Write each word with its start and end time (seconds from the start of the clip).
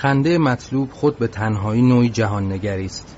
خنده 0.00 0.38
مطلوب 0.38 0.90
خود 0.92 1.18
به 1.18 1.28
تنهایی 1.28 1.82
نوعی 1.82 2.08
جهان 2.08 2.52
نگری 2.52 2.84
است. 2.84 3.16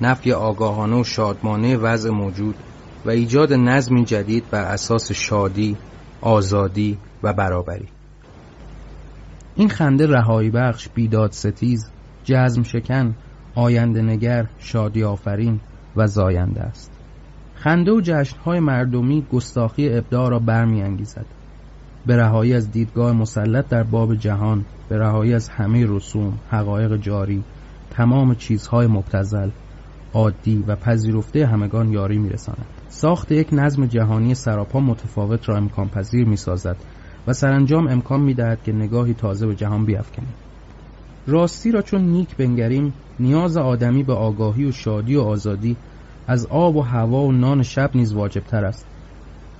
نفی 0.00 0.32
آگاهانه 0.32 1.00
و 1.00 1.04
شادمانه 1.04 1.76
وضع 1.76 2.10
موجود 2.10 2.54
و 3.04 3.10
ایجاد 3.10 3.52
نظمی 3.52 4.04
جدید 4.04 4.50
بر 4.50 4.62
اساس 4.64 5.12
شادی، 5.12 5.76
آزادی 6.20 6.98
و 7.22 7.32
برابری. 7.32 7.88
این 9.54 9.68
خنده 9.68 10.06
رهایی 10.06 10.50
بخش، 10.50 10.88
بیداد 10.88 11.32
ستیز، 11.32 11.90
جزم 12.24 12.62
شکن، 12.62 13.14
آینده 13.54 14.02
نگر، 14.02 14.46
شادی 14.58 15.04
آفرین 15.04 15.60
و 15.96 16.06
زاینده 16.06 16.60
است. 16.60 16.92
خنده 17.54 17.92
و 17.92 18.00
جشنهای 18.00 18.60
مردمی 18.60 19.26
گستاخی 19.32 19.88
ابداع 19.88 20.30
را 20.30 20.38
برمیانگیزد. 20.38 21.26
به 22.06 22.16
رهایی 22.16 22.54
از 22.54 22.70
دیدگاه 22.72 23.12
مسلط 23.12 23.68
در 23.68 23.82
باب 23.82 24.14
جهان 24.14 24.64
به 24.88 24.98
رهایی 24.98 25.34
از 25.34 25.48
همه 25.48 25.86
رسوم 25.88 26.38
حقایق 26.48 26.96
جاری 26.96 27.44
تمام 27.90 28.34
چیزهای 28.34 28.86
مبتزل 28.86 29.50
عادی 30.14 30.64
و 30.66 30.76
پذیرفته 30.76 31.46
همگان 31.46 31.92
یاری 31.92 32.18
میرساند. 32.18 32.66
ساخت 32.88 33.32
یک 33.32 33.48
نظم 33.52 33.86
جهانی 33.86 34.34
سراپا 34.34 34.80
متفاوت 34.80 35.48
را 35.48 35.56
امکان 35.56 35.88
پذیر 35.88 36.28
می‌سازد 36.28 36.76
و 37.26 37.32
سرانجام 37.32 37.88
امکان 37.88 38.20
می‌دهد 38.20 38.62
که 38.62 38.72
نگاهی 38.72 39.14
تازه 39.14 39.46
به 39.46 39.54
جهان 39.54 39.84
بیافکنیم 39.84 40.34
راستی 41.26 41.70
را 41.70 41.82
چون 41.82 42.00
نیک 42.00 42.36
بنگریم 42.36 42.94
نیاز 43.18 43.56
آدمی 43.56 44.02
به 44.02 44.12
آگاهی 44.12 44.64
و 44.64 44.72
شادی 44.72 45.16
و 45.16 45.20
آزادی 45.20 45.76
از 46.26 46.46
آب 46.46 46.76
و 46.76 46.80
هوا 46.80 47.22
و 47.22 47.32
نان 47.32 47.62
شب 47.62 47.90
نیز 47.94 48.12
واجبتر 48.12 48.64
است. 48.64 48.86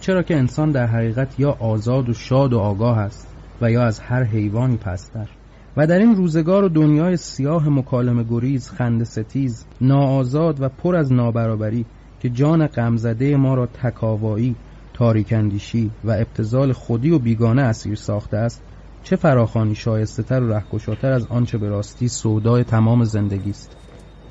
چرا 0.01 0.23
که 0.23 0.37
انسان 0.37 0.71
در 0.71 0.87
حقیقت 0.87 1.41
یا 1.41 1.51
آزاد 1.51 2.09
و 2.09 2.13
شاد 2.13 2.53
و 2.53 2.59
آگاه 2.59 2.99
است 2.99 3.29
و 3.61 3.71
یا 3.71 3.85
از 3.85 4.01
هر 4.01 4.25
حیوانی 4.25 4.77
پستر. 4.77 5.29
و 5.77 5.87
در 5.87 5.99
این 5.99 6.15
روزگار 6.17 6.65
و 6.65 6.69
دنیای 6.69 7.17
سیاه 7.17 7.69
مکالمه 7.69 8.25
گریز 8.25 8.71
خند 8.71 9.05
ستیز 9.05 9.67
ناآزاد 9.81 10.63
و 10.63 10.69
پر 10.69 10.97
از 10.97 11.13
نابرابری 11.13 11.87
که 12.21 12.31
جان 12.31 12.67
غمزده 12.67 13.37
ما 13.37 13.55
را 13.55 13.67
تکاوایی 13.67 14.57
تاریکندیشی 14.95 15.91
و 16.05 16.11
ابتزال 16.11 16.73
خودی 16.73 17.11
و 17.11 17.19
بیگانه 17.19 17.63
اسیر 17.63 17.95
ساخته 17.95 18.37
است 18.37 18.63
چه 19.03 19.17
فراخانی 19.17 19.75
شایسته 19.75 20.23
تر 20.23 20.43
و 20.43 20.53
رهکشاتر 20.53 21.13
از 21.13 21.27
آنچه 21.27 21.59
به 21.59 21.69
راستی 21.69 22.09
سودای 22.09 22.65
تمام 22.65 23.05
زندگی 23.05 23.51
است. 23.51 23.77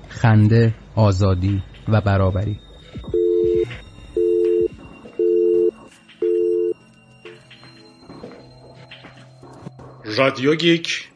خنده 0.08 0.75
آزادی 0.95 1.63
و 1.88 2.02
برابری. 2.02 2.59
رادیو 10.08 10.56
گیک 10.56 11.08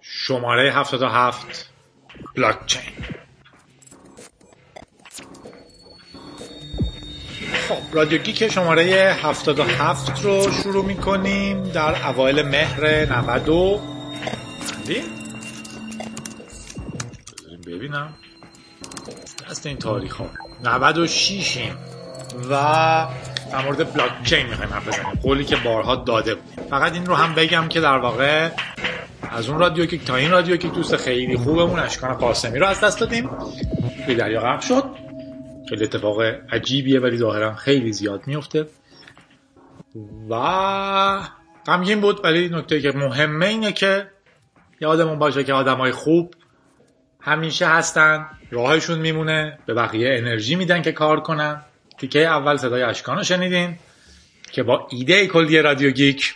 شماره 0.00 0.72
77 0.72 1.70
بلاکچین. 2.36 2.82
خب 7.68 7.76
رادیو 7.92 8.18
گیک 8.18 8.48
شماره 8.48 9.16
77 9.22 10.24
رو 10.24 10.52
شروع 10.62 10.84
می‌کنیم 10.84 11.62
در 11.62 12.06
اوایل 12.06 12.42
مهر 12.42 12.86
90 12.86 13.80
ببینم. 17.66 18.14
دست 19.50 19.66
این 19.66 19.76
تاریخ 19.76 20.16
ها. 20.16 20.30
96 20.64 21.58
و 22.50 22.50
در 23.52 23.64
مورد 23.64 23.92
بلاک 23.92 24.22
چین 24.24 24.46
می‌خوایم 24.46 24.72
حرف 24.72 24.88
بزنیم. 24.88 25.14
قولی 25.22 25.44
که 25.44 25.56
بارها 25.56 25.96
داده 25.96 26.34
بود. 26.34 26.51
فقط 26.72 26.92
این 26.92 27.06
رو 27.06 27.14
هم 27.14 27.34
بگم 27.34 27.68
که 27.68 27.80
در 27.80 27.98
واقع 27.98 28.50
از 29.30 29.48
اون 29.48 29.58
رادیو 29.58 29.86
که 29.86 29.98
تا 29.98 30.16
این 30.16 30.30
رادیو 30.30 30.56
که 30.56 30.68
دوست 30.68 30.96
خیلی 30.96 31.36
خوبمون 31.36 31.78
اشکان 31.78 32.14
قاسمی 32.14 32.58
رو 32.58 32.66
از 32.66 32.80
دست 32.80 33.00
دادیم. 33.00 33.30
به 34.06 34.14
دریا 34.14 34.40
غرق 34.40 34.60
شد. 34.60 34.84
خیلی 35.68 35.84
اتفاق 35.84 36.20
عجیبیه 36.52 37.00
ولی 37.00 37.16
ظاهرا 37.16 37.54
خیلی 37.54 37.92
زیاد 37.92 38.26
میفته. 38.26 38.66
و 40.30 40.34
غمگین 41.66 42.00
بود 42.00 42.24
ولی 42.24 42.48
نکته 42.48 42.80
که 42.80 42.92
مهمه 42.92 43.46
اینه 43.46 43.72
که 43.72 44.06
یادمون 44.80 45.18
باشه 45.18 45.44
که 45.44 45.52
آدمای 45.52 45.92
خوب 45.92 46.34
همیشه 47.20 47.66
هستن 47.66 48.26
راهشون 48.50 48.98
میمونه 48.98 49.58
به 49.66 49.74
بقیه 49.74 50.18
انرژی 50.18 50.54
میدن 50.54 50.82
که 50.82 50.92
کار 50.92 51.20
کنن. 51.20 51.62
تیکه 51.98 52.26
اول 52.26 52.56
صدای 52.56 52.82
اشکان 52.82 53.16
رو 53.16 53.24
شنیدین 53.24 53.76
که 54.52 54.62
با 54.62 54.86
ایده 54.90 55.26
کلی 55.26 55.62
رادیو 55.62 55.90
گیک 55.90 56.34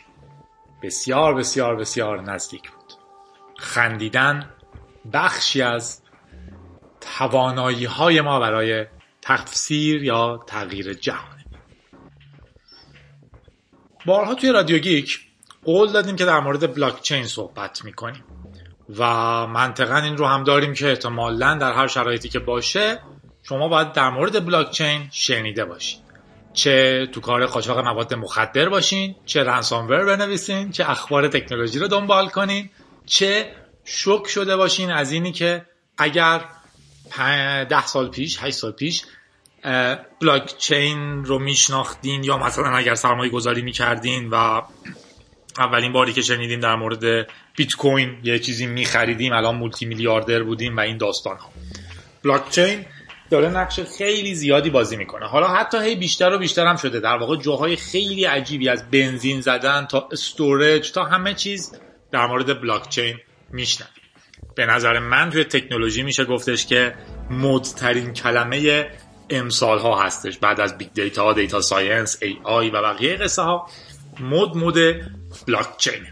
بسیار 0.82 1.34
بسیار 1.34 1.76
بسیار 1.76 2.20
نزدیک 2.20 2.70
بود. 2.70 2.92
خندیدن 3.58 4.50
بخشی 5.12 5.62
از 5.62 6.02
توانایی 7.00 7.84
های 7.84 8.20
ما 8.20 8.40
برای 8.40 8.86
تفسیر 9.22 10.04
یا 10.04 10.44
تغییر 10.46 10.94
جهانه 10.94 11.44
بارها 14.06 14.34
توی 14.34 14.52
رادیو 14.52 14.78
گیک 14.78 15.20
قول 15.64 15.92
دادیم 15.92 16.16
که 16.16 16.24
در 16.24 16.40
مورد 16.40 16.74
بلاکچین 16.74 17.24
صحبت 17.24 17.84
می‌کنیم 17.84 18.24
و 18.96 19.06
منطقا 19.46 19.96
این 19.96 20.16
رو 20.16 20.26
هم 20.26 20.44
داریم 20.44 20.74
که 20.74 20.88
احتمالا 20.88 21.54
در 21.54 21.72
هر 21.72 21.86
شرایطی 21.86 22.28
که 22.28 22.38
باشه 22.38 23.00
شما 23.42 23.68
باید 23.68 23.92
در 23.92 24.10
مورد 24.10 24.46
بلاکچین 24.46 25.08
شنیده 25.10 25.64
باشین 25.64 26.00
چه 26.56 27.06
تو 27.12 27.20
کار 27.20 27.46
قاچاق 27.46 27.78
مواد 27.78 28.14
مخدر 28.14 28.68
باشین 28.68 29.14
چه 29.26 29.44
رنسامور 29.44 30.04
بنویسین 30.04 30.70
چه 30.70 30.90
اخبار 30.90 31.28
تکنولوژی 31.28 31.78
رو 31.78 31.88
دنبال 31.88 32.28
کنین 32.28 32.70
چه 33.06 33.52
شک 33.84 34.26
شده 34.26 34.56
باشین 34.56 34.90
از 34.90 35.12
اینی 35.12 35.32
که 35.32 35.66
اگر 35.98 36.40
ده 37.64 37.86
سال 37.86 38.08
پیش 38.08 38.38
هشت 38.40 38.56
سال 38.56 38.72
پیش 38.72 39.02
بلاکچین 40.20 41.24
رو 41.24 41.38
میشناختین 41.38 42.24
یا 42.24 42.38
مثلا 42.38 42.76
اگر 42.76 42.94
سرمایه 42.94 43.30
گذاری 43.30 43.62
می‌کردین 43.62 44.30
و 44.30 44.62
اولین 45.58 45.92
باری 45.92 46.12
که 46.12 46.22
شنیدیم 46.22 46.60
در 46.60 46.74
مورد 46.74 47.28
بیت 47.56 47.72
کوین 47.78 48.18
یه 48.22 48.38
چیزی 48.38 48.66
میخریدیم 48.66 49.32
الان 49.32 49.56
مولتی 49.56 49.86
میلیاردر 49.86 50.42
بودیم 50.42 50.76
و 50.76 50.80
این 50.80 50.96
داستان 50.96 51.36
ها 51.36 51.52
بلاکچین 52.24 52.84
داره 53.30 53.48
نقش 53.48 53.80
خیلی 53.80 54.34
زیادی 54.34 54.70
بازی 54.70 54.96
می‌کنه. 54.96 55.26
حالا 55.26 55.48
حتی 55.48 55.78
هی 55.78 55.96
بیشتر 55.96 56.32
و 56.32 56.38
بیشتر 56.38 56.66
هم 56.66 56.76
شده. 56.76 57.00
در 57.00 57.16
واقع 57.16 57.36
جاهای 57.36 57.76
خیلی 57.76 58.24
عجیبی 58.24 58.68
از 58.68 58.90
بنزین 58.90 59.40
زدن 59.40 59.86
تا 59.86 60.08
storage 60.12 60.92
تا 60.92 61.04
همه 61.04 61.34
چیز 61.34 61.80
در 62.10 62.26
مورد 62.26 62.60
بلاکچین 62.60 63.16
میشنویم. 63.50 63.92
به 64.54 64.66
نظر 64.66 64.98
من 64.98 65.30
توی 65.30 65.44
تکنولوژی 65.44 66.02
میشه 66.02 66.24
گفتش 66.24 66.66
که 66.66 66.94
مدترین 67.30 68.12
کلمه 68.12 68.90
امسال 69.30 69.78
ها 69.78 70.02
هستش. 70.02 70.38
بعد 70.38 70.60
از 70.60 70.78
big 70.78 70.92
data 70.92 71.32
data 71.32 71.60
science 71.60 72.18
AI 72.22 72.70
و 72.70 72.82
بقیه 72.82 73.16
قصه 73.16 73.42
ها 73.42 73.68
مد 74.20 74.56
مد 74.56 74.74
بلاکچین 75.46 76.06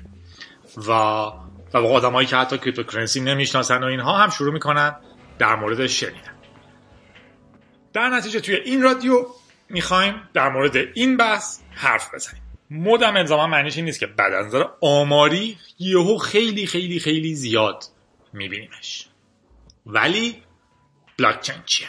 و 0.88 0.92
و 1.75 1.76
آدمایی 1.76 2.26
که 2.26 2.36
حتی 2.36 2.58
cryptocurrency 2.59 3.21
نمی‌شناسن 3.20 3.84
و 3.84 3.86
اینها 3.86 4.12
هم 4.19 4.31
شروع 4.31 4.52
می‌کنن 4.52 4.96
در 5.38 5.56
مورد 5.56 5.86
شنیدن 5.86 6.34
در 7.94 8.09
نتیجه 8.09 8.41
توی 8.41 8.55
این 8.55 8.82
رادیو 8.82 9.27
می‌خوایم 9.69 10.15
در 10.34 10.49
مورد 10.49 10.77
این 10.94 11.16
بحث 11.16 11.59
حرف 11.71 12.15
بزنیم. 12.15 12.43
مدم 12.71 13.16
الزاما 13.16 13.47
معنیش 13.47 13.77
این 13.77 13.84
نیست 13.84 14.00
که 14.00 14.06
بعد 14.06 14.32
از 14.32 14.47
نظر 14.47 14.65
آماری 14.81 15.59
یهو 15.78 16.19
خیلی 16.19 16.66
خیلی 16.66 17.00
خیلی 17.00 17.34
زیاد 17.34 17.84
میبینیمش. 18.32 19.09
ولی 19.87 20.43
بلاکچین 21.19 21.56
چیه؟ 21.66 21.88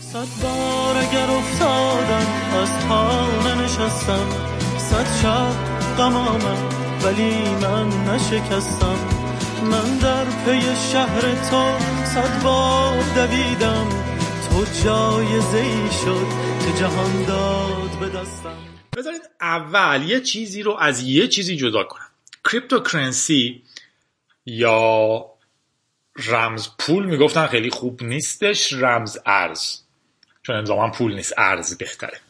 صد 0.00 0.42
بار 0.42 0.96
اگر 0.96 1.30
افتادم 1.30 2.26
از 2.62 2.86
پا 2.88 3.26
ننشستم. 3.30 4.28
صد 4.78 5.06
شب 5.22 5.52
غم 5.98 6.26
آمد 6.26 6.68
ولی 7.04 7.54
من 7.62 7.88
نشکستم. 7.88 8.98
من 9.70 9.98
در 9.98 10.24
پی 10.24 10.60
شهر 10.92 11.20
تو 11.50 11.78
صد 12.04 12.42
بار 12.42 13.02
دویدم. 13.14 14.07
تو 14.58 14.64
جایزه 14.64 15.58
ای 15.58 15.90
شد 16.04 16.26
که 16.64 16.80
جهان 16.80 17.24
داد 17.24 17.98
به 18.00 18.08
دستم. 18.08 18.56
بذارید 18.96 19.22
اول 19.40 20.02
یه 20.02 20.20
چیزی 20.20 20.62
رو 20.62 20.76
از 20.76 21.02
یه 21.02 21.28
چیزی 21.28 21.56
جدا 21.56 21.84
کنم. 21.84 22.08
cryptocurrency 22.44 23.62
یا 24.46 25.24
رمز 26.16 26.68
پول 26.78 27.06
می‌گفتن 27.06 27.46
خیلی 27.46 27.70
خوب 27.70 28.02
نیستش 28.02 28.72
رمز 28.72 29.18
ارز. 29.26 29.78
چون 30.42 30.56
الزاما 30.56 30.88
پول 30.88 31.14
نیست 31.14 31.34
ارز 31.36 31.78
بهتره. 31.78 32.20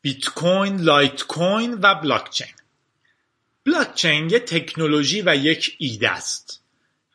بیت 0.00 0.28
کوین 0.28 0.80
لایت 0.80 1.22
کوین 1.22 1.78
و 1.82 1.94
بلاکچین. 1.94 2.54
بلاکچین 3.66 4.30
یه 4.30 4.38
تکنولوژی 4.38 5.22
و 5.26 5.36
یک 5.36 5.76
ایده 5.78 6.10
است 6.10 6.62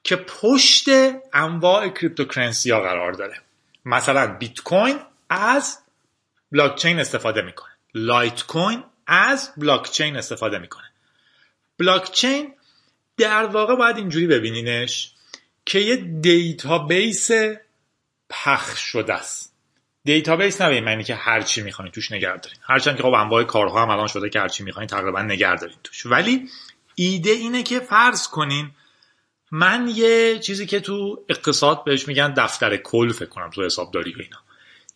که 0.04 0.16
پشت 0.16 0.86
انواع 1.34 1.90
cryptocurrency 1.90 2.72
ها 2.72 2.80
قرار 2.80 3.12
داره. 3.12 3.43
مثلا 3.86 4.28
بیت 4.38 4.60
کوین 4.60 5.00
از 5.30 5.80
بلاکچین 6.52 7.00
استفاده 7.00 7.42
می‌کنه. 7.42 7.72
لایت 7.94 8.44
کوین 8.44 8.84
از 9.08 9.52
بلاکچین 9.58 10.18
استفاده 10.18 10.60
می‌کنه. 10.60 10.92
بلاکچین 11.80 12.54
در 13.18 13.46
واقع 13.46 13.76
باید 13.76 13.98
اینجوری 13.98 14.28
ببینینش 14.28 15.14
که 15.66 15.80
یه 15.80 15.96
database 15.96 17.32
پخش 18.30 18.80
شده 18.80 19.14
است. 19.14 19.54
database 20.04 20.62
نه 20.62 20.82
معنی 20.82 21.04
که 21.04 21.16
هر 21.16 21.42
چی 21.42 21.62
می‌خواین 21.62 21.92
توش 21.92 22.12
نگه 22.12 22.38
دارین. 22.38 22.60
هرچند 22.62 22.98
که 22.98 23.04
خب 23.04 23.14
انواع 23.14 23.44
کارها 23.44 23.82
هم 23.82 23.90
الان 23.90 24.08
شده 24.08 24.30
که 24.30 24.40
هر 24.40 24.48
چی 24.48 24.64
می‌خواین 24.64 24.88
تقریبا 24.88 25.22
نگه 25.22 25.56
دارین 25.56 25.78
توش. 25.84 26.06
ولی 26.06 26.50
ایده 26.96 27.30
اینه 27.30 27.64
که 27.64 27.80
فرض 27.80 28.28
کنین 28.28 28.72
من 29.56 29.88
یه 29.88 30.40
چیزی 30.40 30.66
که 30.66 30.80
تو 30.80 31.26
اقتصاد 31.30 31.84
بهش 31.84 32.08
میگن 32.08 32.34
دفتر 32.34 32.78
کل 32.78 33.12
فکر 33.12 33.30
کنم 33.30 33.50
تو 33.50 33.66
حسابداری 33.66 34.14
و 34.14 34.20
اینا. 34.20 34.38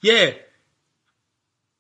یه 0.04 0.46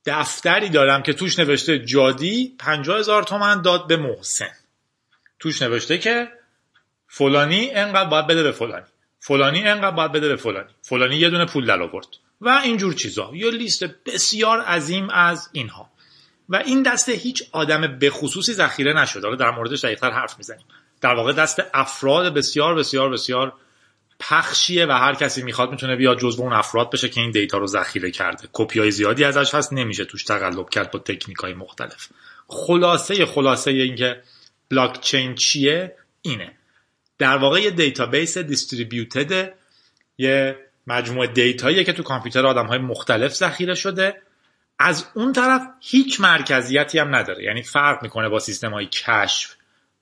دفتری 0.06 0.70
دارم 0.70 1.04
که 1.04 1.14
توش 1.14 1.40
نوشته 1.40 1.80
جادی 1.80 2.56
پنجاه 2.60 3.00
هزار 3.00 3.24
تومن 3.24 3.62
داد 3.62 3.88
به 3.88 3.98
محسن. 3.98 4.52
توش 5.40 5.62
نوشته 5.62 5.98
که 5.98 6.32
فلانی 7.08 7.70
انقدر 7.70 8.10
باید 8.10 8.28
بده 8.28 8.44
به 8.44 8.52
فلانی. 8.52 8.86
فلانی 9.20 9.68
انقدر 9.68 9.96
باید 9.96 10.12
بده 10.12 10.28
به 10.28 10.36
فلانی. 10.36 10.70
فلانی 10.82 11.16
یه 11.16 11.30
دونه 11.30 11.46
پول 11.46 11.66
در 11.66 11.82
آورد. 11.82 12.08
و 12.42 12.50
اینجور 12.50 12.94
چیزا. 12.94 13.32
یه 13.34 13.52
لیست 13.52 13.84
بسیار 13.84 14.62
عظیم 14.62 15.10
از 15.10 15.50
اینها. 15.52 15.90
و 16.50 16.56
این 16.56 16.84
دسته 16.84 17.12
هیچ 17.12 17.44
آدم 17.52 18.00
به 18.00 18.10
خصوصی 18.10 18.54
ذخیره 18.54 18.94
نشده. 18.94 19.24
حالا 19.24 19.36
در 19.36 19.52
موردش 19.52 19.86
دقیقتر 19.86 20.12
حرف 20.12 20.38
می‌زنیم. 20.38 20.66
در 21.02 21.16
واقع 21.16 21.34
دست 21.34 21.62
افراد 21.74 22.34
بسیار 22.34 22.76
بسیار 22.76 23.10
بسیار 23.10 23.54
پخشیه 24.20 24.86
و 24.86 24.92
هر 24.92 25.16
کسی 25.16 25.44
می‌خواد 25.44 25.72
می‌تونه 25.72 25.96
بیاد 25.96 26.20
جزو 26.20 26.42
اون 26.42 26.54
افراد 26.54 26.92
بشه 26.92 27.10
که 27.10 27.22
این 27.22 27.32
دیتا 27.32 27.58
رو 27.58 27.68
ذخیره 27.68 28.12
کرده. 28.12 28.48
کپی 28.54 28.80
های 28.80 28.92
زیادی 28.92 29.24
ازش 29.24 29.56
هست 29.56 29.74
نمیشه 29.74 30.06
توش 30.06 30.24
تقلب 30.24 30.70
کرد 30.70 30.92
با 30.92 31.00
تکنیک 31.00 31.38
های 31.38 31.54
مختلف. 31.54 32.08
خلاصه 32.48 33.26
خلاصه 33.26 33.72
اینکه 33.72 34.22
بلاک 34.70 35.02
چین 35.02 35.36
چیه؟ 35.36 35.96
اینه. 36.22 36.52
در 37.18 37.38
واقع 37.38 37.62
یه 37.62 37.72
database 37.72 38.38
distributed 38.38 39.54
یه 40.18 40.56
مجموعه 40.88 41.28
data 41.28 41.60
ییه 41.60 41.84
که 41.84 41.94
تو 41.94 42.04
کامپیوتر 42.04 42.48
آدم 42.48 42.66
های 42.66 42.80
مختلف 42.80 43.34
ذخیره 43.34 43.76
شده. 43.76 44.22
از 44.80 45.06
اون 45.14 45.34
طرف 45.34 45.62
هیچ 45.80 46.22
مرکزیتی 46.22 47.00
هم 47.00 47.16
نداره. 47.16 47.44
یعنی 47.44 47.64
فرق 47.64 48.04
می‌کنه 48.04 48.30
با 48.30 48.40
سیستم 48.40 48.74
های 48.74 48.86
cache 48.86 49.56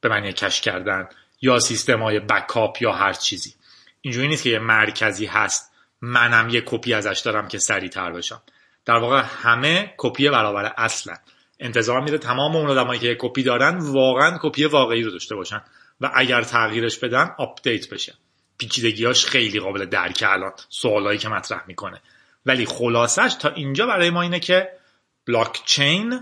به 0.06 0.10
معنی 0.10 0.34
cache 0.34 0.62
کردن 0.62 1.10
یا 1.42 1.60
سیستم 1.60 2.04
های 2.04 2.20
backup 2.20 2.82
یا 2.82 2.92
هر 2.92 3.14
چیزی. 3.14 3.54
اینجوری 4.02 4.28
نیست 4.28 4.44
که 4.44 4.50
یه 4.50 4.60
مرکزی 4.60 5.26
هست. 5.26 5.72
منم 6.02 6.50
یه 6.50 6.64
کپی 6.66 6.94
ازش 6.94 7.20
دارم 7.26 7.48
که 7.48 7.58
سریعتر 7.58 8.12
بشم. 8.12 8.42
در 8.86 8.98
واقع 8.98 9.24
همه 9.44 9.94
کپی 9.98 10.30
برابر 10.30 10.74
اصلا 10.78 11.16
انتظار 11.60 12.02
میره 12.02 12.18
تمام 12.18 12.56
اون 12.56 12.70
آدمایی 12.70 13.00
که 13.00 13.16
کپی 13.20 13.44
دارن 13.44 13.78
واقعا 13.78 14.38
کپی 14.42 14.66
واقعی 14.66 15.04
رو 15.04 15.12
داشته 15.12 15.36
باشن 15.36 15.62
و 16.02 16.12
اگر 16.16 16.42
تغییرش 16.42 16.98
بدن 16.98 17.32
آپدیت 17.38 17.90
بشه. 17.90 18.14
پیچیدگیاش 18.58 19.26
خیلی 19.26 19.60
قابل 19.60 19.86
درک 19.86 20.24
الان. 20.28 20.52
سوالایی 20.70 21.20
که 21.20 21.30
مطرح 21.30 21.64
می‌کنه. 21.68 22.02
ولی 22.46 22.66
خلاصش 22.66 23.36
تا 23.40 23.50
اینجا 23.50 23.86
برای 23.86 24.10
ما 24.10 24.22
اینه 24.22 24.40
که 24.40 24.70
بلاک 25.28 25.62
چین 25.66 26.20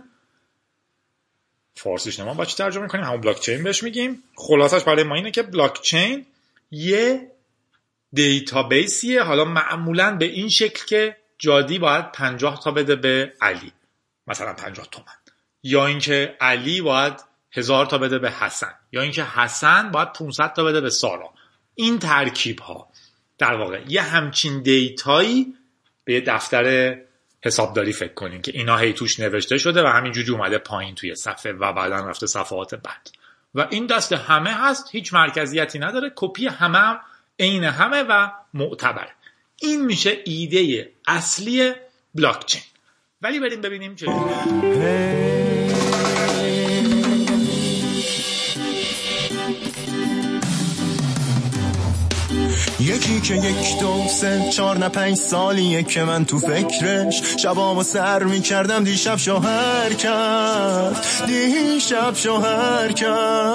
فارسیش 1.75 2.19
نمی‌دونم 2.19 2.33
با 2.33 2.45
چی 2.45 2.55
ترجمه 2.55 2.87
کنیم 2.87 3.03
همون 3.03 3.21
بلاک 3.21 3.39
چین 3.39 3.63
بهش 3.63 3.83
میگیم. 3.83 4.23
خلاصش 4.35 4.83
برای 4.83 5.03
ما 5.03 5.15
اینه 5.15 5.31
که 5.31 5.43
بلاک 5.43 5.81
چین 5.81 6.25
یه 6.71 7.31
دیتابیسیه 8.13 9.23
حالا 9.23 9.45
معمولا 9.45 10.15
به 10.17 10.25
این 10.25 10.49
شکل 10.49 10.85
که 10.85 11.17
جادی 11.37 11.79
باید 11.79 12.11
50 12.11 12.59
تا 12.63 12.71
بده 12.71 12.95
به 12.95 13.33
علی. 13.41 13.71
مثلا 14.27 14.53
50 14.53 14.87
تومن. 14.91 15.05
یا 15.63 15.85
اینکه 15.85 16.37
علی 16.41 16.81
باید 16.81 17.13
هزار 17.51 17.85
تا 17.85 17.97
بده 17.97 18.19
به 18.19 18.31
حسن. 18.31 18.73
یا 18.91 19.01
اینکه 19.01 19.23
حسن 19.23 19.91
باید 19.91 20.13
500 20.13 20.53
تا 20.53 20.63
بده 20.63 20.81
به 20.81 20.89
سارا. 20.89 21.33
این 21.75 21.99
ترکیب 21.99 22.59
ها 22.59 22.89
در 23.37 23.53
واقع 23.53 23.81
یه 23.87 24.01
همچین 24.01 24.61
دیتایی 24.61 25.53
به 26.03 26.21
دفتر 26.21 26.97
حسابداری 27.43 27.93
فکر 27.93 28.13
کنیم 28.13 28.41
که 28.41 28.51
اینا 28.55 28.77
هی 28.77 28.93
توش 28.93 29.19
نوشته 29.19 29.57
شده 29.57 29.83
و 29.83 29.87
همینجوری 29.87 30.31
اومده 30.31 30.57
پایین 30.57 30.95
توی 30.95 31.15
صفحه 31.15 31.51
و 31.51 31.73
بعدا 31.73 31.95
رفته 31.95 32.27
صفحات 32.27 32.75
بعد. 32.75 33.09
و 33.55 33.67
این 33.69 33.85
دست 33.85 34.13
همه 34.13 34.53
هست 34.53 34.89
هیچ 34.91 35.13
مرکزیتی 35.13 35.79
نداره 35.79 36.11
کپی 36.15 36.47
همه 36.47 36.77
هم 36.77 36.99
عین 37.39 37.63
همه 37.63 38.03
و 38.09 38.29
معتبر. 38.53 39.07
این 39.61 39.85
میشه 39.85 40.17
ایده 40.25 40.91
اصلی 41.07 41.71
بلاکچین. 42.15 42.61
ولی 43.21 43.39
بریم 43.39 43.61
ببینیم 43.61 43.95
چه 43.95 44.05
یکی 52.83 53.21
که 53.21 53.35
یک 53.35 53.79
دو 53.79 54.07
سه 54.09 54.49
چار 54.49 54.77
نه 54.77 54.89
پنج 54.89 55.15
سالیه 55.15 55.83
که 55.83 56.03
من 56.03 56.25
تو 56.25 56.39
فکرش 56.39 57.21
شبامو 57.37 57.83
سر 57.83 58.23
می‌کردم 58.23 58.83
دیشب 58.83 59.17
شوهر 59.17 59.93
کرد 59.93 61.05
دیشب 61.27 62.15
شوهر 62.15 62.91
کرده 62.91 63.53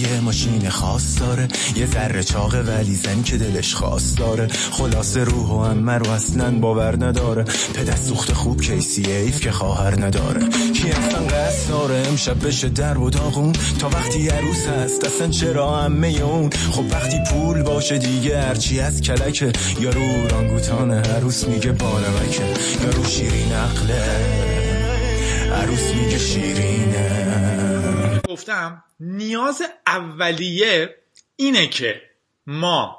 یه 0.00 0.20
ماشین 0.20 0.68
خاص 0.68 1.20
داره 1.20 1.48
یه 1.76 1.86
ذره 1.86 2.22
چاقه 2.22 2.60
ولی 2.60 2.94
زن 2.94 3.22
که 3.22 3.36
دلش 3.36 3.74
خاص 3.74 4.18
داره. 4.18 4.46
خلاص 4.70 5.16
روح 5.16 5.48
و 5.48 5.56
امه 5.56 5.92
رو 5.92 6.10
اصلا 6.10 6.50
باور 6.50 7.04
نداره. 7.04 7.44
پدر 7.74 7.96
سوخت 7.96 8.32
خوب 8.32 8.60
کیسی 8.60 9.12
ایف 9.12 9.40
که 9.40 9.52
خواهر 9.52 10.04
نداره. 10.04 10.40
کی 10.80 10.90
اصلا 10.90 11.20
قصد 11.20 11.70
داره 11.70 11.94
امشب 11.94 12.46
بشه 12.46 12.68
در 12.68 12.98
و 12.98 13.10
داغون. 13.10 13.52
تا 13.52 13.88
وقتی 13.88 14.28
عروس 14.28 14.66
هست 14.66 15.04
اصلا 15.04 15.28
چرا 15.28 15.80
امه 15.80 16.08
اون؟ 16.08 16.50
خب 16.50 16.92
وقتی 16.92 17.18
پول 17.30 17.62
باشه 17.62 17.98
دیگه 17.98 18.40
هرچی 18.40 18.80
از 18.80 19.02
کلکه. 19.02 19.52
یا 19.80 19.90
رو 19.90 20.28
رانگوتان 20.28 20.90
عروس 20.90 21.48
میگه 21.48 21.72
بانمکه 21.72 22.44
یا 22.84 22.90
رو 22.90 23.04
شیرین 23.04 23.52
عقله 23.52 24.04
عروس 25.52 25.94
میگه 25.94 26.18
شیرینه. 26.18 28.20
گفتم 28.28 28.84
نیاز 29.00 29.62
اولیه 29.86 30.94
اینه 31.36 31.66
که 31.66 32.02
ما 32.46 32.96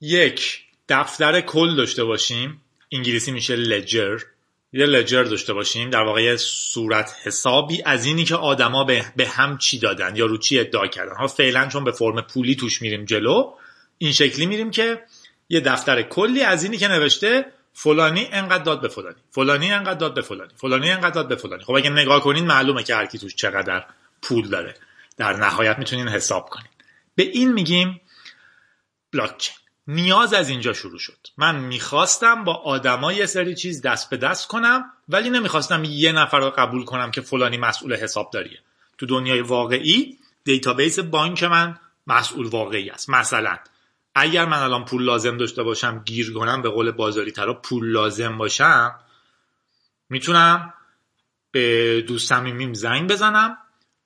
یک 0.00 0.60
دفتر 0.88 1.40
کل 1.40 1.76
داشته 1.76 2.04
باشیم. 2.04 2.60
انگلیسی 2.92 3.30
میشه 3.30 3.56
لجر 3.56 4.18
یه 4.72 4.86
لجر 4.86 5.22
داشته 5.22 5.52
باشیم 5.52 5.90
در 5.90 6.02
واقع 6.02 6.36
صورت 6.36 7.14
حسابی 7.22 7.82
از 7.82 8.04
اینی 8.04 8.24
که 8.24 8.36
آدما 8.36 8.84
به, 8.84 9.04
به 9.16 9.28
هم 9.28 9.58
چی 9.58 9.78
دادن 9.78 10.16
یا 10.16 10.26
رو 10.26 10.38
چی 10.38 10.58
ادعا 10.60 10.86
کردن. 10.86 11.16
ها 11.16 11.26
فعلا 11.26 11.68
چون 11.68 11.84
به 11.84 11.92
فرم 11.92 12.20
پولی 12.22 12.56
توش 12.56 12.82
میریم 12.82 13.04
جلو 13.04 13.52
این 13.98 14.12
شکلی 14.12 14.46
میریم 14.46 14.70
که 14.70 15.02
یه 15.48 15.60
دفتر 15.60 16.02
کلی 16.02 16.42
از 16.42 16.64
اینی 16.64 16.76
که 16.76 16.88
نوشته 16.88 17.46
فلانی 17.72 18.28
انقدر 18.32 18.64
داد 18.64 18.80
به 18.80 18.88
فلانی 18.88 19.16
فلانی 19.30 19.72
انقدر 19.72 19.98
داد 19.98 20.14
به 20.14 20.22
فلانی 20.22 20.52
فلانی 20.56 20.90
انقدر 20.90 21.10
داد 21.10 21.28
به 21.28 21.36
فلانی. 21.36 21.64
خب 21.64 21.72
اگه 21.72 21.90
نگاه 21.90 22.20
کنین 22.20 22.46
معلومه 22.46 22.82
که 22.82 22.94
هر 22.94 23.06
کی 23.06 23.18
توش 23.18 23.34
چقدر 23.34 23.84
پول 24.22 24.48
داره. 24.48 24.74
در 25.16 25.32
نهایت 25.32 25.78
می‌تونین 25.78 26.08
حساب 26.08 26.48
کنین. 26.48 26.70
به 27.14 27.22
این 27.22 27.52
میگیم 27.52 28.00
بلاکچین 29.12 29.56
نیاز 29.86 30.34
از 30.34 30.48
اینجا 30.48 30.72
شروع 30.72 30.98
شد. 30.98 31.26
من 31.36 31.56
می‌خواستم 31.56 32.44
با 32.44 32.54
آدما 32.54 33.12
یه 33.12 33.26
سری 33.26 33.54
چیز 33.54 33.82
دست 33.82 34.10
به 34.10 34.16
دست 34.16 34.48
کنم 34.48 34.84
ولی 35.08 35.30
نمی‌خواستم 35.30 35.84
یه 35.84 36.12
نفر 36.12 36.38
رو 36.38 36.50
قبول 36.50 36.84
کنم 36.84 37.10
که 37.10 37.20
فلانی 37.20 37.56
مسئول 37.56 37.96
حسابداریه. 37.96 38.58
تو 38.98 39.06
دنیای 39.06 39.40
واقعی 39.40 40.18
دیتابیس 40.44 40.98
بانک 40.98 41.42
من 41.42 41.78
مسئول 42.06 42.46
واقعی 42.46 42.90
است. 42.90 43.10
مثلا 43.10 43.58
اگر 44.14 44.44
من 44.44 44.58
الان 44.58 44.84
پول 44.84 45.04
لازم 45.04 45.36
داشته 45.36 45.62
باشم 45.62 46.02
گیر 46.04 46.32
کنم 46.32 46.62
به 46.62 46.68
قول 46.68 46.90
بازاری 46.90 47.32
ترا 47.32 47.54
پول 47.54 47.92
لازم 47.92 48.38
باشم 48.38 48.94
می‌تونم 50.08 50.74
به 51.50 52.04
دوست 52.08 52.28
صمیمیم 52.28 52.74
زنگ 52.74 53.10
بزنم 53.10 53.56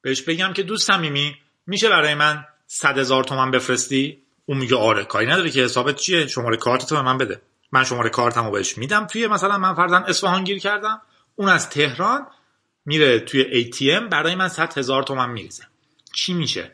بهش 0.03 0.23
بگم 0.23 0.53
که 0.53 0.63
دوست 0.63 0.87
صمیمی 0.87 1.37
میشه 1.67 1.89
برای 1.89 2.15
من 2.15 2.45
صد 2.67 2.99
هزار 2.99 3.25
تومن 3.25 3.51
بفرستی؟ 3.51 4.24
اون 4.47 4.59
میگه 4.59 4.77
آره 4.77 5.05
کاری 5.05 5.27
نداره 5.27 5.51
که 5.51 5.65
حسابت 5.65 5.97
چیه؟ 5.97 6.27
شماره 6.27 6.57
کارت 6.57 6.89
تو 6.89 6.95
به 6.95 7.03
من 7.03 7.19
بده. 7.19 7.43
من 7.73 7.85
شماره 7.85 8.11
کارتمو 8.11 8.51
بهش 8.51 8.79
میدم. 8.79 9.07
توی 9.07 9.27
مثلا 9.27 9.59
من 9.59 9.75
فرضاً 9.75 9.97
اصفهان 9.97 10.45
گیر 10.45 10.59
کردم. 10.59 11.03
اون 11.37 11.49
از 11.49 11.71
تهران 11.71 12.27
میره 12.85 13.21
توی 13.21 13.73
ATM 13.73 14.09
برای 14.11 14.35
من 14.35 14.49
100 14.49 14.79
هزار 14.79 15.03
تومن 15.03 15.31
میریزه. 15.31 15.63
چی 16.13 16.35
میشه؟ 16.35 16.73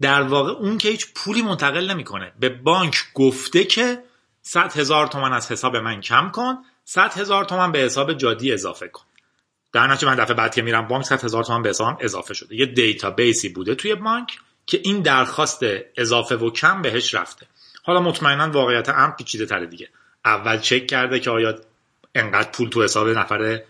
در 0.00 0.22
واقع 0.22 0.52
اون 0.52 0.78
که 0.78 0.88
هیچ 0.88 1.06
پولی 1.14 1.42
منتقل 1.42 1.90
نمی‌کنه. 1.90 2.32
به 2.40 2.48
بانک 2.48 2.96
گفته 3.14 3.64
که 3.64 4.02
100 4.42 4.76
هزار 4.76 5.06
تومن 5.06 5.32
از 5.32 5.52
حساب 5.52 5.76
من 5.76 6.00
کم 6.00 6.30
کن 6.30 6.56
100 6.84 7.12
هزار 7.12 7.44
تومن 7.44 7.72
به 7.72 7.78
حساب 7.78 8.12
جادی 8.12 8.52
اضافه 8.52 8.88
کن. 8.88 9.04
در 9.72 9.86
نتیجه 9.86 10.08
من 10.08 10.24
دفعه 10.24 10.34
بعد 10.34 10.54
که 10.54 10.62
میرم 10.62 10.88
بانک 10.88 11.04
100 11.04 11.24
هزار 11.24 11.44
تومان 11.44 11.62
به 11.62 11.68
حسابم 11.68 11.96
اضافه 12.00 12.34
شده. 12.34 12.56
یه 12.56 12.66
دیتابیسی 12.66 13.48
بوده 13.48 13.74
توی 13.74 13.94
بانک. 13.94 14.38
که 14.66 14.80
این 14.84 15.02
درخواست 15.02 15.60
اضافه 15.96 16.36
و 16.36 16.50
کم 16.50 16.82
بهش 16.82 17.14
رفته. 17.14 17.46
حالا 17.82 18.00
مطمئنا 18.00 18.50
واقعیت 18.50 18.88
هم 18.88 19.12
پیچیده 19.12 19.46
تره 19.46 19.66
دیگه. 19.66 19.88
اول 20.24 20.58
چک 20.58 20.86
کرده 20.86 21.20
که 21.20 21.30
آیا 21.30 21.54
انقدر 22.14 22.50
پول 22.50 22.68
تو 22.68 22.82
حساب 22.82 23.08
نفر 23.08 23.62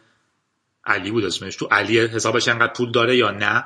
علی 0.86 1.10
بود 1.10 1.24
اسمش. 1.24 1.56
تو 1.56 1.66
علی 1.66 2.00
حسابش 2.00 2.48
انقدر 2.48 2.72
پول 2.72 2.92
داره 2.92 3.16
یا 3.16 3.30
نه. 3.30 3.64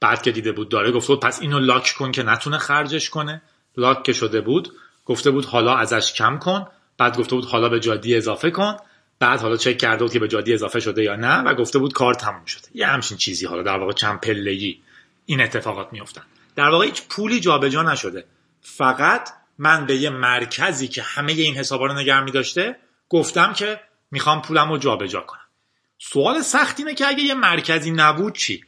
بعد 0.00 0.22
که 0.22 0.32
دیده 0.32 0.52
بود 0.52 0.68
داره 0.68 0.92
گفته 0.92 1.12
بود 1.12 1.22
پس 1.22 1.40
اینو 1.40 1.58
لاک 1.58 1.94
کن 1.98 2.12
که 2.12 2.22
نتونه 2.22 2.58
خرجش 2.58 3.10
کنه. 3.10 3.42
لاک 3.76 4.02
که 4.02 4.12
شده 4.12 4.40
بود 4.40 4.72
گفته 5.06 5.30
بود 5.30 5.44
حالا 5.44 5.76
ازش 5.76 6.12
کم 6.12 6.38
کن. 6.38 6.66
بعد 6.98 7.18
گفته 7.18 7.36
بود 7.36 7.44
حالا 7.44 7.68
به 7.68 7.80
جادی 7.80 8.16
اضافه 8.16 8.50
کن. 8.50 8.76
بعد 9.18 9.40
حالا 9.40 9.56
چک 9.56 9.78
کرده 9.78 10.04
بود 10.04 10.12
که 10.12 10.18
به 10.18 10.28
جادی 10.28 10.54
اضافه 10.54 10.80
شده 10.80 11.02
یا 11.02 11.16
نه 11.16 11.38
و 11.38 11.54
گفته 11.54 11.78
بود 11.78 11.92
کار 11.92 12.14
تموم 12.14 12.44
شده. 12.44 12.68
یه 12.74 12.86
همچین 12.86 13.16
چیزی 13.18 13.46
حالا 13.46 13.62
در 13.62 13.78
واقع 13.78 13.92
چند 13.92 14.20
پله‌ای 14.20 14.78
این 15.26 15.40
اتفاقات 15.40 15.92
میافتن. 15.92 16.22
در 16.54 16.68
واقع 16.68 16.86
هیچ 16.86 17.02
پولی 17.08 17.40
جابجا 17.40 17.82
نشده. 17.82 18.24
فقط 18.60 19.30
من 19.58 19.86
به 19.86 19.96
یه 19.96 20.10
مرکزی 20.10 20.88
که 20.88 21.02
همه 21.02 21.32
این 21.32 21.56
حسابا 21.56 21.86
رو 21.86 21.94
نگه 21.94 22.24
داشته 22.24 22.76
گفتم 23.08 23.52
که 23.52 23.80
می‌خوام 24.10 24.42
پولم 24.42 24.68
رو 24.68 24.78
جابجا 24.78 25.20
کنم. 25.20 25.46
سوال 25.98 26.42
سخت 26.42 26.80
اینه 26.80 26.94
که 26.94 27.08
اگه 27.08 27.22
یه 27.22 27.34
مرکزی 27.34 27.90
نبود 27.90 28.34
چی؟ 28.36 28.64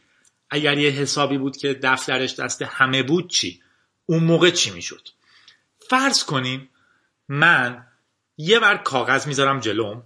اگر 0.51 0.79
یه 0.79 0.91
حسابی 0.91 1.39
بود 1.39 1.57
که 1.57 1.75
دفترش 1.75 2.35
دست 2.35 2.63
همه 2.63 3.03
بود 3.03 3.31
چی؟ 3.31 3.63
اون 4.07 4.25
موقع 4.25 4.51
چی 4.51 4.71
می‌شد؟ 4.71 5.09
فرض 5.89 6.25
کنیم 6.25 6.69
من 7.29 7.87
یه 8.37 8.59
ور 8.59 8.77
کاغذ 8.77 9.27
می‌ذارم 9.27 9.61
جلوم 9.61 10.03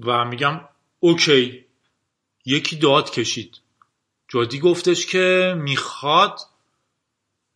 و 0.00 0.24
میگم 0.24 0.60
اوکی 1.00 1.64
یکی 2.44 2.76
داد 2.76 3.10
کشید. 3.10 3.56
جادی 4.28 4.58
گفتش 4.58 5.06
که 5.06 5.54
می‌خواد 5.58 6.40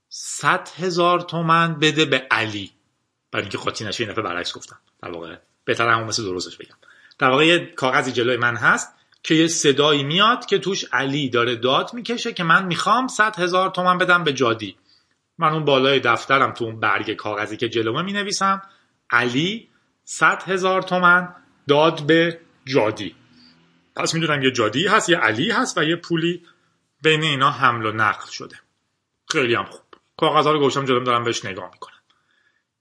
صد 0.08 0.68
هزار 0.78 1.20
تومن 1.20 1.78
بده 1.78 2.04
به 2.04 2.26
علی. 2.30 2.72
برای 3.32 3.42
اینکه 3.42 3.58
خاطی 3.58 3.84
نشه 3.84 4.04
این 4.04 4.12
دفعه 4.12 4.24
برعکس 4.24 4.52
گفتم. 4.56 4.78
در 5.02 5.10
واقع 5.10 5.36
بهتر 5.64 5.88
همون 5.88 6.06
مثل 6.06 6.22
درستش 6.22 6.56
بگم. 6.56 6.76
در 7.18 7.28
واقع 7.28 7.46
یه 7.46 7.66
کاغذی 7.66 8.12
جلوی 8.12 8.36
من 8.36 8.56
هست 8.56 8.94
که 9.22 9.34
یه 9.34 9.46
صدایی 9.46 10.04
میاد 10.04 10.46
که 10.46 10.58
توش 10.58 10.84
علی 10.92 11.28
داره 11.28 11.56
داد 11.56 11.94
می‌کشه 11.94 12.32
که 12.32 12.44
من 12.44 12.66
می‌خوام 12.66 13.08
صد 13.08 13.38
هزار 13.38 13.70
تومن 13.70 13.98
بدم 13.98 14.24
به 14.24 14.32
جادی. 14.32 14.76
من 15.38 15.52
اون 15.52 15.64
بالای 15.64 16.00
دفترم 16.00 16.52
تو 16.52 16.64
اون 16.64 16.80
برگ 16.80 17.12
کاغذی 17.12 17.56
که 17.56 17.68
جلومه 17.68 18.02
می 18.02 18.12
نویسم 18.12 18.62
علی 19.10 19.68
صد 20.04 20.42
هزار 20.42 20.82
تومن 20.82 21.34
داد 21.68 22.06
به 22.06 22.40
جادی. 22.64 23.14
پس 23.96 24.14
می‌دونم 24.14 24.42
یه 24.42 24.50
جادی 24.50 24.86
هست 24.86 25.08
یه 25.08 25.16
علی 25.16 25.50
هست 25.50 25.78
و 25.78 25.84
یه 25.84 25.96
پولی 25.96 26.42
بین 27.02 27.22
اینا 27.22 27.50
حمل 27.50 27.86
و 27.86 27.92
نقل 27.92 28.30
شده. 28.30 28.56
خیلی 29.28 29.54
هم 29.54 29.64
خوب. 29.64 29.87
کاغذها 30.18 30.52
رو 30.52 30.58
گوشم 30.58 30.84
جلوم 30.84 31.04
دارم 31.04 31.24
بهش 31.24 31.44
نگاه 31.44 31.70
می‌کنم. 31.72 31.98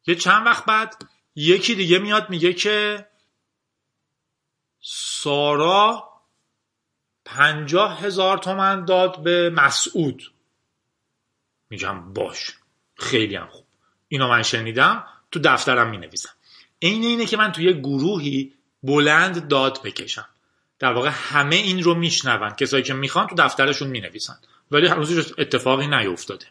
یه 0.07 0.15
چند 0.15 0.45
وقت 0.45 0.65
بعد 0.65 1.07
یکی 1.35 1.75
دیگه 1.75 1.99
میاد 1.99 2.29
میگه 2.29 2.53
که 2.53 3.07
سارا 4.81 6.09
پنجاه 7.25 7.99
هزار 7.99 8.37
تومن 8.37 8.85
داد 8.85 9.23
به 9.23 9.49
مسعود. 9.49 10.23
میگم 11.69 12.13
باش 12.13 12.51
خیلی 12.95 13.35
هم 13.35 13.47
خوب. 13.47 13.65
اینو 14.07 14.27
من 14.27 14.43
شنیدم 14.43 15.03
تو 15.31 15.39
دفترم 15.39 15.89
می 15.89 15.97
نویسم 15.97 16.29
این 16.79 17.03
اینه 17.03 17.25
که 17.25 17.37
من 17.37 17.51
توی 17.51 17.65
یه 17.65 17.73
گروهی 17.73 18.53
بلند 18.83 19.47
داد 19.47 19.81
بکشم. 19.83 20.29
در 20.79 20.93
واقع 20.93 21.09
همه 21.13 21.55
این 21.55 21.83
رو 21.83 21.95
میشنون 21.95 22.49
کسایی 22.49 22.83
که 22.83 22.93
می‌خوان 22.93 23.27
تو 23.27 23.35
دفترشون 23.35 23.87
می 23.87 24.01
نویسن 24.01 24.37
ولی 24.71 24.87
هنوز 24.87 25.33
اتفاقی 25.37 25.87
نیفتاده. 25.87 26.45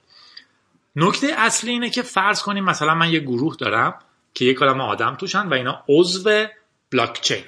نکته 0.97 1.27
اصلی 1.37 1.71
اینه 1.71 1.91
که 1.91 2.03
فرض 2.03 2.43
کنیم 2.43 2.65
مثلا 2.65 2.95
من 2.95 3.13
یه 3.13 3.21
گروه 3.21 3.57
دارم 3.57 3.99
که 4.35 4.45
یک 4.45 4.59
کلمه 4.59 4.85
آدم 4.85 5.15
توشن 5.15 5.49
و 5.49 5.55
اینا 5.55 5.85
عضو 5.89 6.47
بلاک 6.91 7.21
چین 7.21 7.45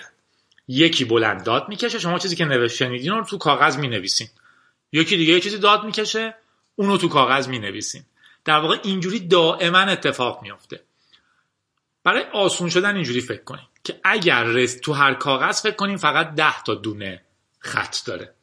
یکی 0.68 1.04
بلند 1.04 1.44
داد 1.44 1.68
می‌کشه 1.68 1.98
شما 1.98 2.18
چیزی 2.18 2.36
که 2.36 2.44
نوشتین 2.44 3.08
رو 3.08 3.24
تو 3.24 3.38
کاغذ 3.38 3.76
می 3.76 3.88
نویسین 3.88 4.28
یکی 4.92 5.16
دیگه 5.16 5.32
یه 5.32 5.40
چیزی 5.40 5.58
داد 5.58 5.84
می‌کشه 5.84 6.34
اونو 6.76 6.96
تو 6.96 7.08
کاغذ 7.08 7.48
می 7.48 7.58
نویسین 7.58 8.02
در 8.44 8.58
واقع 8.58 8.78
اینجوری 8.82 9.20
دائما 9.20 9.78
اتفاق 9.78 10.42
میافته. 10.42 10.80
برای 12.04 12.22
آسون 12.22 12.68
شدن 12.68 12.94
اینجوری 12.94 13.20
فکر 13.20 13.42
کنیم 13.42 13.68
که 13.84 14.00
اگر 14.04 14.44
رس 14.44 14.80
تو 14.80 14.92
هر 14.92 15.14
کاغذ 15.14 15.62
فکر 15.62 15.76
کنیم 15.76 15.96
فقط 15.96 16.34
ده 16.34 16.62
تا 16.62 16.74
دونه 16.74 17.22
خط 17.58 17.96
داره. 18.06 18.34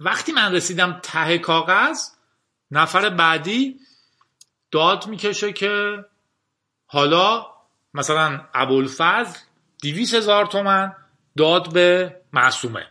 وقتی 0.00 0.32
من 0.32 0.52
رسیدم 0.52 1.00
ته 1.02 1.38
کاغذ 1.38 2.08
نفر 2.70 3.08
بعدی 3.08 3.80
داد 4.72 5.06
می‌کشه 5.06 5.52
که 5.52 6.04
حالا 6.86 7.46
مثلا 7.94 8.40
ابوالفضل 8.54 9.38
دیویس 9.82 10.14
هزار 10.14 10.46
تومن 10.46 10.92
داد 11.36 11.72
به 11.72 12.16
معصومه. 12.32 12.86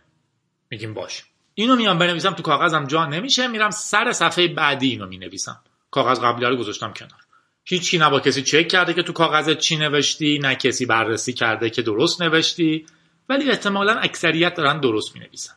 میگیم 0.70 0.94
باش. 0.94 1.24
اینو 1.54 1.76
میام 1.76 2.00
بنویسم 2.00 2.34
تو 2.34 2.44
کاغذم 2.44 2.86
جا 2.86 3.06
نمیشه. 3.06 3.48
میرم 3.48 3.70
سر 3.70 4.12
صفحه 4.12 4.48
بعدی 4.48 4.90
اینو 4.90 5.06
می‌نویسم. 5.06 5.62
کاغذ 5.92 6.20
قبلی 6.20 6.46
رو 6.46 6.56
گذاشتم 6.56 6.94
کنار. 6.94 7.20
هیچی 7.64 7.98
نه 7.98 8.10
با 8.10 8.20
کسی 8.20 8.44
چک 8.44 8.68
کرده 8.68 8.94
که 8.94 9.04
تو 9.04 9.14
کاغذ 9.14 9.58
چی 9.58 9.78
نوشتی 9.78 10.40
نه 10.40 10.56
کسی 10.56 10.86
بررسی 10.86 11.34
کرده 11.34 11.70
که 11.70 11.82
درست 11.82 12.22
نوشتی. 12.22 12.86
ولی 13.30 13.50
احتمالا 13.50 13.94
اکثریت 13.94 14.54
دارن 14.54 14.80
درست 14.80 15.16
می 15.16 15.22
نویسن 15.22 15.54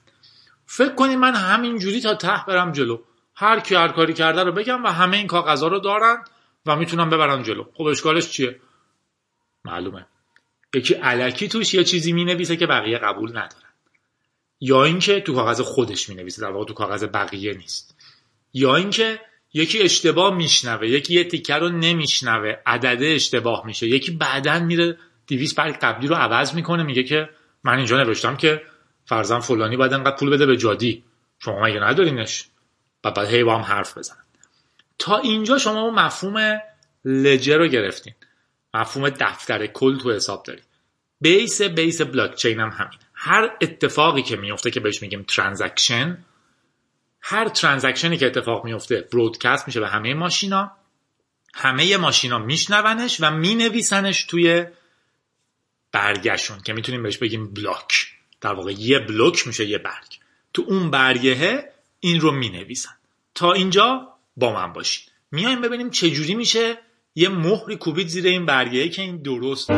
فکر 0.67 0.95
کنید 0.95 1.19
من 1.19 1.35
همینجوری 1.35 2.01
تا 2.01 2.15
ته 2.15 2.45
برم 2.49 2.73
جلو. 2.73 2.99
هر 3.37 3.61
کی 3.61 3.75
هر 3.75 3.89
کاری 3.89 4.15
کرده 4.15 4.43
رو 4.43 4.53
بگم 4.53 4.85
و 4.85 4.89
همه 4.89 5.17
این 5.17 5.27
کاغذها 5.27 5.69
رو 5.69 5.79
دارن 5.79 6.25
و 6.67 6.77
می‌تونم 6.77 7.11
ببرن 7.11 7.43
جلو. 7.43 7.65
خب 7.75 7.85
اشکالش 7.85 8.31
چیه؟ 8.31 8.61
معلومه. 9.65 10.07
یکی 10.75 10.95
علکی 10.95 11.49
توش 11.49 11.75
یه 11.75 11.85
چیزی 11.85 12.13
می 12.13 12.25
نویسه 12.25 12.57
که 12.57 12.67
بقیه 12.67 12.99
قبول 12.99 13.31
ندارن. 13.31 13.73
یا 14.61 14.85
اینکه 14.85 15.21
تو 15.21 15.35
کاغذ 15.35 15.61
خودش 15.61 16.09
می 16.09 16.15
نویسه 16.15 16.43
در 16.43 16.51
واقع 16.51 16.65
تو 16.65 16.75
کاغذ 16.75 17.05
بقیه 17.05 17.55
نیست. 17.55 17.97
یا 18.53 18.77
اینکه 18.77 19.21
یکی 19.55 19.83
اشتباه 19.83 20.35
میشنوه 20.35 20.89
یکی 20.89 21.15
یه 21.15 21.25
تیکه 21.25 21.55
رو 21.55 21.69
نمیشنوه 21.69 22.57
عدده 22.67 23.07
اشتباه 23.07 23.67
میشه. 23.67 23.87
یکی 23.87 24.11
بعدا 24.11 24.59
میره 24.59 24.99
دیویس 25.27 25.55
برگ 25.55 25.79
قبلی 25.79 26.09
رو 26.09 26.15
عوض 26.15 26.55
می‌کنه 26.55 26.83
میگه 26.83 27.03
که 27.03 27.29
من 27.65 27.77
اینجا 27.77 28.03
نوشتم 28.03 28.37
که 28.37 28.63
فرضا 29.05 29.39
فلانی 29.39 29.77
باید 29.77 29.93
انقدر 29.93 30.17
پول 30.17 30.31
بده 30.31 30.47
به 30.47 30.57
جادی. 30.57 31.05
شما 31.39 31.63
مگه 31.63 31.81
ندارینش؟ 31.81 32.45
و 33.05 33.11
بعد 33.11 33.29
هی 33.29 33.45
با 33.45 33.57
هم 33.59 33.63
حرف 33.63 33.99
بزنن. 33.99 34.25
تا 34.99 35.19
اینجا 35.19 35.59
شما 35.59 35.91
مفهوم 35.91 36.61
ledger 37.05 37.59
رو 37.59 37.67
گرفتین. 37.67 38.15
مفهوم 38.75 39.09
دفتر 39.09 39.67
کل 39.67 39.99
تو 39.99 40.13
حساب 40.13 40.43
داری. 40.43 40.63
base 41.21 41.63
base 41.63 42.03
بلاک 42.03 42.35
چین 42.35 42.61
هم 42.61 42.69
همین. 42.69 42.99
هر 43.15 43.51
اتفاقی 43.61 44.23
که 44.23 44.37
میفته 44.37 44.71
که 44.71 44.81
بهش 44.81 45.03
میگیم 45.03 45.23
transaction 45.23 46.25
هر 47.21 47.49
transaction 47.49 48.11
ی 48.11 48.17
که 48.17 48.27
اتفاق 48.27 48.65
میفته 48.65 49.09
broadcast 49.13 49.67
میشه 49.67 49.81
به 49.81 49.89
همه 49.89 50.15
ماشینا. 50.15 50.73
همه 51.55 51.97
ماشینا 51.97 52.39
میشنونش 52.39 53.17
و 53.21 53.31
مینویسنش 53.31 54.25
توی 54.25 54.67
برگشون 55.93 56.61
که 56.61 56.73
می‌تونیم 56.73 57.03
بهش 57.03 57.19
بگیم 57.19 57.55
بلاک. 57.55 58.07
در 58.41 58.53
واقع 58.53 58.73
یه 58.73 58.99
بلوک 58.99 59.47
میشه 59.47 59.65
یه 59.65 59.79
برگ. 59.79 60.19
تو 60.53 60.65
اون 60.67 60.91
برگه 60.91 61.74
این 62.05 62.21
رو 62.21 62.31
می‌نویسن. 62.33 62.91
تا 63.35 63.53
اینجا 63.53 64.09
با 64.37 64.53
من 64.53 64.73
باشین. 64.73 65.05
میایم 65.33 65.61
ببینیم 65.61 65.91
چجوری 65.91 66.35
میشه 66.35 66.79
یه 67.15 67.29
مهری 67.29 67.77
کوبید 67.77 68.09
زیر 68.09 68.27
این 68.27 68.47
برگه 68.47 68.89
که 68.89 69.03
این 69.03 69.17
درست. 69.17 69.71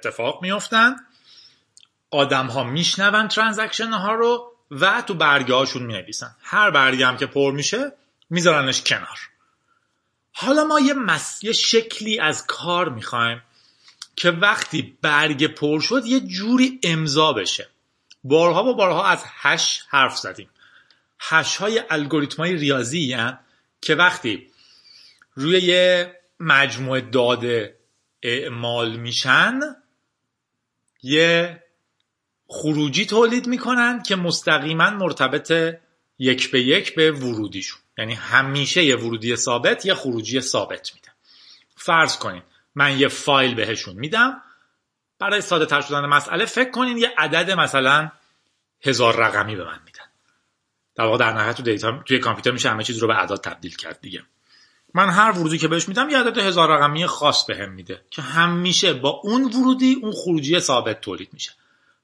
اتفاق 0.00 0.42
میفتن 0.42 0.96
آدم 2.10 2.46
ها 2.46 2.64
میشنون 2.64 3.28
transaction 3.28 3.90
ها 3.90 4.14
رو 4.14 4.52
و 4.70 5.02
تو 5.06 5.14
برگه 5.14 5.54
هاشون 5.54 5.82
می 5.82 5.92
نویسن 5.92 6.36
هر 6.42 6.70
برگه 6.70 7.06
هم 7.06 7.16
که 7.16 7.26
پر 7.26 7.52
میشه 7.52 7.92
میذارنش 8.30 8.82
کنار. 8.82 9.18
حالا 10.32 10.64
ما 10.64 10.80
یه, 10.80 10.94
مس... 10.94 11.44
یه 11.44 11.52
شکلی 11.52 12.20
از 12.20 12.46
کار 12.46 12.88
می‌خوایم 12.88 13.42
که 14.16 14.30
وقتی 14.30 14.98
برگ 15.02 15.46
پر 15.46 15.80
شد 15.80 16.06
یه 16.06 16.20
جوری 16.20 16.80
امضا 16.82 17.32
بشه. 17.32 17.68
بارها 18.24 18.64
و 18.64 18.74
بارها 18.74 19.06
از 19.06 19.24
هش 19.26 19.84
حرف 19.88 20.16
زدیم. 20.18 20.50
هش 21.20 21.56
های 21.56 21.82
الگوریتم 21.90 22.36
های 22.36 22.56
ریاضی 22.56 23.12
هن 23.12 23.38
که 23.80 23.94
وقتی 23.94 24.50
روی 25.34 25.58
یه 25.58 26.16
مجموعه 26.40 27.00
داده 27.00 27.76
اعمال 28.22 28.96
میشن 28.96 29.60
یه 31.02 31.62
خروجی 32.46 33.06
تولید 33.06 33.46
می‌کنن 33.46 34.02
که 34.02 34.16
مستقیما 34.16 34.90
مرتبط 34.90 35.78
یک 36.18 36.50
به 36.50 36.62
یک 36.62 36.94
به 36.94 37.12
ورودیشون. 37.12 37.80
یعنی 37.98 38.14
همیشه 38.14 38.84
یه 38.84 38.96
ورودی 38.96 39.36
ثابت 39.36 39.86
یه 39.86 39.94
خروجی 39.94 40.40
ثابت 40.40 40.94
میده 40.94 41.08
فرض 41.76 42.18
کنین 42.18 42.42
من 42.74 42.98
یه 42.98 43.08
فایل 43.08 43.54
بهشون 43.54 43.96
میدم 43.96 44.42
برای 45.18 45.40
ساده 45.40 45.66
تر 45.66 45.80
شدن 45.80 46.06
مسئله 46.06 46.44
فکر 46.44 46.70
کنین 46.70 46.98
یه 46.98 47.12
عدد 47.18 47.50
مثلا 47.50 48.10
هزار 48.82 49.16
رقمی 49.16 49.56
به 49.56 49.64
من 49.64 49.80
میدن. 49.84 50.04
در 50.94 51.04
واقع 51.04 51.18
در 51.18 51.32
نهایت 51.32 51.56
تو 51.56 51.62
دیتا 51.62 52.02
توی 52.06 52.18
کامپیوتر 52.18 52.50
میشه 52.50 52.70
همه 52.70 52.84
چیز 52.84 52.98
رو 52.98 53.08
به 53.08 53.14
اعداد 53.18 53.44
تبدیل 53.44 53.76
کرد 53.76 54.00
دیگه. 54.00 54.22
من 54.94 55.08
هر 55.08 55.38
ورودی 55.38 55.58
که 55.58 55.68
بهش 55.68 55.88
میدم 55.88 56.10
یه 56.10 56.18
عدد 56.18 56.38
هزار 56.38 56.68
رقمی 56.68 57.06
خاص 57.06 57.44
بهم 57.44 57.58
به 57.58 57.66
میده 57.66 58.00
که 58.10 58.22
همیشه 58.22 58.92
با 58.92 59.20
اون 59.24 59.44
ورودی 59.44 59.96
اون 60.02 60.12
خروجی 60.12 60.60
ثابت 60.60 61.00
تولید 61.00 61.28
میشه. 61.32 61.52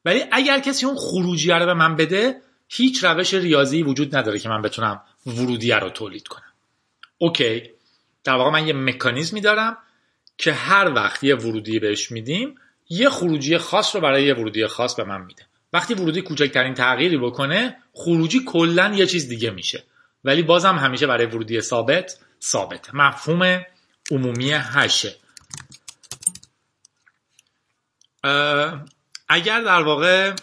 ولی 0.04 0.22
اگر 0.32 0.60
کسی 0.60 0.86
اون 0.86 0.96
خروجی 0.96 1.50
رو 1.50 1.66
به 1.66 1.74
من 1.74 1.96
بده 1.96 2.40
هیچ 2.68 3.04
روش 3.04 3.34
ریاضی 3.34 3.82
وجود 3.82 4.16
نداره 4.16 4.38
که 4.38 4.48
من 4.48 4.62
بتونم 4.62 5.00
ورودی 5.26 5.72
رو 5.72 5.90
تولید 5.90 6.28
کنم. 6.28 6.52
اوکی. 7.18 7.62
در 8.24 8.34
واقع 8.34 8.50
من 8.50 8.66
یه 8.66 8.72
مکانیزمی 8.72 9.40
دارم 9.40 9.78
که 10.38 10.52
هر 10.52 10.92
وقت 10.92 11.24
یه 11.24 11.34
ورودی 11.34 11.78
بهش 11.78 12.10
میدیم 12.10 12.54
یه 12.88 13.08
خروجی 13.08 13.58
خاص 13.58 13.94
رو 13.94 14.00
برای 14.00 14.24
یه 14.24 14.34
ورودی 14.34 14.66
خاص 14.66 14.94
به 14.94 15.04
من 15.04 15.20
میده. 15.20 15.42
وقتی 15.72 15.94
ورودی 15.94 16.22
کوچکترین 16.22 16.74
تغییری 16.74 17.18
بکنه 17.18 17.76
خروجی 17.92 18.44
کلا 18.46 18.94
یه 18.94 19.06
چیز 19.06 19.28
دیگه 19.28 19.50
میشه. 19.50 19.84
ولی 20.24 20.42
بازم 20.42 20.74
همیشه 20.74 21.06
برای 21.06 21.26
ورودی 21.26 21.60
ثابت 21.60 22.18
ثابته. 22.42 22.96
مفهوم 22.96 23.62
عمومی 24.10 24.52
هشه 24.52 25.16
اگر 29.28 29.60
در 29.60 29.82
واقع 29.82 30.34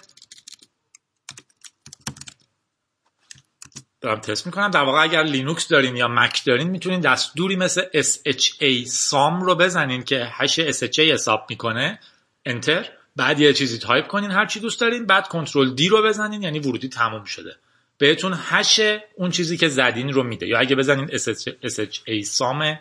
دارم 4.01 4.19
تست 4.19 4.45
می‌کنم 4.45 4.71
در 4.71 4.83
واقع 4.83 5.03
اگر 5.03 5.23
لینوکس 5.23 5.67
دارین 5.67 5.95
یا 5.97 6.07
مک 6.07 6.45
دارین 6.45 6.69
می‌تونین 6.69 7.00
دستوری 7.00 7.55
مثل 7.55 8.01
sha 8.01 8.88
sum 8.88 9.41
رو 9.41 9.55
بزنین 9.55 10.03
که 10.03 10.27
هش 10.31 10.59
sha 10.59 11.00
حساب 11.00 11.45
می‌کنه. 11.50 12.00
enter 12.45 12.89
بعد 13.15 13.39
یه 13.39 13.53
چیزی 13.53 13.77
تایپ 13.77 14.08
کنین 14.08 14.32
هر 14.32 14.45
چی 14.45 14.60
دوست 14.60 14.82
دارین. 14.82 15.06
بعد 15.06 15.27
control 15.28 15.73
D 15.76 15.89
رو 15.89 16.03
بزنین 16.03 16.41
یعنی 16.43 16.60
ورودی 16.60 16.89
تموم 16.89 17.23
شده. 17.23 17.56
بهتون 18.04 18.34
هش 18.38 18.80
اون 19.16 19.32
چیزی 19.32 19.58
که 19.58 19.68
زدین 19.68 20.13
رو 20.13 20.24
میده. 20.24 20.48
یا 20.48 20.60
اگه 20.60 20.76
بزنین 20.76 21.08
sha 21.08 22.24
sum 22.23 22.80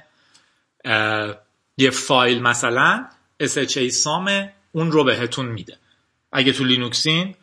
یه 1.76 1.90
فایل 1.90 2.42
مثلا 2.42 3.08
sha 3.42 3.88
sum 3.88 4.50
اون 4.72 4.92
رو 4.92 5.04
بهتون 5.04 5.46
میده. 5.46 5.76
اگه 6.32 6.52
تو 6.52 6.64
لینوکسین 6.64 7.34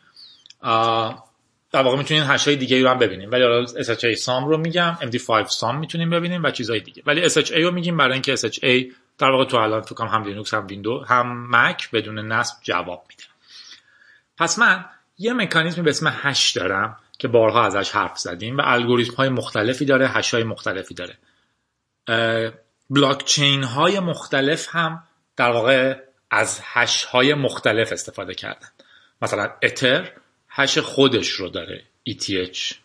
در 1.71 1.81
واقع 1.81 1.97
می‌تونین 1.97 2.23
هش 2.23 2.47
های 2.47 2.55
دیگه 2.55 2.81
رو 2.81 2.89
هم 2.89 2.97
ببینیم 2.99 3.31
ولی 3.31 3.43
حالا 3.43 3.65
SHA 3.65 4.13
sum 4.13 4.47
رو 4.47 4.57
میگم 4.57 4.97
MD5 5.01 5.47
sum 5.47 5.79
می‌تونیم 5.79 6.09
ببینیم 6.09 6.43
و 6.43 6.51
چیزهای 6.51 6.79
دیگه. 6.79 7.03
ولی 7.05 7.29
SHA 7.29 7.51
رو 7.51 7.71
میگیم 7.71 7.97
برای 7.97 8.13
اینکه 8.13 8.35
SHA 8.35 8.93
در 9.17 9.29
واقع 9.29 9.45
تو 9.45 9.57
الان 9.57 9.81
تو 9.81 10.03
هم 10.03 10.23
لینوکس 10.23 10.53
هم 10.53 10.67
ویندوز 10.67 11.03
هم 11.03 11.47
مک 11.49 11.91
بدون 11.91 12.19
نصب 12.31 12.55
جواب 12.63 13.05
میده. 13.09 13.23
پس 14.37 14.59
من 14.59 14.85
یه 15.17 15.33
مکانیزمی 15.33 15.83
به 15.83 15.89
اسم 15.89 16.13
هش 16.21 16.51
دارم. 16.51 16.97
که 17.19 17.27
بارها 17.27 17.65
ازش 17.65 17.91
حرف 17.91 18.17
زدیم 18.17 18.57
و 18.57 18.61
الگوریتم 18.65 19.13
های 19.13 19.29
مختلفی 19.29 19.85
داره 19.85 20.07
هش 20.07 20.33
های 20.33 20.43
مختلفی 20.43 20.93
داره. 20.93 21.17
بلاک 22.89 23.25
چین 23.25 23.63
های 23.63 23.99
مختلف 23.99 24.67
هم 24.75 25.03
در 25.35 25.51
واقع 25.51 26.01
از 26.31 26.59
هش 26.63 27.03
های 27.03 27.33
مختلف 27.33 27.91
استفاده 27.91 28.33
کردن. 28.33 28.67
مثلا 29.21 29.51
اتر 29.63 30.11
هش 30.49 30.77
خودش 30.77 31.29
رو 31.29 31.49
داره. 31.49 31.83
ETH 32.09 32.75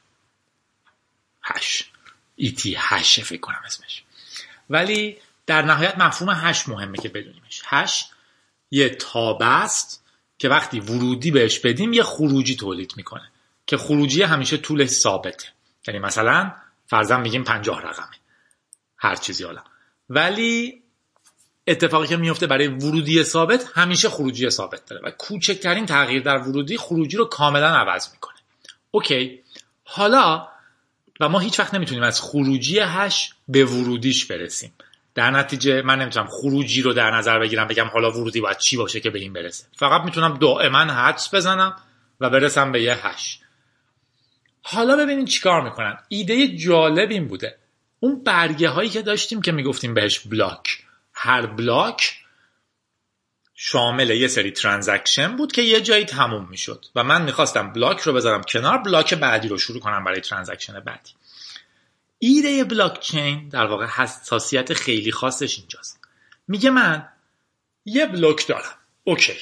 hash. 1.42 1.90
Et 2.40 2.72
hash 2.76 3.20
فکر 3.20 3.40
کنم 3.40 3.62
اسمش. 3.66 4.04
ولی 4.70 5.18
در 5.46 5.62
نهایت 5.62 5.98
مفهوم 5.98 6.30
هش 6.30 6.68
مهمه 6.68 6.98
که 6.98 7.08
بدونیمش. 7.08 7.62
هش 7.64 8.04
یه 8.70 8.88
تابه 8.88 9.46
است 9.46 10.04
که 10.38 10.48
وقتی 10.48 10.80
ورودی 10.80 11.30
بهش 11.30 11.58
بدیم 11.58 11.92
یه 11.92 12.02
خروجی 12.02 12.56
تولید 12.56 12.92
می‌کنه. 12.96 13.30
که 13.66 13.76
خروجی 13.76 14.22
همیشه 14.22 14.56
طول 14.56 14.86
ثابته. 14.86 15.46
یعنی 15.88 16.00
مثلا 16.00 16.52
فرضاً 16.86 17.18
میگیم 17.18 17.44
پنجاه 17.44 17.82
رقمه. 17.82 18.16
هر 18.96 19.16
چیزی 19.16 19.44
حالا. 19.44 19.62
ولی 20.10 20.82
اتفاقی 21.66 22.06
که 22.06 22.16
میفته 22.16 22.46
برای 22.46 22.66
ورودی 22.68 23.24
ثابت 23.24 23.70
همیشه 23.74 24.08
خروجی 24.08 24.50
ثابت 24.50 24.86
داره. 24.86 25.02
و 25.04 25.10
کوچکترین 25.10 25.86
تغییر 25.86 26.22
در 26.22 26.38
ورودی 26.38 26.76
خروجی 26.76 27.16
رو 27.16 27.24
کاملا 27.24 27.68
عوض 27.68 28.12
می‌کنه. 28.12 28.34
اوکی. 28.90 29.40
حالا 29.84 30.48
و 31.20 31.28
ما 31.28 31.38
هیچ 31.38 31.60
وقت 31.60 31.74
نمی‌تونیم 31.74 32.02
از 32.02 32.20
خروجی 32.20 32.78
هش 32.78 33.34
به 33.48 33.64
ورودیش 33.64 34.24
برسیم. 34.24 34.74
در 35.14 35.30
نتیجه 35.30 35.82
من 35.82 35.98
نمی‌تونم 35.98 36.26
خروجی 36.26 36.82
رو 36.82 36.92
در 36.92 37.10
نظر 37.10 37.38
بگیرم 37.38 37.68
بگم 37.68 37.86
حالا 37.86 38.10
ورودی 38.10 38.40
باید 38.40 38.58
چی 38.58 38.76
باشه 38.76 39.00
که 39.00 39.10
به 39.10 39.18
این 39.18 39.32
برسه. 39.32 39.66
فقط 39.76 40.02
می‌تونم 40.02 40.38
دائما 40.38 40.78
حدس 40.78 41.34
بزنم 41.34 41.76
و 42.20 42.30
برسم 42.30 42.72
به 42.72 42.82
یه 42.82 43.06
هش. 43.06 43.40
حالا 44.66 44.96
ببینید 44.96 45.28
چیکار 45.28 45.62
می‌کنن. 45.62 45.98
ایده 46.08 46.48
جالب 46.48 47.10
این 47.10 47.28
بوده. 47.28 47.58
اون 48.00 48.22
برگه 48.24 48.68
هایی 48.68 48.88
که 48.88 49.02
داشتیم 49.02 49.42
که 49.42 49.52
می‌گفتیم 49.52 49.94
بهش 49.94 50.18
بلاک. 50.18 50.84
هر 51.14 51.46
بلاک 51.46 52.20
شامل 53.54 54.10
یه 54.10 54.28
سری 54.28 54.50
transaction 54.50 55.36
بود 55.36 55.52
که 55.52 55.62
یه 55.62 55.80
جایی 55.80 56.04
تموم 56.04 56.48
می‌شد. 56.50 56.84
و 56.94 57.04
من 57.04 57.22
می‌خواستم 57.22 57.72
بلاک 57.72 58.00
رو 58.00 58.12
بذارم 58.12 58.42
کنار 58.42 58.78
بلاک 58.78 59.14
بعدی 59.14 59.48
رو 59.48 59.58
شروع 59.58 59.80
کنم 59.80 60.04
برای 60.04 60.20
transaction 60.20 60.80
بعدی. 60.80 61.10
ایده 62.18 62.64
بلاک 62.64 63.00
چین 63.00 63.48
در 63.48 63.66
واقع 63.66 63.86
حساسیت 63.86 64.72
خیلی 64.72 65.12
خاصش 65.12 65.58
اینجاست. 65.58 66.00
میگه 66.48 66.70
من 66.70 67.08
یه 67.84 68.06
بلاک 68.06 68.46
دارم. 68.46 68.76
اوکی. 69.04 69.34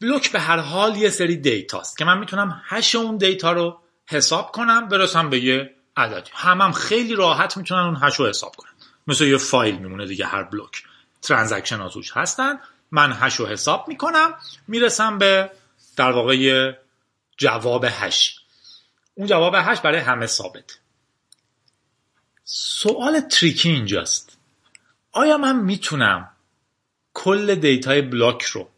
بلاک 0.00 0.32
به 0.32 0.40
هر 0.40 0.58
حال 0.58 0.96
یه 0.96 1.10
سری 1.10 1.36
دیتاست 1.36 1.98
که 1.98 2.04
من 2.04 2.18
می‌تونم 2.18 2.62
هش 2.64 2.94
اون 2.94 3.16
دیتا 3.16 3.52
رو 3.52 3.80
حساب 4.10 4.52
کنم 4.52 4.88
برسم 4.88 5.30
به 5.30 5.40
یه 5.40 5.74
عددی 5.96 6.30
همه 6.34 6.62
هم 6.62 6.72
خیلی 6.72 7.14
راحت 7.14 7.56
می‌تونن 7.56 7.80
اون 7.80 7.98
هش 8.02 8.16
رو 8.16 8.28
حساب 8.28 8.56
کنم 8.56 8.70
مثل 9.06 9.24
یه 9.24 9.36
فایل 9.36 9.78
میمونه 9.78 10.06
دیگه 10.06 10.26
هر 10.26 10.42
بلاک. 10.42 10.84
transaction 11.22 11.78
ها 11.78 11.90
هستن. 12.14 12.58
من 12.90 13.12
هش 13.12 13.34
رو 13.34 13.46
حساب 13.46 13.88
می‌کنم 13.88 14.34
می‌رسم 14.68 15.18
به 15.18 15.50
در 15.96 16.10
واقع 16.10 16.72
جواب 17.36 17.84
هش 17.88 18.40
اون 19.14 19.26
جواب 19.26 19.54
هش 19.56 19.78
برای 19.80 19.98
همه 19.98 20.26
ثابت. 20.26 20.78
سوال 22.44 23.20
tricky 23.20 23.70
اینجاست. 23.70 24.38
آیا 25.12 25.38
من 25.38 25.56
می‌تونم 25.56 26.28
کل 27.14 27.54
دیتای 27.54 28.02
بلاک 28.02 28.42
رو 28.42 28.68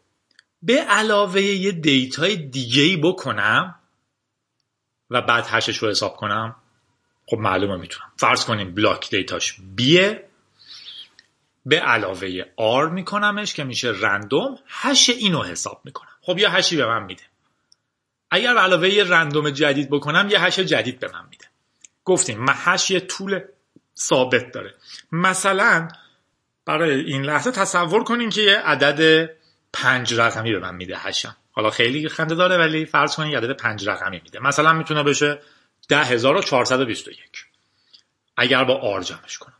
به 0.61 0.73
علاوه 0.73 1.41
یه 1.41 1.71
دیتای 1.71 2.35
دیگه 2.35 2.81
ای 2.81 2.97
بکنم؟ 2.97 3.75
و 5.13 5.21
بعد 5.21 5.45
هشش 5.47 5.77
رو 5.77 5.89
حساب 5.89 6.15
کنم 6.15 6.55
خب 7.25 7.37
معلومه 7.37 7.75
می‌تونم. 7.75 8.11
فرض 8.17 8.45
کنیم 8.45 8.75
بلاک 8.75 9.09
دیتاش 9.09 9.55
B 9.75 9.91
یه 9.91 10.23
به 11.65 11.79
علاوه 11.79 12.43
R 12.57 12.89
میکنمش 12.89 13.53
که 13.53 13.63
میشه 13.63 13.93
random 13.99 14.59
هش 14.67 15.09
اینو 15.09 15.43
حساب 15.43 15.81
می‌کنم. 15.83 16.09
خب 16.21 16.37
یه 16.37 16.49
هشی 16.49 16.77
به 16.77 16.85
من 16.85 17.03
میده. 17.03 17.23
اگر 18.31 18.57
علاوه 18.57 18.89
یه 18.89 19.03
random 19.03 19.49
جدید 19.49 19.89
بکنم 19.89 20.27
یه 20.31 20.43
هش 20.43 20.59
جدید 20.59 20.99
به 20.99 21.11
من 21.13 21.25
میده. 21.29 21.45
گفتیم 22.05 22.45
هش 22.49 22.91
یه 22.91 22.99
طول 22.99 23.39
ثابت 23.97 24.51
داره. 24.51 24.75
مثلا 25.11 25.87
برای 26.65 26.99
این 26.99 27.21
لحظه 27.21 27.51
تصور 27.51 28.03
کنین 28.03 28.29
که 28.29 28.41
یه 28.41 28.57
عدد 28.57 29.29
پنج 29.73 30.13
رقمی 30.13 30.51
به 30.51 30.59
من 30.59 30.75
میده 30.75 30.97
هشم. 30.97 31.35
حالا 31.55 31.69
خیلی 31.69 32.09
خنده 32.09 32.35
داره 32.35 32.57
ولی 32.57 32.85
فرض 32.85 33.15
کنین 33.15 33.31
یه 33.31 33.37
عدد 33.37 33.51
پنج 33.51 33.89
رقمی 33.89 34.21
میده. 34.23 34.39
مثلا 34.39 34.73
می‌تونه 34.73 35.03
بشه 35.03 35.41
ده 35.89 36.03
هزار 36.03 36.37
و 36.37 36.41
اگر 38.37 38.63
با 38.63 38.79
R 38.79 39.01
جمعش 39.01 39.37
کنم. 39.37 39.57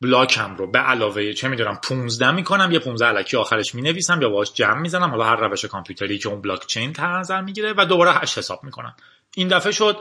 بلاکم 0.00 0.56
رو 0.56 0.70
به 0.70 0.78
علاوه 0.78 1.32
چه 1.32 1.48
می‌دونم 1.48 1.76
15 1.76 2.30
می‌کنم 2.30 2.72
یه 2.72 2.78
15 2.78 3.06
الکی 3.06 3.36
آخرش 3.36 3.74
می‌نویسم 3.74 4.22
یا 4.22 4.28
باهاش 4.28 4.52
جمع 4.52 4.80
می‌زنم. 4.80 5.10
حالا 5.10 5.24
هر 5.24 5.36
روش 5.36 5.64
کامپیوتری 5.64 6.18
که 6.18 6.28
اون 6.28 6.42
بلاک 6.42 6.66
چین 6.66 6.92
در 6.92 7.06
نظر 7.06 7.40
می‌گیره 7.40 7.74
و 7.76 7.84
دوباره 7.84 8.12
8 8.12 8.38
حساب 8.38 8.64
می‌کنم. 8.64 8.96
این 9.34 9.48
دفعه 9.48 9.72
شد 9.72 9.96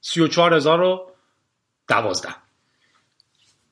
34012 0.00 2.28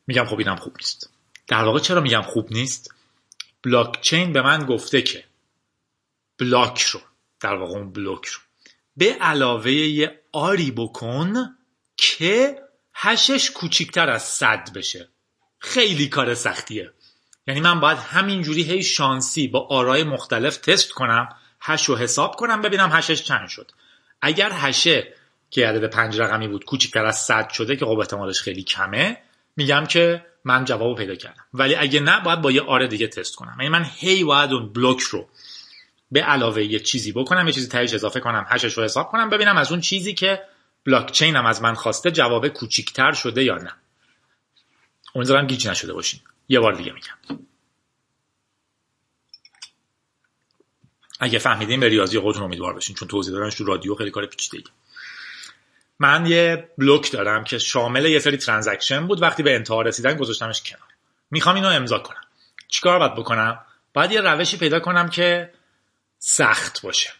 میگم 0.06 0.24
خب 0.24 0.38
اینم 0.38 0.56
خوب 0.56 0.76
نیست. 0.76 1.10
در 1.46 1.64
واقع 1.64 1.78
چرا 1.78 2.00
میگم 2.00 2.22
خوب 2.22 2.48
نیست؟ 2.50 2.94
بلاک 3.62 4.00
چین 4.00 4.32
به 4.32 4.42
من 4.42 4.66
گفته 4.66 5.02
که 5.02 5.24
بلاک 6.38 6.82
رو 6.82 7.00
در 7.40 7.54
واقع 7.54 7.72
اون 7.72 7.92
بلوک 7.92 8.26
رو. 8.26 8.40
به 8.96 9.12
علاوه 9.20 9.72
یه 9.72 10.20
آری 10.32 10.70
بکن 10.70 11.56
که 11.96 12.62
هشش 12.94 13.50
کوچیکتر 13.50 14.10
از 14.10 14.22
صد 14.22 14.72
بشه. 14.72 15.08
خیلی 15.58 16.08
کار 16.08 16.34
سختیه. 16.34 16.90
یعنی 17.46 17.60
من 17.60 17.80
باید 17.80 17.98
همینجوری 17.98 18.62
هی 18.62 18.82
شانسی 18.82 19.48
با 19.48 19.66
آرای 19.70 20.04
مختلف 20.04 20.56
تست 20.56 20.92
کنم 20.92 21.28
هش 21.60 21.84
رو 21.84 21.96
حساب 21.96 22.36
کنم 22.36 22.62
ببینم 22.62 22.90
هشش 22.92 23.22
چند 23.22 23.48
شد. 23.48 23.70
اگر 24.22 24.52
هشه 24.52 25.14
که 25.50 25.68
عدد 25.68 25.90
پنج 25.90 26.20
رقمی 26.20 26.48
بود 26.48 26.64
کوچیکتر 26.64 27.04
از 27.04 27.18
صد 27.18 27.50
شده 27.50 27.76
که 27.76 27.84
خب 27.84 27.98
احتمالش 27.98 28.40
خیلی 28.40 28.62
کمه 28.62 29.16
میگم 29.56 29.86
که 29.86 30.26
من 30.44 30.64
جواب 30.64 30.98
پیدا 30.98 31.14
کردم. 31.14 31.44
ولی 31.54 31.74
اگه 31.74 32.00
نه 32.00 32.20
باید 32.20 32.40
با 32.40 32.50
یه 32.50 32.62
R 32.62 32.88
دیگه 32.88 33.06
تست 33.06 33.36
کنم. 33.36 33.56
یعنی 33.58 33.68
من 33.68 33.86
هی 33.96 34.24
باید 34.24 34.52
اون 34.52 34.72
بلوک 34.72 35.00
رو 35.00 35.28
به 36.10 36.20
علاوه 36.20 36.64
یه 36.64 36.78
چیزی 36.78 37.12
بکنم 37.12 37.46
یه 37.46 37.52
چیزی 37.52 37.68
تهش 37.68 37.94
اضافه 37.94 38.20
کنم 38.20 38.46
هشش 38.48 38.78
رو 38.78 38.84
حساب 38.84 39.08
کنم 39.08 39.30
ببینم 39.30 39.56
از 39.56 39.70
اون 39.72 39.80
چیزی 39.80 40.14
که 40.14 40.42
بلاک 40.86 41.12
چین 41.12 41.36
هم 41.36 41.46
از 41.46 41.62
من 41.62 41.74
خواسته 41.74 42.10
جواب 42.10 42.48
کوچیکتر 42.48 43.12
شده 43.12 43.44
یا 43.44 43.56
نه. 43.56 43.72
امیدوارم 45.14 45.46
گیج 45.46 45.68
نشده 45.68 45.92
باشین. 45.92 46.20
یه 46.48 46.60
بار 46.60 46.72
دیگه 46.72 46.92
میگم. 46.92 47.44
اگه 51.20 51.38
فهمیدین 51.38 51.80
به 51.80 51.88
ریاضی 51.88 52.18
خودتون 52.18 52.42
امیدوار 52.42 52.72
باشین 52.72 52.96
چون 52.96 53.08
توضیح 53.08 53.34
دادنش 53.34 53.54
تو 53.54 53.64
رادیو 53.64 53.94
خیلی 53.94 54.10
کار 54.10 54.26
پیچیده‌ایه 54.26 54.64
من 55.98 56.26
یه 56.26 56.68
بلوک 56.78 57.12
دارم 57.12 57.44
که 57.44 57.58
شامل 57.58 58.04
یه 58.04 58.18
سری 58.18 58.36
ترانزکشن 58.36 59.06
بود. 59.06 59.22
وقتی 59.22 59.42
به 59.42 59.54
انتها 59.54 59.82
رسیدن 59.82 60.16
گذاشتمش 60.16 60.62
کنار. 60.62 60.88
می‌خوام 61.30 61.54
اینو 61.54 61.68
امضا 61.68 61.98
کنم. 61.98 62.20
چیکار 62.68 62.98
باید 62.98 63.14
بکنم؟ 63.14 63.58
باید 63.94 64.12
یه 64.12 64.20
روشی 64.20 64.56
پیدا 64.56 64.80
کنم 64.80 65.08
که 65.08 65.52
سخت 66.26 66.82
باشه. 66.82 67.10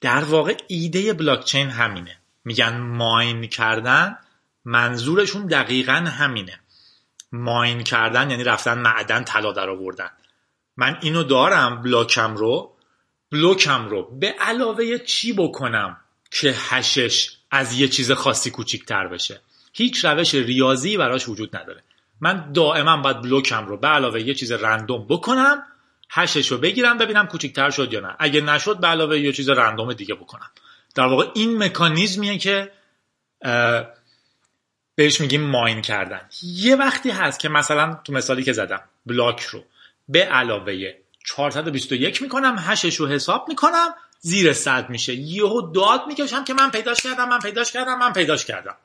در 0.00 0.24
واقع 0.24 0.56
ایده 0.68 1.12
بلاکچین 1.12 1.70
همینه. 1.70 2.18
میگن 2.44 2.76
ماین 2.76 3.46
کردن 3.46 4.18
منظورشون 4.64 5.46
دقیقا 5.46 5.92
همینه. 5.92 6.60
ماین 7.32 7.82
کردن 7.82 8.30
یعنی 8.30 8.44
رفتن 8.44 8.78
معدن 8.78 9.24
طلا 9.24 9.52
در 9.52 9.70
آوردن 9.70 10.10
من 10.76 10.98
اینو 11.02 11.22
دارم 11.22 11.82
بلاکم 11.82 12.36
رو 12.36 12.76
بلوکم 13.32 13.88
رو. 13.88 14.18
به 14.18 14.34
علاوه 14.40 14.98
چی 14.98 15.32
بکنم 15.32 15.96
که 16.30 16.54
هشش 16.58 17.36
از 17.50 17.78
یه 17.78 17.88
چیز 17.88 18.12
خاصی 18.12 18.50
کوچیکتر 18.50 19.08
بشه؟ 19.08 19.40
هیچ 19.72 20.04
روش 20.04 20.34
ریاضی 20.34 20.96
براش 20.96 21.28
وجود 21.28 21.56
نداره. 21.56 21.82
من 22.20 22.52
دائما 22.52 22.96
باید 22.96 23.20
بلوکم 23.20 23.66
رو 23.66 23.76
به 23.76 23.88
علاوه 23.88 24.20
یه 24.20 24.34
چیز 24.34 24.52
رندوم 24.52 25.06
بکنم 25.08 25.62
هشش 26.10 26.52
رو 26.52 26.58
بگیرم 26.58 26.98
ببینم 26.98 27.26
کوچیکتر 27.26 27.70
شد 27.70 27.92
یا 27.92 28.00
نه. 28.00 28.16
اگه 28.18 28.40
نشد 28.40 28.80
به 28.80 28.86
علاوه 28.86 29.18
یه 29.18 29.32
چیز 29.32 29.48
رندوم 29.48 29.92
دیگه 29.92 30.14
بکنم. 30.14 30.50
در 30.94 31.06
واقع 31.06 31.26
این 31.34 31.62
مکانیزمیه 31.62 32.38
که 32.38 32.72
بهش 34.94 35.20
میگیم 35.20 35.40
ماین 35.40 35.82
کردن. 35.82 36.28
یه 36.42 36.76
وقتی 36.76 37.10
هست 37.10 37.40
که 37.40 37.48
مثلا 37.48 38.00
تو 38.04 38.12
مثالی 38.12 38.42
که 38.42 38.52
زدم 38.52 38.80
بلاک 39.06 39.40
رو 39.42 39.64
به 40.08 40.24
علاوه 40.24 40.92
421 41.24 42.22
می‌کنم 42.22 42.56
هشش 42.58 42.96
رو 42.96 43.08
حساب 43.08 43.48
می‌کنم 43.48 43.94
زیر 44.20 44.52
صد 44.52 44.90
میشه. 44.90 45.14
یهو 45.14 45.72
داد 45.72 46.06
می‌کشم 46.06 46.44
که 46.44 46.54
من 46.54 46.70
پیداش 46.70 47.02
کردم 47.02 47.28
من 47.28 47.38
پیداش 47.38 47.72
کردم 47.72 47.98
من 47.98 48.12
پیداش 48.12 48.44
کردم. 48.44 48.76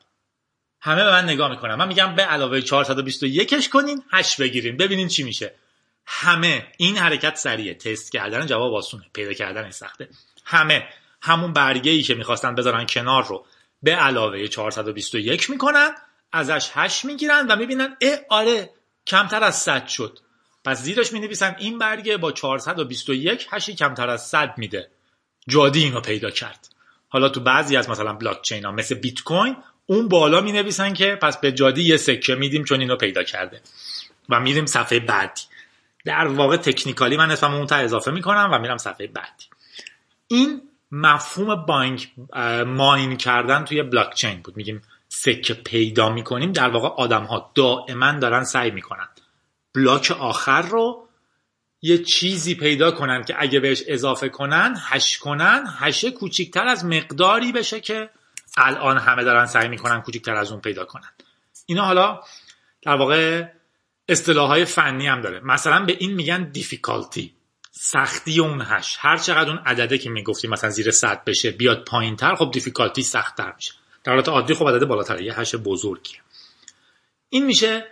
همه 0.80 1.04
به 1.04 1.10
من 1.10 1.24
نگاه 1.24 1.50
می‌کنم 1.50 1.74
من 1.74 1.88
میگم 1.88 2.14
به 2.14 2.22
علاوه 2.22 2.60
421ش 2.60 3.68
کنین 3.68 4.02
هش 4.12 4.36
بگیرین. 4.36 4.76
ببینین 4.76 5.08
چی 5.08 5.22
میشه. 5.22 5.54
همه 6.12 6.66
این 6.76 6.96
حرکت 6.96 7.36
سریعه. 7.36 7.74
تست 7.74 8.12
کردن 8.12 8.46
جواب 8.46 8.74
آسونه. 8.74 9.04
پیدا 9.12 9.32
کردن 9.32 9.70
سخته. 9.70 10.08
همه. 10.44 10.88
همون 11.22 11.52
برگه 11.52 11.90
ای 11.90 12.02
که 12.02 12.14
می‌خواستن 12.14 12.54
بذارن 12.54 12.86
کنار 12.86 13.26
رو 13.26 13.46
به 13.82 13.96
علاوه 13.96 14.46
421 14.46 15.50
می‌کنن 15.50 15.90
ازش 16.32 16.70
8 16.74 17.04
می‌گیرن 17.04 17.46
و 17.46 17.56
می‌بینن 17.56 17.96
اه 18.00 18.18
آره 18.28 18.70
کمتر 19.06 19.44
از 19.44 19.56
100 19.56 19.88
شد. 19.88 20.18
پس 20.64 20.82
زیرش 20.82 21.12
می 21.12 21.20
نویسن 21.20 21.56
این 21.58 21.78
برگه 21.78 22.16
با 22.16 22.32
421 22.32 23.46
هشی 23.50 23.74
کمتر 23.74 24.08
از 24.08 24.28
100 24.28 24.54
میده. 24.56 24.90
جادی 25.48 25.82
اینو 25.82 26.00
پیدا 26.00 26.30
کرد. 26.30 26.68
حالا 27.08 27.28
تو 27.28 27.40
بعضی 27.40 27.76
از 27.76 27.90
مثلا 27.90 28.12
بلاک 28.12 28.42
چین 28.42 28.64
ها 28.64 28.72
مثل 28.72 28.94
بیت 28.94 29.20
کوین 29.20 29.56
اون 29.86 30.08
بالا 30.08 30.40
می 30.40 30.52
نویسن 30.52 30.92
که 30.92 31.18
پس 31.22 31.38
به 31.38 31.52
جادی 31.52 31.82
یه 31.82 31.96
سکه 31.96 32.34
میدیم 32.34 32.64
چون 32.64 32.80
اینو 32.80 32.96
پیدا 32.96 33.22
کرده. 33.22 33.60
و 34.28 34.40
میریم 34.40 34.66
صفحه 34.66 35.00
بعدی. 35.00 35.42
در 36.04 36.26
واقع 36.26 36.56
تکنیکالی 36.56 37.16
من 37.16 37.30
اسمم 37.30 37.54
اون 37.54 37.66
تا 37.66 37.76
اضافه 37.76 38.10
می‌کنم 38.10 38.50
و 38.52 38.58
میرم 38.58 38.76
صفحه 38.76 39.06
بعدی 39.06 39.44
این 40.28 40.62
مفهوم 40.92 41.54
بانک 41.54 42.10
mine 42.66 43.16
کردن 43.16 43.64
توی 43.64 43.82
بلاک 43.82 44.14
چین 44.14 44.40
بود. 44.42 44.56
میگیم 44.56 44.82
سکه 45.08 45.54
پیدا 45.54 46.08
می‌کنیم 46.08 46.52
در 46.52 46.68
واقع 46.68 46.88
آدم 46.88 47.24
ها 47.24 47.52
دائما 47.54 48.12
دارن 48.12 48.44
سعی 48.44 48.70
می‌کنن 48.70 49.08
block 49.74 50.10
آخر 50.10 50.62
رو 50.62 51.08
یه 51.82 51.98
چیزی 51.98 52.54
پیدا 52.54 52.90
کنن 52.90 53.24
که 53.24 53.34
اگه 53.38 53.60
بهش 53.60 53.82
اضافه 53.88 54.28
کنن 54.28 54.76
hash 54.80 55.18
کنن 55.18 55.64
hash 55.78 56.04
ه 56.04 56.10
کوچیکتر 56.10 56.66
از 56.66 56.84
مقداری 56.84 57.52
بشه 57.52 57.80
که 57.80 58.10
الان 58.56 58.98
همه 58.98 59.24
دارن 59.24 59.46
سعی 59.46 59.68
می‌کنن 59.68 60.00
کوچیکتر 60.00 60.34
از 60.34 60.52
اون 60.52 60.60
پیدا 60.60 60.84
کنن. 60.84 61.10
اینا 61.66 61.84
حالا 61.84 62.20
در 62.82 62.96
واقع 62.96 63.44
اصطلاح 64.10 64.48
های 64.48 64.64
فنی 64.64 65.06
هم 65.06 65.20
داره. 65.20 65.40
مثلا 65.40 65.84
به 65.84 65.96
این 65.98 66.14
میگن 66.14 66.50
difficulty 66.50 67.34
سختی 67.72 68.40
اون 68.40 68.60
hash. 68.60 68.96
هر 69.00 69.16
چقدر 69.16 69.50
اون 69.50 69.58
عدده 69.58 69.98
که 69.98 70.10
می‌گفتیم 70.10 70.50
مثلا 70.50 70.70
زیر 70.70 70.90
100 70.90 71.24
بشه 71.24 71.50
بیاد 71.50 71.84
پایین 71.84 72.16
تر 72.16 72.34
خب 72.34 72.50
difficulty 72.50 73.02
سخت 73.02 73.36
تر 73.36 73.52
میشه. 73.56 73.72
در 74.04 74.12
حالت 74.12 74.28
عادی 74.28 74.54
خب 74.54 74.68
عدد 74.68 74.84
بالاتر. 74.84 75.20
یه 75.20 75.40
hash 75.40 75.54
بزرگیه. 75.54 76.20
این 77.28 77.46
میشه 77.46 77.84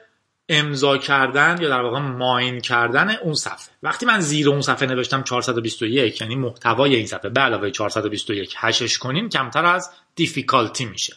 امضا 0.48 0.98
کردن 0.98 1.59
یا 1.61 1.68
در 1.68 1.81
واقع 1.81 1.98
mine 1.98 2.61
کردن 2.61 3.11
اون 3.11 3.35
صفحه. 3.35 3.74
وقتی 3.83 4.07
من 4.07 4.20
زیر 4.20 4.48
اون 4.48 4.61
صفحه 4.61 4.88
نوشتم 4.88 5.22
421 5.22 6.20
یعنی 6.20 6.37
محتوای 6.37 6.96
این 6.96 7.07
صفحه. 7.07 7.31
به 7.31 7.40
علاوه 7.40 7.70
421 7.70 8.54
hash 8.57 8.85
ش 8.85 8.98
کنیم 8.98 9.28
کمتر 9.28 9.64
از 9.64 9.90
difficulty 10.14 10.85
میشه. 10.85 11.16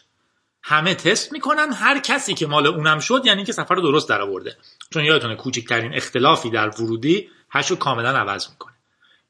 همه 0.62 0.94
تست 0.94 1.32
می‌کنن 1.32 1.72
هر 1.72 1.98
کسی 1.98 2.34
که 2.34 2.46
مال 2.46 2.66
اونم 2.66 2.98
شد 2.98 3.22
یعنی 3.24 3.44
که 3.44 3.52
صفحه 3.52 3.76
رو 3.76 3.82
درست 3.82 4.08
در 4.08 4.20
آورده 4.20 4.56
چون 4.92 5.04
یادتونه 5.04 5.36
کوچکترین 5.36 5.94
اختلافی 5.94 6.50
در 6.50 6.68
ورودی 6.68 7.28
hash 7.50 7.70
رو 7.70 7.76
کاملا 7.76 8.08
عوض 8.08 8.50
می‌کنه. 8.50 8.72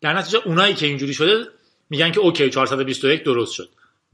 در 0.00 0.12
نتیجه 0.12 0.38
اونایی 0.44 0.74
که 0.74 0.86
اینجوری 0.86 1.14
شده 1.14 1.46
میگن 1.90 2.12
که 2.12 2.20
okay 2.20 2.50
421 2.50 3.24
درست 3.24 3.52
شد. 3.52 3.68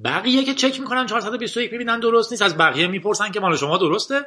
بقیه 0.05 0.45
که 0.45 0.55
چک 0.55 0.81
می‌کنن 0.81 1.07
421 1.07 1.73
می‌بینن 1.73 2.01
درست 2.01 2.33
نیست 2.33 2.43
از 2.43 2.59
بقیه 2.59 2.87
می‌پرسن 2.87 3.31
که 3.31 3.41
مال 3.41 3.57
شما 3.57 3.79
درسته. 3.79 4.27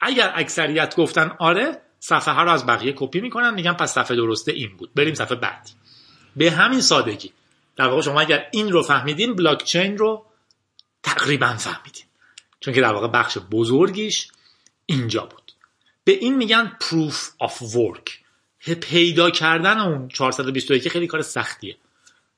اگر 0.00 0.32
اکثریت 0.34 0.96
گفتن 0.96 1.36
آره 1.38 1.82
صفحه 2.00 2.34
ها 2.34 2.42
رو 2.42 2.50
از 2.50 2.66
بقیه 2.66 2.92
کپی 2.96 3.20
می‌کنن 3.20 3.54
میگن 3.54 3.72
پس 3.72 3.94
صفحه 3.94 4.16
درسته 4.16 4.52
این 4.52 4.76
بود. 4.76 4.90
بریم 4.94 5.14
صفحه 5.14 5.34
بعدی. 5.34 5.72
به 6.36 6.50
همین 6.50 6.80
سادگی. 6.80 7.32
در 7.76 7.88
واقع 7.88 8.02
شما 8.02 8.20
اگر 8.20 8.46
این 8.52 8.72
رو 8.72 8.82
فهمیدین 8.82 9.36
بلاک 9.36 9.64
چین 9.64 9.98
رو 9.98 10.26
تقریبا 11.02 11.46
فهمیدین. 11.46 12.04
چون 12.60 12.74
که 12.74 12.80
در 12.80 12.92
واقع 12.92 13.08
بخش 13.08 13.38
بزرگیش 13.50 14.28
اینجا 14.86 15.26
بود. 15.26 15.41
به 16.04 16.12
این 16.12 16.36
میگن 16.36 16.78
proof 16.80 17.46
of 17.48 17.52
work. 17.52 18.10
پیدا 18.74 19.30
کردن 19.30 19.78
اون 19.80 20.08
421 20.08 20.88
خیلی 20.88 21.06
کار 21.06 21.22
سختیه. 21.22 21.76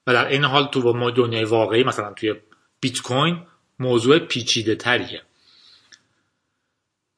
و 0.07 0.13
در 0.13 0.27
این 0.27 0.45
حال 0.45 0.67
تو 0.67 1.11
دنیای 1.11 1.45
واقعی 1.45 1.85
مثلا 1.85 2.13
توی 2.13 2.35
بیت 2.81 3.01
کوین 3.01 3.47
موضوع 3.79 4.19
پیچیده 4.19 4.75
تریه. 4.75 5.23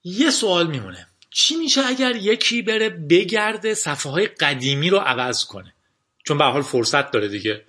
یه 0.04 0.30
سوال 0.30 0.66
میمونه. 0.66 1.06
چی 1.30 1.56
میشه 1.56 1.86
اگر 1.86 2.16
یکی 2.16 2.62
بره 2.62 2.88
بگرده 2.90 3.74
صفحه 3.74 4.12
های 4.12 4.26
قدیمی 4.26 4.90
رو 4.90 4.98
عوض 4.98 5.44
کنه؟ 5.44 5.74
چون 6.24 6.38
به 6.38 6.44
حال 6.44 6.62
فرصت 6.62 7.10
داره 7.10 7.28
دیگه. 7.28 7.64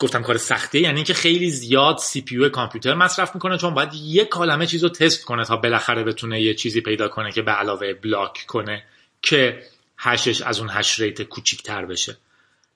گفتم 0.00 0.22
کار 0.22 0.36
سختیه 0.36 0.80
یعنی 0.80 0.96
اینکه 0.96 1.14
خیلی 1.14 1.50
زیاد 1.50 1.98
CPU 1.98 2.50
کامپیوتر 2.50 2.94
مصرف 2.94 3.34
می‌کنه 3.34 3.58
چون 3.58 3.74
باید 3.74 3.94
یه 3.94 4.24
عالمه 4.24 4.66
چیز 4.66 4.82
رو 4.82 4.88
تست 4.88 5.24
کنه 5.24 5.44
تا 5.44 5.56
بالاخره 5.56 6.04
بتونه 6.04 6.42
یه 6.42 6.54
چیزی 6.54 6.80
پیدا 6.80 7.08
کنه 7.08 7.32
که 7.32 7.42
به 7.42 7.52
علاوه 7.52 7.92
block 7.92 8.44
کنه 8.48 8.84
که 9.22 9.62
hash 9.98 10.27
ش 10.27 10.42
از 10.42 10.60
اون 10.60 10.68
hash 10.72 11.00
rate 11.00 11.22
کوچیکتر 11.22 11.84
بشه. 11.84 12.16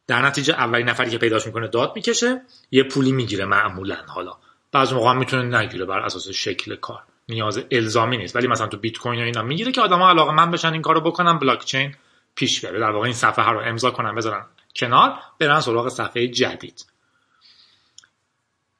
در 0.06 0.22
نتیجه 0.22 0.54
اولین 0.54 0.88
نفری 0.88 1.10
که 1.10 1.18
پیداش 1.18 1.46
می‌کنه 1.46 1.68
داد 1.68 1.92
می‌کشه 1.96 2.42
یه 2.70 2.82
پولی 2.82 3.12
می‌گیره 3.12 3.44
معمولا 3.44 3.96
حالا. 4.06 4.36
بعض 4.72 4.92
موقع 4.92 5.10
هم 5.10 5.18
می‌تونه 5.18 5.58
نگیره 5.58 5.84
بر 5.84 5.98
اساس 5.98 6.28
شکل 6.28 6.76
کار. 6.76 7.02
نیاز 7.28 7.64
الزامی 7.70 8.16
نیست. 8.16 8.36
ولی 8.36 8.46
مثلا 8.46 8.66
تو 8.66 8.76
بیت 8.76 8.98
کوین 8.98 9.20
اینا 9.20 9.42
می‌گیره 9.42 9.72
که 9.72 9.80
آدما 9.80 10.10
علاقه‌مند 10.10 10.50
بشن 10.50 10.72
این 10.72 10.82
کارو 10.82 11.00
بکنن 11.00 11.38
بلاک 11.38 11.64
چین 11.64 11.94
پیش 12.34 12.64
بره. 12.64 12.80
در 12.80 12.90
واقع 12.90 13.04
این 13.04 13.14
صفحه 13.14 13.50
رو 13.50 13.60
امضا 13.60 13.90
کنن 13.90 14.14
بذارن 14.14 14.44
کنار 14.76 15.14
برن 15.38 15.60
سراغ 15.60 15.88
صفحه 15.88 16.28
جدید. 16.28 16.84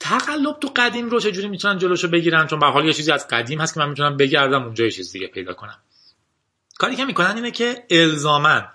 تقلب 0.04 0.58
تو 0.60 0.72
قدیم 0.76 1.10
رو 1.10 1.20
چجوری 1.20 1.48
می‌تونن 1.48 1.78
جلوشو 1.78 2.08
بگیرن؟ 2.08 2.46
چون 2.46 2.58
به 2.58 2.66
حال 2.66 2.84
یه 2.84 2.92
چیزی 2.92 3.12
از 3.12 3.28
قدیم 3.28 3.60
هست 3.60 3.74
که 3.74 3.80
من 3.80 3.88
می‌تونم 3.88 4.16
بگردم 4.16 4.62
اونجا 4.62 4.84
یه 4.84 4.90
چیز 4.90 5.12
دیگه 5.12 5.26
پیدا 5.26 5.54
کنم. 5.54 5.78
کاری 6.78 6.96
که 6.96 7.04
می‌کنن 7.04 7.36
اینه 7.36 7.50
که 7.50 7.84
الزامن 7.90 8.68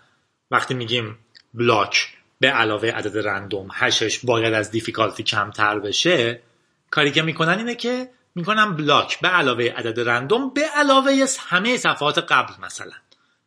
وقتی 0.52 0.74
میگیم 0.74 1.18
بلاک 1.54 2.08
به 2.40 2.50
علاوه 2.50 2.90
عدد 2.90 3.28
رندوم 3.28 3.68
هشش 3.74 4.20
باید 4.26 4.54
از 4.54 4.72
دیفیکالتی 4.72 5.24
کمتر 5.24 5.80
بشه 5.80 6.42
کاری 6.90 7.12
که 7.12 7.22
می‌کنن 7.22 7.58
اینه 7.58 7.76
که 7.76 8.10
می‌کنن 8.36 8.76
بلاک 8.76 9.20
به 9.20 9.28
علاوه 9.28 9.64
عدد 9.64 10.10
رندوم 10.10 10.54
به 10.54 10.62
علاوه 10.76 11.26
همه 11.40 11.78
صفحات 11.78 12.18
قبل 12.18 12.54
مثلا. 12.62 12.92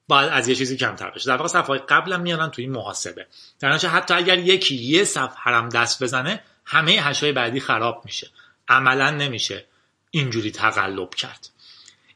باید 0.09 0.33
از 0.33 0.49
یه 0.49 0.55
چیزی 0.55 0.77
کمتر 0.77 1.11
بشه. 1.11 1.31
در 1.31 1.37
واقع 1.37 1.49
صفحات 1.49 1.93
قبل 1.93 2.13
هم 2.13 2.21
میارن 2.21 2.51
توی 2.51 2.67
محاسبه. 2.67 3.27
در 3.61 3.73
حتی 3.73 4.15
اگر 4.15 4.39
یکی 4.39 4.75
یه 4.75 5.05
صفحه 5.05 5.53
هم 5.53 5.69
دست 5.69 6.03
بزنه 6.03 6.43
همه 6.65 6.93
هشای 6.93 7.33
بعدی 7.33 7.61
خراب 7.61 8.03
میشه. 8.05 8.31
عملا 8.69 9.11
نمیشه 9.11 9.65
اینجوری 10.11 10.51
تقلب 10.51 11.15
کرد. 11.15 11.49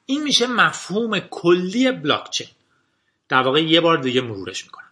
این 0.07 0.23
میشه 0.23 0.47
مفهوم 0.47 1.19
کلی 1.19 1.93
بلاکچین. 1.93 2.49
در 3.29 3.43
واقع 3.43 3.63
یه 3.63 3.81
بار 3.81 3.99
دیگه 3.99 4.21
مرورش 4.21 4.65
می‌کنم. 4.65 4.91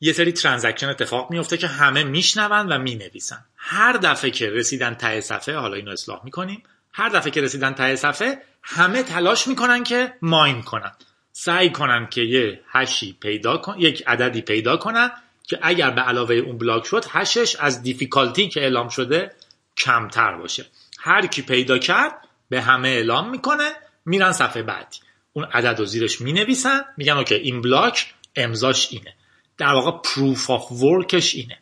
یه 0.00 0.12
سری 0.12 0.32
ترانزکشن 0.32 0.88
اتفاق 0.88 1.30
میفته 1.30 1.56
که 1.56 1.66
همه 1.66 2.04
میشنون 2.04 2.72
و 2.72 2.78
می‌نویسن. 2.78 3.44
هر 3.56 3.92
دفعه 3.92 4.30
که 4.30 4.50
رسیدن 4.50 4.94
ته 4.94 5.20
صفحه 5.20 5.56
حالا 5.56 5.74
اینو 5.76 5.90
اصلاح 5.90 6.20
می‌کنیم. 6.24 6.62
هر 6.92 7.08
دفعه 7.08 7.30
که 7.30 7.40
رسیدن 7.40 7.72
ته 7.72 7.96
صفحه 7.96 8.42
همه 8.62 9.02
تلاش 9.02 9.46
می‌کنن 9.46 9.84
که 9.84 10.14
mine 10.22 10.62
کنن. 10.62 10.92
سعی 11.32 11.70
کنن 11.70 12.06
که 12.06 12.20
یه 12.20 12.60
hash 12.68 13.03
ی 13.03 13.12
پیدا 13.12 13.56
کنن 13.56 13.78
یک 13.78 14.04
عددی 14.06 14.42
پیدا 14.42 14.76
کنن 14.76 15.10
که 15.48 15.58
اگر 15.62 15.90
به 15.90 16.00
علاوه 16.00 16.34
اون 16.34 16.58
block 16.58 16.86
شد 16.86 17.04
hash 17.10 17.41
ش 17.41 17.56
از 17.56 17.82
difficulty 17.82 18.48
که 18.48 18.60
اعلام 18.60 18.88
شده 18.88 19.32
کمتر 19.76 20.36
باشه. 20.36 20.66
هر 20.98 21.26
کی 21.26 21.42
پیدا 21.42 21.78
کرد 21.78 22.28
به 22.48 22.62
همه 22.62 22.88
اعلام 22.88 23.30
می‌کنه 23.30 23.70
میرن 24.04 24.32
صفحه 24.32 24.62
بعدی. 24.62 24.98
اون 25.32 25.44
عدد 25.44 25.78
رو 25.78 25.84
زیرش 25.84 26.20
می‌نویسن 26.20 26.80
میگن 26.96 27.12
okay 27.12 27.34
این 27.34 27.62
block 27.62 28.14
امضاش 28.36 28.88
اینه. 28.90 29.14
در 29.58 29.72
واقع 29.72 29.90
proof 30.04 30.50
of 30.50 30.72
work 30.72 31.13
ش 31.13 31.34
اینه. 31.34 31.58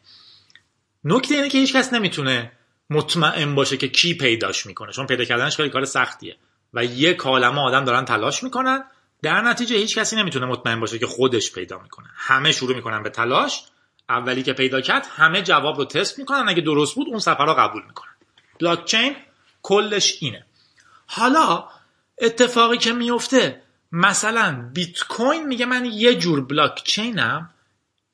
نکته 1.04 1.34
اینه 1.34 1.48
که 1.48 1.58
هیچ 1.58 1.76
کس 1.76 1.92
نمی‌تونه 1.92 2.52
مطمئن 2.90 3.54
باشه 3.54 3.76
که 3.76 3.88
کی 3.88 4.14
پیداش 4.14 4.66
می‌کنه. 4.66 4.92
چون 4.92 5.06
پیدا 5.06 5.24
کردنش 5.24 5.56
کاری 5.56 5.70
کار 5.70 5.84
سختیه. 5.84 6.36
و 6.74 6.84
یک 6.84 7.16
کالمه 7.16 7.60
آدم 7.60 7.84
دارن 7.84 8.04
تلاش 8.04 8.42
می‌کنن. 8.42 8.84
در 9.22 9.40
نتیجه 9.40 9.76
هیچ 9.76 9.98
کسی 9.98 10.16
نمی‌تونه 10.16 10.46
مطمئن 10.46 10.80
باشه 10.80 10.98
که 10.98 11.06
خودش 11.06 11.52
پیدا 11.52 11.78
می‌کنه. 11.78 12.06
همه 12.14 12.52
شروع 12.52 12.76
می‌کنن 12.76 13.02
به 13.02 13.10
تلاش. 13.10 13.62
اولی 14.08 14.42
که 14.42 14.52
پیدا 14.52 14.80
کرد 14.80 15.06
همه 15.16 15.42
جواب 15.42 15.78
رو 15.78 15.84
تست 15.84 16.18
می‌کنن. 16.18 16.48
اگه 16.48 16.62
درست 16.62 16.94
بود 16.94 17.08
اون 17.08 17.18
سفر 17.18 17.46
رو 17.46 17.54
قبول 17.54 17.82
می‌کنن. 17.86 18.12
بلاک 18.60 18.84
چین 18.84 19.16
کلش 19.62 20.16
اینه. 20.20 20.46
حالا 21.06 21.68
اتفاقی 22.18 22.78
که 22.78 22.92
میفته 22.92 23.62
مثلا 23.92 24.70
بیت 24.74 25.00
کوین 25.08 25.46
میگه 25.46 25.66
من 25.66 25.84
یه 25.84 26.14
جور 26.14 26.44
بلاک 26.44 26.84
چینم 26.84 27.50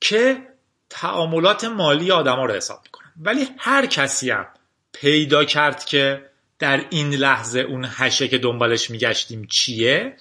که 0.00 0.48
تعاملات 0.90 1.64
مالی 1.64 2.12
آدما 2.12 2.44
رو 2.44 2.54
حساب 2.54 2.80
می‌کنم 2.84 3.12
ولی 3.20 3.48
هر 3.58 3.86
کسی 3.86 4.30
هم 4.30 4.46
پیدا 4.92 5.44
کرد 5.44 5.84
که 5.84 6.30
در 6.58 6.86
این 6.90 7.14
لحظه 7.14 7.60
اون 7.60 7.84
hash 7.84 8.20
ه 8.20 8.28
که 8.28 8.38
دنبالش 8.38 8.90
میگشتیم 8.90 9.46
چیه 9.46 10.16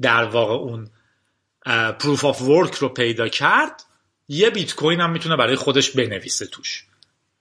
در 0.00 0.24
واقع 0.24 0.54
اون 0.54 0.90
proof 1.98 2.24
of 2.24 2.42
work 2.42 2.74
رو 2.74 2.88
پیدا 2.88 3.28
کرد 3.28 3.84
یه 4.28 4.50
بیت 4.50 4.74
کوین 4.74 5.00
هم 5.00 5.10
می‌تونه 5.10 5.36
برای 5.36 5.56
خودش 5.56 5.90
بنویسه 5.90 6.46
توش. 6.46 6.84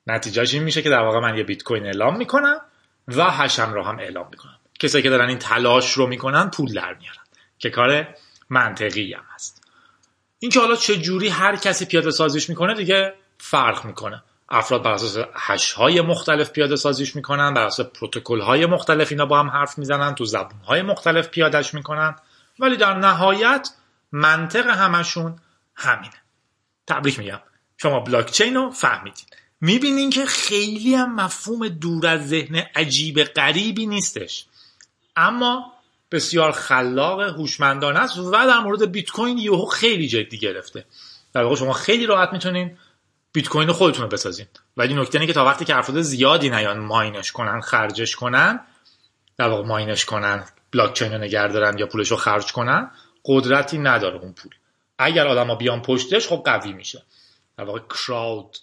نتیجهش 0.08 0.54
این 0.54 0.64
میشه 0.64 0.82
که 0.82 0.90
در 0.90 1.02
واقع 1.02 1.20
من 1.20 1.38
یه 1.38 1.44
بیت 1.44 1.64
کوین 1.64 1.86
اعلام 1.86 2.18
می‌کنم 2.18 2.62
و 3.08 3.24
hash 3.24 3.64
م 3.64 3.74
رو 3.74 3.84
هم 3.84 4.00
اعلام 4.00 4.28
می‌کنم. 4.32 4.60
کسایی 4.80 5.04
که 5.04 5.10
دارن 5.10 5.30
این 5.30 5.38
تلاش 5.38 5.94
رو 5.94 6.08
می‌کنن 6.08 6.50
پول 6.50 6.74
در 6.74 6.94
میارن 6.94 7.24
که 7.60 7.70
کار 7.70 8.08
منطقی 8.50 9.14
هم 9.14 9.24
هست. 9.36 9.64
این 10.40 10.52
که 10.52 10.60
حالا 10.60 10.76
چه 10.76 10.98
جوری 10.98 11.30
هر 11.30 11.56
کسی 11.56 11.86
پیاده 11.86 12.12
سازیش 12.12 12.50
می‌کنه 12.50 12.74
دیگه 12.74 13.14
فرق 13.38 13.86
می‌کنه. 13.86 14.24
افراد 14.50 14.84
بر 14.84 14.92
اساس 14.92 15.26
هش 15.36 15.72
های 15.72 16.02
مختلف 16.02 16.52
پیاده 16.52 16.76
سازیش 16.76 17.16
می‌کنن 17.16 17.54
بر 17.54 17.66
اساس 17.66 17.86
پروتکل 17.86 18.42
های 18.42 18.66
مختلف 18.66 19.12
اینا 19.12 19.26
با 19.26 19.40
هم 19.40 19.50
حرف 19.50 19.78
می‌زنن 19.78 20.16
تو 20.16 20.26
زبون 20.26 20.60
های 20.68 20.82
مختلف 20.82 21.28
پیادهش 21.28 21.74
می‌کنن. 21.74 22.16
ولی 22.60 22.78
در 22.78 22.94
نهایت 22.94 23.70
منطق 24.12 24.68
همشون 24.68 25.40
همینه. 25.76 26.22
تبریک 26.88 27.20
میگم. 27.20 27.40
شما 27.78 28.00
بلاک 28.00 28.32
چین 28.32 28.56
رو 28.56 28.72
فهمیدین. 28.72 29.26
می‌بینین 29.62 30.10
که 30.10 30.26
خیلی 30.26 30.96
هم 30.96 31.16
مفهوم 31.16 31.68
دور 31.68 32.08
از 32.08 32.28
ذهن 32.28 32.64
عجیب 32.76 33.24
غریبی 33.24 33.86
نیستش. 33.86 34.46
اما 35.16 35.74
بسیار 36.12 36.52
خلاق 36.52 37.22
هوشمندانه 37.22 38.00
است 38.00 38.18
و 38.18 38.32
در 38.32 38.60
مورد 38.60 38.92
بیت 38.92 39.10
کوین 39.10 39.38
یهو 39.38 39.66
خیلی 39.66 40.08
جدی 40.08 40.38
گرفته. 40.38 40.86
در 41.34 41.44
واقع 41.44 41.56
شما 41.56 41.74
خیلی 41.74 42.06
راحت 42.06 42.34
می‌تونین 42.34 42.78
بیت 43.32 43.48
کوین 43.48 43.72
خودتون 43.72 44.10
بسازین. 44.10 44.46
ولی 44.78 44.94
نکته 44.94 45.16
اینه 45.16 45.28
که 45.28 45.34
تا 45.34 45.46
وقتی 45.46 45.66
که 45.66 45.78
افراد 45.78 46.02
زیادی 46.02 46.50
نیان 46.50 46.80
ماینش 46.80 47.32
کنن 47.32 47.62
خرجش 47.62 48.16
کنن 48.16 48.60
در 49.38 49.48
واقع 49.48 49.68
ماینش 49.68 50.06
کنن 50.06 50.44
بلاک 50.72 50.94
چین 50.94 51.12
رو 51.12 51.18
نگه 51.18 51.80
یا 51.80 51.88
پولش 51.88 52.12
رو 52.12 52.18
خرج 52.18 52.52
کنن 52.52 52.92
قدرتی 53.26 53.78
نداره 53.78 54.20
اون 54.20 54.34
پول. 54.34 54.52
اگر 55.00 55.28
آدما 55.28 55.56
بیان 55.56 55.82
پشتش 55.82 56.28
خب 56.28 56.42
قوی 56.46 56.74
میشه. 56.74 57.04
در 57.58 57.64
واقع 57.64 57.80
کراود 57.80 58.58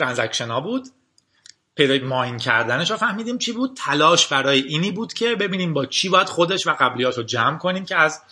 transaction 0.00 0.48
ها 0.48 0.60
بود. 0.60 0.88
پیدا 1.74 2.06
mine 2.06 2.38
کردنش 2.38 2.90
رو 2.90 2.96
فهمیدیم 2.96 3.38
چی 3.38 3.52
بود. 3.52 3.76
تلاش 3.76 4.26
برای 4.26 4.60
اینی 4.60 4.90
بود 4.90 5.12
که 5.12 5.34
ببینیم 5.34 5.74
با 5.74 5.86
چی 5.86 6.08
باید 6.08 6.28
خودش 6.28 6.66
و 6.66 6.76
قبلیاش 6.80 7.16
رو 7.16 7.22
جمع 7.22 7.58
کنیم 7.58 7.84
که 7.84 7.96
از 7.96 8.22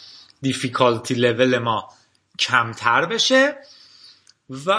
difficulty 0.42 1.14
level 1.14 1.59
ما 1.59 1.88
کمتر 2.38 3.07
بشه. 3.07 3.57
و 4.66 4.74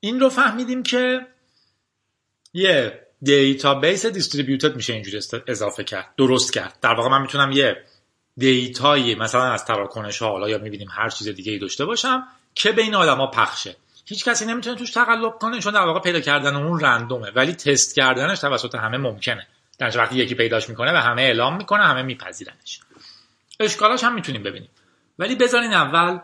این 0.00 0.20
رو 0.20 0.28
فهمیدیم 0.28 0.82
که 0.82 1.26
یه 2.52 3.06
database 3.22 4.06
distributed 4.06 4.76
میشه 4.76 4.92
اینجوری 4.92 5.20
اضافه 5.46 5.84
کرد. 5.84 6.14
درست 6.16 6.52
کرد. 6.52 6.78
در 6.80 6.94
واقع 6.94 7.08
من 7.08 7.22
می‌تونم 7.22 7.52
یه 7.52 7.84
data 8.36 8.88
یی 8.88 9.14
مثلا 9.14 9.52
از 9.52 9.64
تراکنش 9.64 10.22
ها 10.22 10.28
حالا 10.28 10.48
یا 10.48 10.58
می‌بینیم 10.58 10.88
هر 10.90 11.08
چیز 11.08 11.28
دیگه 11.28 11.52
ای 11.52 11.58
داشته 11.58 11.84
باشم 11.84 12.22
که 12.54 12.72
بین 12.72 12.94
آدما 12.94 13.26
پخشه. 13.26 13.76
هیچ 14.10 14.24
کسی 14.24 14.46
نمی‌تونه 14.46 14.76
توش 14.76 14.90
تقلب 14.90 15.38
کنه 15.38 15.60
چون 15.60 15.72
در 15.72 15.80
واقع 15.80 16.00
پیدا 16.00 16.20
کردن 16.20 16.56
اون 16.56 16.80
رندومه. 16.80 17.30
ولی 17.30 17.52
تست 17.52 17.94
کردنش 17.94 18.38
توسط 18.38 18.74
همه 18.74 18.98
ممکنه. 18.98 19.46
در 19.78 19.98
وقتی 19.98 20.16
یکی 20.16 20.34
پیداش 20.34 20.68
می‌کنه 20.68 20.92
و 20.92 20.96
همه 20.96 21.22
اعلام 21.22 21.56
می‌کنه 21.56 21.84
همه 21.84 22.02
میپذیرنش. 22.02 22.80
اشکالاش 23.60 24.04
هم 24.04 24.14
می‌تونیم 24.14 24.42
ببینیم. 24.42 24.68
ولی 25.18 25.34
بذارین 25.34 25.72
اول 25.72 26.18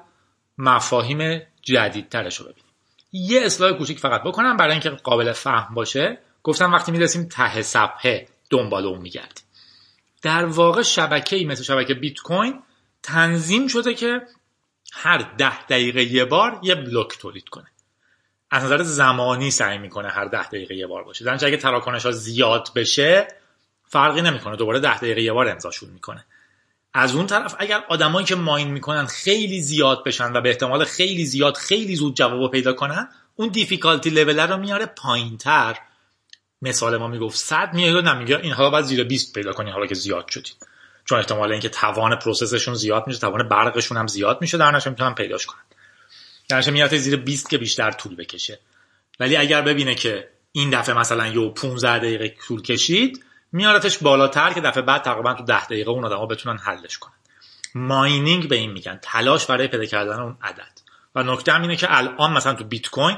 مفاهیم 0.58 1.42
جدیدترش 1.62 2.36
رو 2.36 2.44
ببینیم. 2.44 2.70
یه 3.12 3.40
اصلاح 3.40 3.72
کوچیک 3.72 3.98
فقط 3.98 4.22
بکنم 4.22 4.56
برای 4.56 4.72
اینکه 4.72 4.90
قابل 4.90 5.32
فهم 5.32 5.74
باشه. 5.74 6.18
گفتم 6.42 6.72
وقتی 6.72 6.92
می‌رسیم 6.92 7.28
ته 7.28 7.62
صفحه 7.62 8.28
دنبال 8.50 8.86
اون 8.86 8.98
میگردیم. 8.98 9.44
در 10.22 10.44
واقع 10.44 10.82
شبکه‌ای 10.82 11.44
مثل 11.44 11.62
شبکه 11.62 11.94
بیت 11.94 12.18
کوین 12.18 12.62
تنظیم 13.02 13.68
شده 13.68 13.94
که 13.94 14.20
هر 14.92 15.18
ده 15.38 15.66
دقیقه 15.66 16.02
یه 16.02 16.24
بار 16.24 16.60
یه 16.62 16.74
بلوک 16.74 17.18
تولید 17.18 17.48
کنه. 17.48 17.66
از 18.56 18.64
نظر 18.64 18.82
زمانی 18.82 19.50
سعی 19.50 19.78
می‌کنه 19.78 20.08
هر 20.08 20.24
ده 20.24 20.48
دقیقه 20.48 20.74
یه 20.74 20.86
بار 20.86 21.04
باشه. 21.04 21.24
در 21.24 21.46
اگه 21.46 21.56
تراکنش 21.56 22.06
ها 22.06 22.12
زیاد 22.12 22.68
بشه 22.76 23.28
فرقی 23.88 24.22
نمی‌کنه. 24.22 24.56
دوباره 24.56 24.80
ده 24.80 24.98
دقیقه 24.98 25.22
یه 25.22 25.32
بار 25.32 25.48
امضاشون 25.48 25.90
می‌کنه. 25.90 26.24
از 26.94 27.14
اون 27.14 27.26
طرف 27.26 27.54
اگر 27.58 27.84
آدمایی 27.88 28.26
که 28.26 28.34
ماین 28.34 28.70
می‌کنن 28.70 29.06
خیلی 29.06 29.60
زیاد 29.60 30.04
بشن 30.04 30.32
و 30.32 30.40
به 30.40 30.48
احتمال 30.48 30.84
خیلی 30.84 31.26
زیاد 31.26 31.56
خیلی 31.56 31.96
زود 31.96 32.16
جواب 32.16 32.50
پیدا 32.50 32.72
کنن 32.72 33.08
اون 33.36 33.48
دیفیکالتی 33.48 34.10
لول 34.10 34.40
رو 34.40 34.56
میاره 34.56 34.86
پایینتر. 34.86 35.76
مثال 36.62 36.96
ما 36.96 37.08
می‌گفت 37.08 37.36
100 37.36 37.74
میاد 37.74 38.08
نمیگه 38.08 38.38
این 38.42 38.52
حالا 38.52 38.70
باید 38.70 38.84
زیر 38.84 39.04
20 39.04 39.34
پیدا 39.34 39.52
کنی 39.52 39.70
حالا 39.70 39.86
که 39.86 39.94
زیاد 39.94 40.28
شدید 40.28 40.56
چون 41.04 41.18
احتمال 41.18 41.52
اینکه 41.52 41.68
توان 41.68 42.16
process 42.16 42.53
شون 42.53 42.74
زیاد 42.74 43.06
میشه 43.06 43.20
توان 43.20 43.48
برقشون 43.48 43.96
هم 43.96 44.06
زیاد 44.06 44.38
میشه 44.40 44.58
در 44.58 44.70
نتیجه 44.70 44.90
می‌تونن 44.90 45.14
پیداش 45.14 45.46
کنن. 45.46 45.60
در 46.48 46.70
میاد 46.70 46.96
زیر 46.96 47.16
20 47.16 47.50
که 47.50 47.58
بیشتر 47.58 47.90
طول 47.90 48.16
بکشه. 48.16 48.58
ولی 49.20 49.36
اگر 49.36 49.62
ببینه 49.62 49.94
که 49.94 50.28
این 50.52 50.70
دفعه 50.70 50.94
مثلا 50.94 51.26
تو 51.26 51.50
15 51.50 51.98
دقیقه 51.98 52.34
طول 52.46 52.62
کشید 52.62 53.24
میارتش 53.52 53.98
بالاتر 53.98 54.52
که 54.52 54.60
دفعه 54.60 54.82
بعد 54.82 55.02
تقریبا 55.02 55.34
تو 55.34 55.44
10 55.44 55.64
دقیقه 55.64 55.90
اون 55.90 56.04
آدما 56.04 56.26
بتونن 56.26 56.58
حلش 56.58 56.98
کنن. 56.98 57.12
mining 57.74 58.48
به 58.48 58.56
این 58.56 58.72
میگن. 58.72 58.98
تلاش 59.02 59.46
برای 59.46 59.68
پیدا 59.68 59.84
کردن 59.84 60.20
اون 60.20 60.36
عدد. 60.42 60.80
و 61.14 61.22
نکته 61.22 61.52
هم 61.52 61.62
اینه 61.62 61.76
که 61.76 61.86
الان 61.90 62.32
مثلا 62.32 62.54
تو 62.54 62.64
بیت 62.64 62.88
کوین 62.88 63.16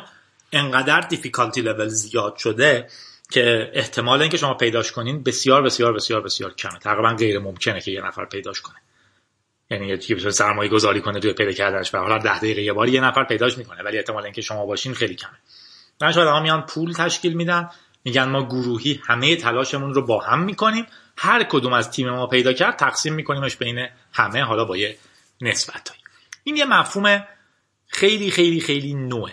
انقدر 0.52 1.00
difficulty 1.00 1.60
level 1.60 1.88
زیاد 1.88 2.36
شده 2.36 2.88
که 3.30 3.70
احتمال 3.74 4.20
اینکه 4.20 4.36
شما 4.36 4.54
پیداش 4.54 4.92
کنین 4.92 5.22
بسیار 5.22 5.62
بسیار 5.62 5.92
بسیار 5.92 6.20
بسیار 6.20 6.54
کمه. 6.54 6.78
تقریبا 6.78 7.14
غیر 7.14 7.38
ممکنه 7.38 7.80
که 7.80 7.90
یه 7.90 8.06
نفر 8.06 8.24
پیداش 8.24 8.60
کنه. 8.60 8.76
یعنی 9.70 9.86
یه 9.86 10.30
سرمایه 10.30 10.70
گذاری 10.70 11.00
کنه 11.00 11.20
توی 11.20 11.32
پیدا 11.32 11.52
کردنش. 11.52 11.90
به 11.90 11.98
حال 11.98 12.18
10 12.18 12.38
دقیقه 12.38 12.62
یه 12.62 12.72
بار 12.72 12.88
یه 12.88 13.00
نفر 13.00 13.24
پیداش 13.24 13.58
می‌کنه 13.58 13.82
ولی 13.82 13.96
احتمال 13.96 14.24
اینکه 14.24 14.42
شما 14.42 14.66
باشین 14.66 14.94
خیلی 14.94 15.14
کمه. 15.14 15.38
من 16.00 16.12
شاید 16.12 16.42
میان 16.42 16.62
پول 16.62 16.92
تشکیل 16.92 17.32
میدن 17.32 17.70
میگن 18.04 18.24
ما 18.24 18.46
گروهی 18.46 19.00
همه 19.06 19.36
تلاشمون 19.36 19.94
رو 19.94 20.06
با 20.06 20.20
هم 20.20 20.42
می‌کنیم. 20.42 20.86
هر 21.16 21.44
کدوم 21.44 21.72
از 21.72 21.90
تیم 21.90 22.10
ما 22.10 22.26
پیدا 22.26 22.52
کرد 22.52 22.76
تقسیم 22.76 23.14
میکنیمش 23.14 23.56
بین 23.56 23.88
همه 24.12 24.42
حالا 24.42 24.64
با 24.64 24.76
یه 24.76 24.96
نسبت 25.40 25.92
این 26.44 26.56
یه 26.56 26.64
مفهوم 26.64 27.24
خیلی 27.86 28.30
خیلی 28.30 28.60
خیلی 28.60 28.94
نوعه. 28.94 29.32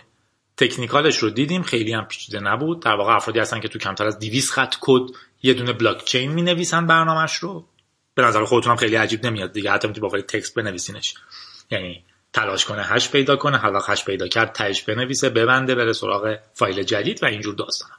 technical 0.58 1.07
ش 1.07 1.18
رو 1.18 1.30
دیدیم 1.30 1.64
خیلی 1.64 1.94
هم 1.94 2.06
پیچیده 2.06 2.40
نبود. 2.40 2.82
در 2.82 2.96
واقع 2.96 3.16
افرادی 3.16 3.40
هستن 3.40 3.60
که 3.60 3.68
تو 3.68 3.80
کمتر 3.80 4.06
از 4.06 4.20
200 4.20 4.52
خط 4.52 4.76
کد 4.82 5.02
یه 5.44 5.54
دونه 5.54 5.74
بلاک 5.74 6.06
چین 6.06 6.32
می 6.32 6.42
نویسن 6.42 6.88
برنامهش 6.88 7.36
رو. 7.36 7.66
به 8.16 8.22
نظر 8.22 8.46
خودتون 8.46 8.72
هم 8.72 8.78
خیلی 8.78 8.96
عجیب 8.96 9.26
نمیاد 9.26 9.54
دیگه. 9.54 9.72
حتی 9.72 9.88
می‌تونی 9.88 10.10
با 10.10 10.22
text 10.22 10.56
بنویسینش. 10.56 11.14
یعنی 11.72 12.04
تلاش 12.34 12.66
کنه 12.66 12.84
hash 12.84 13.10
پیدا 13.10 13.36
کنه 13.36 13.58
حالا 13.58 13.80
hash 13.80 14.04
پیدا 14.04 14.28
کرد 14.28 14.52
تهش 14.52 14.82
بنویسه 14.82 15.30
ببنده 15.30 15.76
بره 15.76 15.94
سراغ 15.94 16.38
فایل 16.54 16.84
جدید 16.84 17.24
و 17.24 17.26
اینجور 17.26 17.56
داستان. 17.56 17.90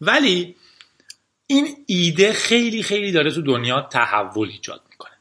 ولی 0.00 0.56
این 1.46 1.76
ایده 1.86 2.32
خیلی 2.32 2.82
خیلی 2.82 3.12
داره 3.12 3.30
تو 3.30 3.42
دنیا 3.42 3.80
تحول 3.80 4.48
ایجاد 4.48 4.82
می‌کنه. 4.90 5.12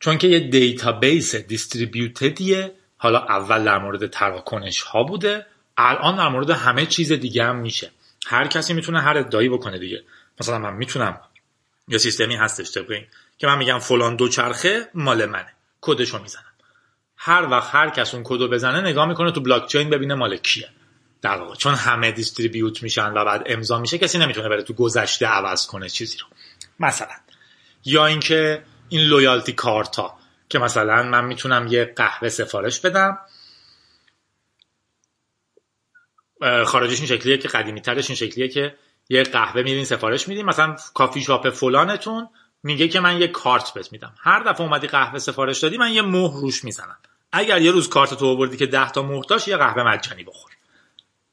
چون 0.00 0.18
که 0.18 0.28
یه 0.28 0.40
database 0.40 1.34
distributed 1.34 2.42
یه. 2.42 2.72
حالا 2.98 3.18
اول 3.18 3.64
در 3.64 3.78
مورد 3.78 4.10
تراکنش 4.10 4.80
ها 4.80 5.02
بوده 5.02 5.46
الان 5.76 6.16
در 6.16 6.28
مورد 6.28 6.50
همه 6.50 6.86
چیز 6.86 7.12
دیگه 7.12 7.44
هم 7.44 7.56
میشه. 7.56 7.90
هر 8.26 8.46
کسی 8.46 8.74
می‌تونه 8.74 9.00
هر 9.00 9.18
ادعایی 9.18 9.48
بکنه 9.48 9.78
دیگه. 9.78 10.04
مثلا 10.40 10.58
من 10.58 10.74
می‌تونم 10.74 11.20
یا 11.88 11.98
سیستمی 11.98 12.36
هستش 12.36 12.72
طبق 12.72 13.02
که 13.38 13.46
من 13.46 13.58
میگم 13.58 13.78
فلان 13.78 14.16
دو 14.16 14.28
چرخه 14.28 14.88
مال 14.94 15.26
منه. 15.26 15.52
کدشو 15.80 16.22
می‌زنم. 16.22 16.42
هر 17.16 17.48
وقت 17.50 17.74
هر 17.74 17.90
کس 17.90 18.14
اون 18.14 18.22
کدو 18.26 18.48
بزنه 18.48 18.80
نگاه 18.80 19.06
می‌کنه 19.06 19.32
تو 19.32 19.40
بلاک 19.40 19.66
چین 19.66 19.90
ببینه 19.90 20.14
مال 20.14 20.36
کیه. 20.36 20.68
در 21.22 21.36
واقع 21.36 21.54
چون 21.54 21.74
همه 21.74 22.12
دیستریبیوت 22.12 22.82
میشن 22.82 23.12
و 23.12 23.24
بعد 23.24 23.42
امضا 23.46 23.78
میشه 23.78 23.98
کسی 23.98 24.18
نمی‌تونه 24.18 24.48
بره 24.48 24.62
تو 24.62 24.74
گذشته 24.74 25.26
عوض 25.26 25.66
کنه 25.66 25.88
چیزی 25.88 26.18
رو. 26.18 26.26
مثلا. 26.80 27.14
یا 27.84 28.06
اینکه 28.06 28.62
این 28.88 29.00
لویالتی 29.00 29.52
کارتا 29.52 30.18
که 30.48 30.58
مثلا 30.58 31.02
من 31.02 31.24
می‌تونم 31.24 31.66
یه 31.66 31.92
قهوه 31.96 32.28
سفارش 32.28 32.80
بدم. 32.80 33.18
خارجش 36.66 36.98
این 36.98 37.06
شکلیه 37.06 37.38
که 37.38 37.48
قدیمی 37.48 37.80
ترش 37.80 38.10
این 38.10 38.16
شکلیه 38.16 38.48
که 38.48 38.74
یه 39.08 39.22
قهوه 39.22 39.62
میرین 39.62 39.84
سفارش 39.84 40.28
میدین. 40.28 40.46
مثلا 40.46 40.76
کافی 40.94 41.22
شاپ 41.22 41.50
فلانتون 41.50 42.28
میگه 42.66 42.88
که 42.88 43.00
من 43.00 43.20
یه 43.20 43.28
کارت 43.28 43.74
بهت 43.74 43.92
میدم. 43.92 44.14
هر 44.20 44.42
دفعه 44.42 44.60
اومدی 44.60 44.86
قهوه 44.86 45.18
سفارش 45.18 45.58
دادی 45.58 45.78
من 45.78 45.92
یه 45.92 46.02
مهر 46.02 46.40
روش 46.40 46.64
می‌زنم. 46.64 46.96
اگر 47.32 47.60
یه 47.60 47.70
روز 47.70 47.88
کارت 47.88 48.14
تو 48.14 48.26
آوردی 48.26 48.56
که 48.56 48.66
10 48.66 48.90
تا 48.90 49.02
مهر 49.02 49.22
داشت 49.28 49.48
یه 49.48 49.56
قهوه 49.56 49.82
مجانی 49.82 50.24
بخور. 50.24 50.50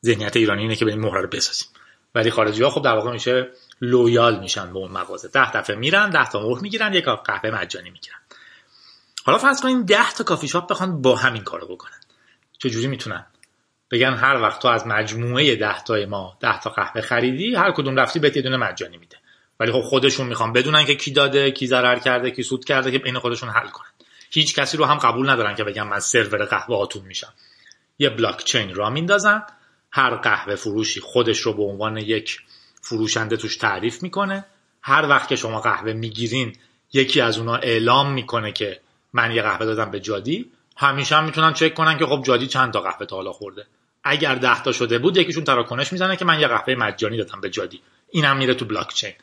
ذهنیت 0.05 0.37
ایرانی 0.37 0.61
اینه 0.61 0.75
که 0.75 0.85
این 0.85 0.99
مهر 0.99 1.17
رو 1.17 1.27
بسازیم. 1.27 1.67
ولی 2.15 2.31
خارجی 2.31 2.63
ها 2.63 2.69
خب 2.69 2.81
در 2.81 2.95
واقع 2.95 3.11
میشه 3.11 3.49
loyal 3.81 4.39
میشن 4.39 4.73
به 4.73 4.79
اون 4.79 4.91
مغازه. 4.91 5.27
10 5.27 5.51
دفعه 5.51 5.75
میرن 5.75 6.09
10 6.09 6.29
تا 6.29 6.47
مهر 6.47 6.61
می‌گیرن 6.61 6.93
یک 6.93 7.05
قهوه 7.05 7.51
مجانی 7.51 7.89
می‌گیرن. 7.89 8.17
حالا 9.25 9.37
فرض 9.37 9.61
کنین 9.61 9.85
10 9.85 10.11
تا 10.11 10.23
کافی 10.23 10.47
شاپ 10.47 10.71
بخوان 10.71 11.01
باهم 11.01 11.15
همین 11.15 11.43
کارو 11.43 11.67
بکنن. 11.67 11.99
چجوری 12.57 12.87
می‌تونن؟ 12.87 13.25
بگن 13.91 14.13
هر 14.13 14.41
وقت 14.41 14.61
تو 14.61 14.67
از 14.67 14.87
مجموعه 14.87 15.55
10 15.55 15.83
تای 15.83 16.05
ما 16.05 16.37
10 16.39 16.59
تا 16.59 16.69
قهوه 16.69 17.01
خریدی 17.01 17.55
هر 17.55 17.71
کدوم 17.71 17.95
رفتی 17.95 18.19
بهت 18.19 18.35
یه 18.35 18.41
دونه 18.41 18.57
مجانی 18.57 18.97
میده. 18.97 19.17
ولی 19.63 19.71
خب 19.71 19.81
خودشون 19.81 20.27
می‌خوان 20.27 20.53
بدونن 20.53 20.85
که 20.85 20.95
کی 20.95 21.11
داده 21.11 21.51
کی 21.51 21.67
ضرر 21.67 21.99
کرده 21.99 22.31
کی 22.31 22.43
سود 22.43 22.65
کرده 22.65 22.91
که 22.91 22.99
بین 22.99 23.19
خودشون 23.19 23.49
حل 23.49 23.67
کنن. 23.67 23.89
هیچ 24.31 24.55
کسی 24.55 24.77
رو 24.77 24.85
هم 24.85 24.97
قبول 24.97 25.29
ندارن 25.29 25.55
که 25.55 25.63
بگن 25.63 25.83
من 25.83 25.99
سرور 25.99 26.45
قهوه 26.45 26.77
هاتون 26.77 27.05
میشم. 27.05 27.33
یه 27.99 28.09
بلاک 28.09 28.43
چین 28.43 28.75
را 28.75 28.89
میندازن. 28.89 29.43
هر 29.91 30.15
قهوه 30.15 30.55
فروشی 30.55 30.99
خودش 30.99 31.39
رو 31.39 31.53
به 31.53 31.63
عنوان 31.63 31.97
یک 31.97 32.39
فروشنده 32.81 33.37
توش 33.37 33.57
تعریف 33.57 34.03
می‌کنه. 34.03 34.45
هر 34.81 35.09
وقت 35.09 35.27
که 35.27 35.35
شما 35.35 35.61
قهوه 35.61 35.93
می‌گیرین 35.93 36.55
یکی 36.93 37.21
از 37.21 37.37
اونا 37.37 37.55
اعلام 37.55 38.13
می‌کنه 38.13 38.51
که 38.51 38.79
من 39.13 39.31
یه 39.31 39.41
قهوه 39.41 39.65
دادم 39.65 39.91
به 39.91 39.99
جادی. 39.99 40.51
همیشه 40.77 41.15
هم 41.15 41.25
می‌تونن 41.25 41.53
چک 41.53 41.73
کنن 41.73 41.97
که 41.97 42.05
خب 42.05 42.23
جادی 42.23 42.47
چند 42.47 42.73
تا 42.73 42.81
قهوه 42.81 43.05
تا 43.05 43.15
حالا 43.15 43.31
خورده. 43.31 43.65
اگر 44.03 44.35
ده 44.35 44.63
تا 44.63 44.71
شده 44.71 44.99
بود 44.99 45.17
یکیشون 45.17 45.43
تراکنش 45.43 45.91
می‌زنه 45.91 46.15
که 46.15 46.25
من 46.25 46.39
یه 46.39 46.47
قهوه 46.47 46.75
مجانی 46.75 47.17
دادم 47.17 47.41
به 47.41 47.49
جادی. 47.49 47.81
اینم 48.11 48.37
میره 48.37 48.53
تو 48.53 48.65
بلاک 48.65 48.93
چین 48.93 49.13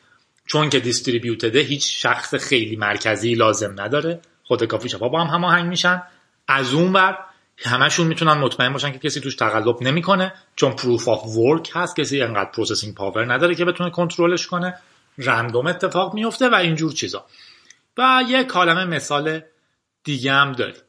چون 0.51 0.69
که 0.69 0.79
دیستریبیوتده 0.79 1.59
هیچ 1.59 2.01
شخص 2.01 2.35
خیلی 2.35 2.75
مرکزی 2.75 3.35
لازم 3.35 3.81
نداره. 3.81 4.21
خود 4.43 4.63
کافی 4.63 4.89
شاپ 4.89 5.11
با 5.11 5.23
هم 5.23 5.35
هماهنگ 5.35 5.69
میشن. 5.69 6.03
از 6.47 6.73
اون 6.73 6.93
ور 6.93 7.17
همشون 7.57 8.07
می‌تونن 8.07 8.33
مطمئن 8.33 8.73
باشن 8.73 8.91
که 8.91 8.99
کسی 8.99 9.19
توش 9.19 9.35
تقلب 9.35 9.81
نمی‌کنه 9.81 10.33
چون 10.55 10.75
proof 10.75 11.07
of 11.07 11.25
work 11.25 11.69
هست. 11.73 11.95
کسی 11.95 12.21
انقدر 12.21 12.51
processing 12.51 12.95
power 12.95 13.33
نداره 13.33 13.55
که 13.55 13.65
بتونه 13.65 13.89
کنترلش 13.89 14.47
کنه. 14.47 14.79
random 15.17 15.67
اتفاق 15.67 16.13
میفته 16.13 16.49
و 16.49 16.55
اینجور 16.55 16.91
چیزا. 16.93 17.25
و 17.97 18.23
یه 18.29 18.43
عالمه 18.43 18.85
مثال 18.85 19.41
دیگه 20.03 20.31
هم 20.31 20.51
داریم. 20.51 20.81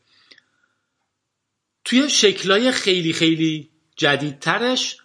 توی 1.85 2.11
شکلای 2.11 2.73
خیلی 2.73 3.13
خیلی 3.13 3.71
جدیدترش 3.97 4.97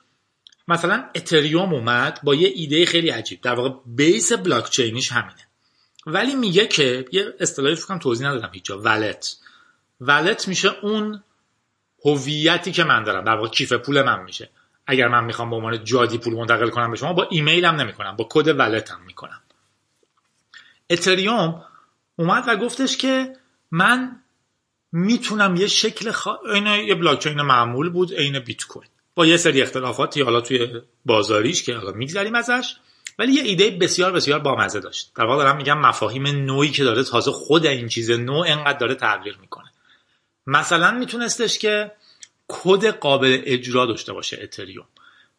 مثلا 0.68 1.09
Ethereum 1.16 1.74
اومد 1.74 2.20
با 2.24 2.36
یه 2.36 2.51
ایده 2.55 2.86
خیلی 2.86 3.09
عجیب. 3.09 3.41
در 3.41 3.53
واقع 3.53 3.76
base 3.86 4.34
blockchain 4.34 4.70
یش 4.70 5.12
همینه. 5.11 5.47
ولی 6.05 6.36
میگه 6.36 6.68
که 6.68 7.05
یه 7.11 7.34
اصطلاحی 7.39 7.76
فکرم 7.76 7.99
توضیح 7.99 8.28
ندادم 8.28 8.49
هیچ 8.53 8.63
جا. 8.63 8.80
ولت 8.80 9.38
ولت 10.01 10.47
میشه 10.47 10.70
اون 10.82 11.24
هویتی 12.05 12.72
که 12.72 12.84
من 12.84 13.03
دارم. 13.03 13.24
در 13.24 13.36
واقع 13.36 13.47
کیف 13.47 13.74
پول 13.74 14.01
من 14.01 14.24
میشه. 14.24 14.49
اگر 14.88 15.07
من 15.07 15.24
می‌خوام 15.24 15.49
به 15.49 15.55
عنوان 15.55 15.84
جادی 15.84 16.18
پول 16.18 16.34
منتقل 16.34 16.70
کنم 16.70 16.91
به 16.91 16.97
شما 16.97 17.13
با 17.13 17.28
ایمیلم 17.32 17.76
نمی‌کنم. 17.76 18.15
با 18.15 18.28
کد 18.30 18.47
ولتم 18.47 19.01
می‌کنم. 19.05 19.41
اتریوم 20.89 21.63
اومد 22.15 22.43
و 22.47 22.55
گفتش 22.55 22.97
که 22.97 23.34
من 23.72 24.24
می‌تونم 24.91 25.55
یه 25.55 25.68
شکل 25.68 26.11
خوا... 26.11 26.39
این 26.53 26.68
یه 26.68 26.95
بلاک 26.95 27.20
چین 27.20 27.41
معمول 27.41 27.89
بود 27.89 28.13
عین 28.13 28.39
بیت 28.39 28.63
کوین 28.63 28.89
با 29.18 29.26
یه 29.26 29.38
سری 29.38 29.61
اختلافاتی 29.61 30.22
حالا 30.22 30.41
توی 30.41 30.82
بازاریش 31.05 31.63
که 31.63 31.76
حالا 31.76 31.91
میگذریم 31.91 32.36
ازش 32.36 32.76
ولی 33.20 33.34
یه 33.34 33.43
ایده 33.43 33.72
بسیار 33.72 34.11
بسیار 34.11 34.39
بامزه 34.39 34.80
داشت. 34.80 35.11
در 35.15 35.26
واقع 35.26 35.43
دارم 35.43 35.57
میگم 35.57 35.78
مفاهیم 35.80 36.28
نوعی 36.28 36.72
که 36.72 36.84
داره 36.84 37.03
تازه 37.03 37.32
خود 37.32 37.65
این 37.65 37.88
چیز 37.88 38.11
نو 38.11 38.43
انقدر 38.47 38.78
داره 38.78 38.95
تغییر 38.95 39.38
می‌کنه. 39.41 39.72
مثلا 40.47 40.91
میتونستش 40.91 41.59
که 41.59 41.91
کد 42.47 42.86
قابل 42.86 43.41
اجرا 43.45 43.86
داشته 43.86 44.13
باشه 44.13 44.39
اتریوم. 44.41 44.88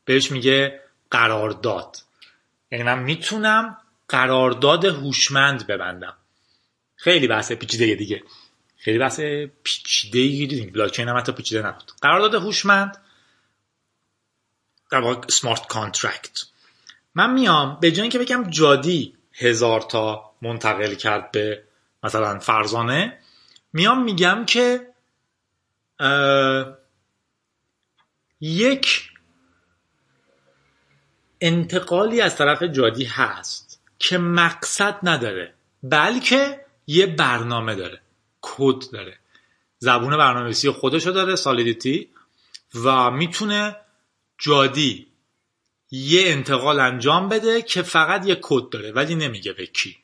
بهش 0.04 0.30
میگه 0.30 0.80
قرارداد. 1.10 1.96
یعنی 2.72 2.84
من 2.84 2.98
می‌تونم 2.98 3.76
قرارداد 4.08 4.84
هوشمند 4.84 5.66
ببندم. 5.66 6.16
خیلی 6.96 7.26
بحث 7.26 7.52
پیچیده 7.52 7.94
دیگه. 7.94 8.22
خیلی 8.76 8.98
بحث 8.98 9.20
پیچیده 9.62 10.18
دیدیم 10.18 10.70
بلاک 10.70 10.92
چین 10.92 11.08
هم 11.08 11.16
حتی 11.16 11.32
پیچیده 11.32 11.66
نبود. 11.66 11.92
قرارداد 12.02 12.34
هوشمند 12.34 12.96
در 14.90 15.00
واقع 15.00 15.28
smart 15.28 15.66
contract 15.66 16.38
من 17.14 17.32
میام 17.32 17.78
به 17.80 17.92
جای 17.92 18.08
که 18.08 18.18
بگم 18.18 18.50
جادی 18.50 19.14
هزار 19.32 19.80
تا 19.80 20.34
منتقل 20.42 20.94
کرد 20.94 21.30
به 21.30 21.62
مثلا 22.02 22.38
فرزانه 22.38 23.18
میام 23.72 24.02
میگم 24.02 24.44
که 24.46 24.86
یک 28.40 29.10
انتقالی 31.40 32.20
از 32.20 32.36
طرف 32.36 32.62
جادی 32.62 33.04
هست 33.04 33.80
که 33.98 34.18
مقصد 34.18 34.98
نداره 35.02 35.54
بلکه 35.82 36.64
یه 36.86 37.06
برنامه 37.06 37.74
داره 37.74 38.00
کد 38.40 38.90
داره. 38.92 39.18
زبون 39.78 40.16
برنامه‌نویسی 40.16 40.70
خودشو 40.70 41.10
داره 41.10 41.36
Solidity 41.36 42.08
و 42.84 43.10
می‌تونه 43.10 43.76
جادی. 44.38 45.08
یه 45.90 46.30
انتقال 46.30 46.80
انجام 46.80 47.28
بده 47.28 47.62
که 47.62 47.82
فقط 47.82 48.26
یه 48.26 48.38
کد 48.42 48.68
داره 48.68 48.92
ولی 48.92 49.14
نمیگه 49.14 49.52
به 49.52 49.66
کی. 49.66 49.96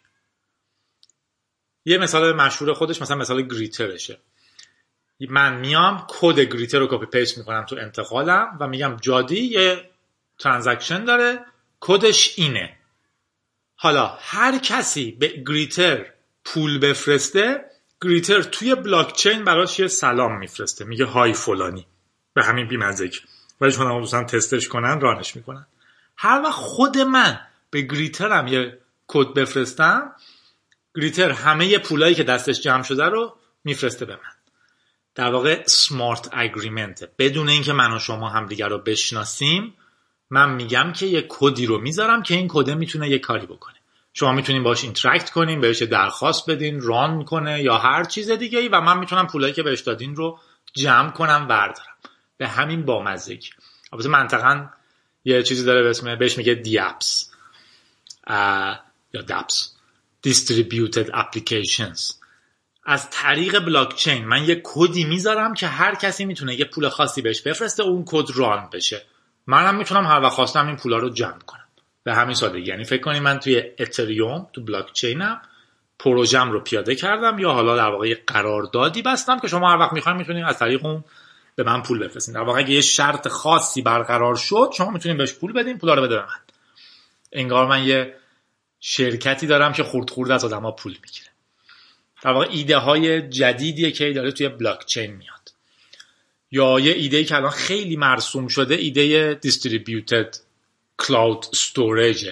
یه 1.84 1.98
مثال 1.98 2.32
مشهور 2.32 2.72
خودش 2.72 3.02
مثلا 3.02 3.16
مثال 3.16 3.42
greeter 3.42 3.90
شه. 3.90 4.18
من 5.20 5.60
میام 5.60 6.06
کد 6.08 6.40
greeter 6.40 6.78
رو 6.78 6.88
copy 6.90 7.06
paste 7.06 7.38
می‌کنم 7.38 7.64
تو 7.64 7.76
انتقالم 7.76 8.56
و 8.60 8.68
میگم 8.68 8.96
جادی 9.00 9.40
یه 9.40 9.90
transaction 10.38 11.04
داره 11.04 11.44
کدش 11.80 12.38
اینه. 12.38 12.76
حالا 13.76 14.18
هر 14.20 14.58
کسی 14.58 15.10
به 15.10 15.28
greeter 15.46 16.06
پول 16.44 16.78
بفرسته 16.78 17.64
greeter 18.02 18.42
توی 18.42 18.74
بلاک 18.74 19.12
چین 19.12 19.44
براش 19.44 19.78
یه 19.78 19.88
سلام 19.88 20.38
میفرسته 20.38 20.84
میگه 20.84 21.04
hi 21.04 21.32
فلانی. 21.32 21.86
به 22.34 22.44
همین 22.44 22.68
بیمزگی. 22.68 23.18
ولی 23.60 23.72
چون 23.72 23.86
هم 23.86 24.00
دوستان 24.00 24.26
تستش 24.26 24.68
کنن 24.68 25.00
run 25.00 25.22
ش 25.22 25.36
می‌کنن. 25.36 25.66
هر 26.16 26.42
وقت 26.44 26.52
خود 26.52 26.98
من 26.98 27.40
به 27.70 27.82
greeter 27.82 28.38
م 28.38 28.46
یه 28.46 28.78
کد 29.06 29.34
بفرستم 29.34 30.12
greeter 30.96 31.30
همه 31.30 31.78
پولایی 31.78 32.14
که 32.14 32.22
دستش 32.22 32.60
جمع 32.60 32.82
شده 32.82 33.04
رو 33.04 33.36
میفرسته 33.64 34.04
به 34.04 34.12
من. 34.12 34.32
در 35.14 35.30
واقع 35.30 35.62
smart 35.66 36.28
agreement 36.32 37.08
بدون 37.18 37.48
اینکه 37.48 37.72
من 37.72 37.92
و 37.96 37.98
شما 37.98 38.28
همدیگر 38.28 38.68
رو 38.68 38.78
بشناسیم 38.78 39.74
من 40.30 40.54
میگم 40.54 40.92
که 40.92 41.06
یه 41.06 41.26
کدی 41.28 41.66
رو 41.66 41.78
می‌ذارم 41.78 42.22
که 42.22 42.34
این 42.34 42.48
کده 42.50 42.74
می‌تونه 42.74 43.08
یه 43.08 43.18
کاری 43.18 43.46
بکنه. 43.46 43.74
شما 44.12 44.32
می‌تونین 44.32 44.62
باش 44.62 44.84
interact 44.84 45.30
کنین 45.30 45.60
بهش 45.60 45.82
درخواست 45.82 46.50
بدین 46.50 46.80
run 46.80 47.14
می‌کنه 47.14 47.62
یا 47.62 47.78
هر 47.78 48.04
چیز 48.04 48.30
دیگه 48.30 48.58
ای 48.58 48.68
و 48.68 48.80
من 48.80 48.98
می‌تونم 48.98 49.26
پولایی 49.26 49.52
که 49.52 49.62
بهش 49.62 49.80
دادین 49.80 50.16
رو 50.16 50.38
جمع 50.74 51.10
کنم 51.10 51.46
وردارم. 51.50 51.93
به 52.36 52.48
همین 52.48 52.84
بامزگی 52.84 53.50
البته 53.92 54.08
منطقا 54.08 54.66
یه 55.24 55.42
چیزی 55.42 55.64
داره 55.64 55.82
به 55.82 55.90
اسم 55.90 56.16
بهش 56.16 56.38
میگه 56.38 56.54
DApps 56.54 57.30
یا 59.12 59.22
dapps 59.28 59.74
Distributed 60.26 61.08
Applications. 61.10 62.14
از 62.86 63.10
طریق 63.10 63.58
بلاک 63.58 63.96
چین 63.96 64.24
من 64.24 64.44
یه 64.44 64.60
کدی 64.64 65.04
می‌ذارم 65.04 65.54
که 65.54 65.66
هر 65.66 65.94
کسی 65.94 66.24
می‌تونه 66.24 66.54
یه 66.54 66.64
پول 66.64 66.88
خاصی 66.88 67.22
بهش 67.22 67.40
بفرسته 67.40 67.82
اون 67.82 68.04
کد 68.06 68.24
run 68.34 68.68
بشه. 68.72 69.02
منم 69.46 69.76
می‌تونم 69.76 70.06
هر 70.06 70.20
وقت 70.20 70.32
خواستم 70.32 70.66
این 70.66 70.76
پولا 70.76 70.98
رو 70.98 71.10
جمع 71.10 71.38
کنم. 71.38 71.64
به 72.04 72.14
همین 72.14 72.34
سادگی. 72.34 72.68
یعنی 72.68 72.84
فکر 72.84 73.02
کنید 73.02 73.22
من 73.22 73.38
توی 73.38 73.62
اتریوم 73.78 74.46
تو 74.52 74.64
بلاک 74.64 74.92
چینم 74.92 75.42
پروژم 75.98 76.50
رو 76.50 76.60
پیاده 76.60 76.94
کردم 76.94 77.38
یا 77.38 77.50
حالا 77.50 77.76
در 77.76 77.88
واقع 77.88 78.08
یه 78.08 78.22
قراردادی 78.26 79.02
بستم 79.02 79.38
که 79.38 79.48
شما 79.48 79.70
هر 79.70 79.78
وقت 79.78 79.92
می‌خواین 79.92 80.18
می‌تونید 80.18 80.44
از 80.44 80.58
طریق 80.58 80.86
اون 80.86 81.04
به 81.56 81.62
من 81.62 81.82
پول 81.82 81.98
بفرستین. 81.98 82.34
در 82.34 82.40
واقع 82.40 82.58
اگه 82.58 82.70
یه 82.70 82.80
شرط 82.80 83.28
خاصی 83.28 83.82
برقرار 83.82 84.36
شد 84.36 84.70
شما 84.76 84.90
می‌تونید 84.90 85.18
بهش 85.18 85.32
پول 85.32 85.52
بدین 85.52 85.78
پولا 85.78 85.94
رو 85.94 86.02
بده 86.02 86.16
من. 86.16 86.26
انگار 87.32 87.66
من 87.66 87.84
یه 87.84 88.14
شرکتی 88.80 89.46
دارم 89.46 89.72
که 89.72 89.82
خورد 89.82 90.10
خورد 90.10 90.30
از 90.30 90.44
آدما 90.44 90.72
پول 90.72 90.92
می‌گیره. 90.92 91.26
در 92.22 92.32
واقع 92.32 92.46
ایده 92.50 92.76
های 92.76 93.28
جدیدیه 93.28 93.90
که 93.90 94.12
داره 94.12 94.32
توی 94.32 94.48
بلاک 94.48 94.86
چین 94.86 95.12
میاد. 95.12 95.52
یا 96.50 96.80
یه 96.80 96.92
ایده 96.92 97.24
که 97.24 97.36
الان 97.36 97.50
خیلی 97.50 97.96
مرسوم 97.96 98.48
شده 98.48 98.74
ایده 98.74 99.34
distributed 99.34 100.36
cloud 100.98 101.46
storage 101.52 102.30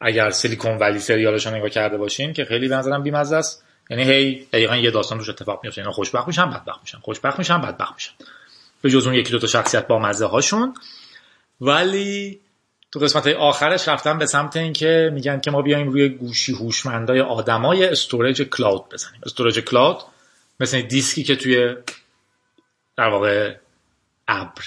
اگر 0.00 0.30
Silicon 0.30 0.78
Valley 0.78 0.98
سریالش 0.98 1.46
رو 1.46 1.54
نگاه 1.54 1.70
کرده 1.70 1.96
باشین 1.96 2.32
که 2.32 2.44
خیلی 2.44 2.68
به 2.68 2.76
نظرم 2.76 3.02
بیمزه 3.02 3.36
است. 3.36 3.64
یعنی 3.90 4.02
هی 4.02 4.44
دقیقا 4.52 4.76
یه 4.76 4.90
داستان 4.90 5.18
روش 5.18 5.28
اتفاق 5.28 5.60
میفته 5.64 5.80
اینا 5.80 5.92
خوشبخت 5.92 6.26
میشن 6.26 6.50
بدبخت 6.50 6.80
میشن. 6.80 6.98
خوشبخت 6.98 7.38
میشن 7.38 7.60
بدبخت 7.60 7.94
میشن. 7.94 8.12
به 8.82 8.90
جز 8.90 9.06
اون 9.06 9.14
یکی 9.14 9.32
دو 9.32 9.38
تا 9.38 9.46
شخصیت 9.46 9.86
با 9.86 9.98
مزه 9.98 10.26
هاشون. 10.26 10.74
ولی 11.60 12.40
تو 12.92 13.00
قسمت 13.00 13.26
های 13.26 13.34
آخرش 13.34 13.88
رفتن 13.88 14.18
به 14.18 14.26
سمت 14.26 14.56
اینکه 14.56 15.10
میگن 15.14 15.40
که 15.40 15.50
ما 15.50 15.62
بیایم 15.62 15.88
روی 15.88 16.08
گوشی 16.08 16.52
هوشمندای 16.52 17.20
آدمای 17.20 17.84
storage 17.84 18.42
cloud 18.42 18.88
بزنیم. 18.88 19.20
storage 19.26 19.60
cloud 19.60 19.98
مثل 20.60 20.80
دیسکی 20.80 21.22
که 21.22 21.36
توی 21.36 21.74
در 22.96 23.08
واقع 23.08 23.56
ابر 24.28 24.62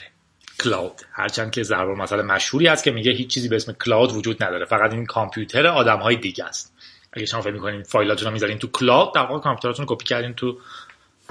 cloud. 0.63 1.01
هرچند 1.11 1.51
که 1.51 1.63
ضرب‌المثل 1.63 2.23
مشهوری 2.23 2.67
هست 2.67 2.83
که 2.83 2.91
میگه 2.91 3.11
هیچ 3.11 3.29
چیزی 3.29 3.49
به 3.49 3.55
اسم 3.55 3.73
cloud 3.73 4.11
وجود 4.11 4.43
نداره. 4.43 4.65
فقط 4.65 4.93
این 4.93 5.05
کامپیوتر 5.05 5.67
آدم 5.67 5.99
های 5.99 6.15
دیگه 6.15 6.45
است. 6.45 6.73
اگه 7.13 7.25
شما 7.25 7.41
فکر 7.41 7.53
می‌کنین 7.53 7.83
فایلاتون 7.83 8.27
رو 8.27 8.33
می‌ذارین 8.33 8.57
تو 8.59 8.67
cloud 8.67 9.13
در 9.13 9.21
واقع 9.21 9.39
کامپیوترتون 9.39 9.87
رو 9.87 9.95
کپی 9.95 10.05
کردین 10.05 10.33
تو 10.33 10.57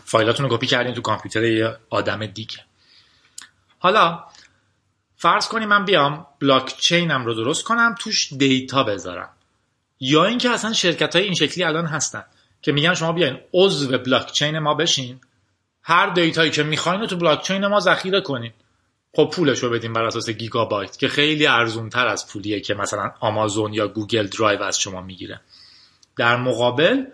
فایلاتون 0.04 0.48
رو 0.48 0.56
کپی 0.56 0.66
کردین 0.66 0.94
تو 0.94 1.00
کامپیوتر 1.00 1.44
یه 1.44 1.76
آدم 1.90 2.26
دیگه. 2.26 2.58
حالا 3.82 4.24
فرض 5.16 5.48
کنیم 5.48 5.68
من 5.68 5.84
بیام 5.84 6.26
بلاک 6.40 6.76
چینم 6.76 7.24
رو 7.24 7.34
درست 7.34 7.64
کنم 7.64 7.94
توش 7.98 8.32
data 8.32 8.82
بذارم. 8.82 9.28
یا 10.00 10.24
اینکه 10.24 10.50
اصلا 10.50 10.72
شرکت 10.72 11.16
های 11.16 11.24
این 11.24 11.34
شکلی 11.34 11.64
الان 11.64 11.86
هستن 11.86 12.24
که 12.62 12.72
میگن 12.72 12.94
شما 12.94 13.12
بیاین 13.12 13.38
عضو 13.54 13.98
بلاک 13.98 14.32
چین 14.32 14.58
ما 14.58 14.74
بشین. 14.74 15.20
هر 15.82 16.10
data 16.10 16.37
یی 16.37 16.50
که 16.50 16.62
می‌خواین 16.62 17.00
رو 17.00 17.06
تو 17.06 17.16
بلاک 17.16 17.42
چین 17.42 17.66
ما 17.66 17.80
ذخیره 17.80 18.20
کنین. 18.20 18.52
خب 19.16 19.30
پولش 19.34 19.58
رو 19.58 19.70
بدیم 19.70 19.92
بر 19.92 20.04
اساس 20.04 20.30
گیگابایت 20.30 20.98
که 20.98 21.08
خیلی 21.08 21.46
ارزون 21.46 21.88
تر 21.88 22.06
از 22.06 22.28
پولیه 22.28 22.60
که 22.60 22.74
مثلا 22.74 23.12
آمازون 23.20 23.74
یا 23.74 23.88
Google 23.88 24.26
Drive 24.26 24.62
از 24.62 24.80
شما 24.80 25.00
می‌گیره. 25.00 25.40
در 26.16 26.36
مقابل 26.36 27.04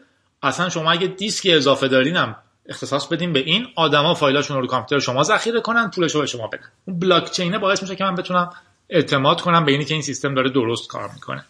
اصلا 0.43 0.69
شما 0.69 0.93
اگه 0.93 1.07
دیسک 1.07 1.49
اضافه 1.51 1.89
دارینم 1.89 2.37
اختصاص 2.69 3.07
بدیم 3.07 3.33
به 3.33 3.39
این. 3.39 3.67
آدما 3.77 4.15
فایلاشون 4.15 4.57
رو 4.61 4.67
کامپیوتر 4.67 5.05
شما 5.05 5.23
ذخیره 5.23 5.61
کنن 5.61 5.91
پولش 5.91 6.15
رو 6.15 6.21
به 6.21 6.27
شما 6.27 6.47
بدن. 6.47 6.69
اون 6.85 6.99
بلاک 6.99 7.31
چینه 7.31 7.59
باعث 7.59 7.83
میشه 7.83 7.97
که 7.97 8.05
من 8.05 8.15
بتونم 8.15 8.51
اعتماد 8.91 9.41
کنم 9.41 9.65
به 9.65 9.73
اینی 9.73 9.85
که 9.85 9.95
این 9.95 10.03
سیستم 10.03 10.35
داره 10.35 10.51
درست 10.51 10.89
کار 10.89 11.11
می‌کنه. 11.15 11.45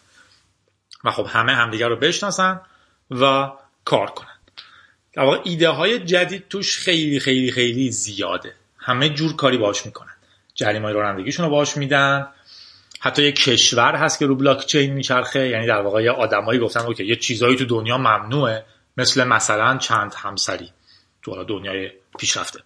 و 1.03 1.11
خب 1.11 1.27
همه 1.29 1.55
همدیگر 1.55 1.87
رو 1.87 1.95
بشناسن 1.95 2.61
و 3.11 3.51
کار 3.85 4.07
کنن. 4.07 4.37
در 5.13 5.23
واقع 5.23 5.39
ایده 5.43 5.69
های 5.69 5.99
جدید 5.99 6.47
توش 6.49 6.79
خیلی 6.79 7.19
خیلی 7.19 7.51
خیلی 7.51 7.91
زیاده. 7.91 8.53
همه 8.77 9.09
جور 9.09 9.35
کاری 9.35 9.57
باش 9.57 9.85
می‌کنن. 9.85 10.13
جریمه 10.55 10.91
رانندگیشون 10.91 11.45
رو 11.45 11.51
باش 11.51 11.77
میدن. 11.77 12.27
حتی 12.99 13.23
یه 13.23 13.31
کشور 13.31 13.95
هست 13.95 14.19
که 14.19 14.25
رو 14.25 14.35
بلاک 14.35 14.65
چین 14.65 14.93
میچرخه. 14.93 15.47
یعنی 15.47 15.67
در 15.67 15.81
واقع 15.81 16.03
یه 16.03 16.11
آدمایی 16.11 16.59
گفتن 16.59 16.79
اوکی 16.79 17.05
یه 17.05 17.15
چیزایی 17.15 17.55
تو 17.55 17.65
دنیا 17.65 17.97
ممنوعه. 17.97 18.65
مثل 18.97 19.23
مثلا 19.23 19.77
چند 19.77 20.13
همسری. 20.17 20.69
تو 21.35 21.43
دنیای 21.43 21.91
پیشرفته. 22.19 22.59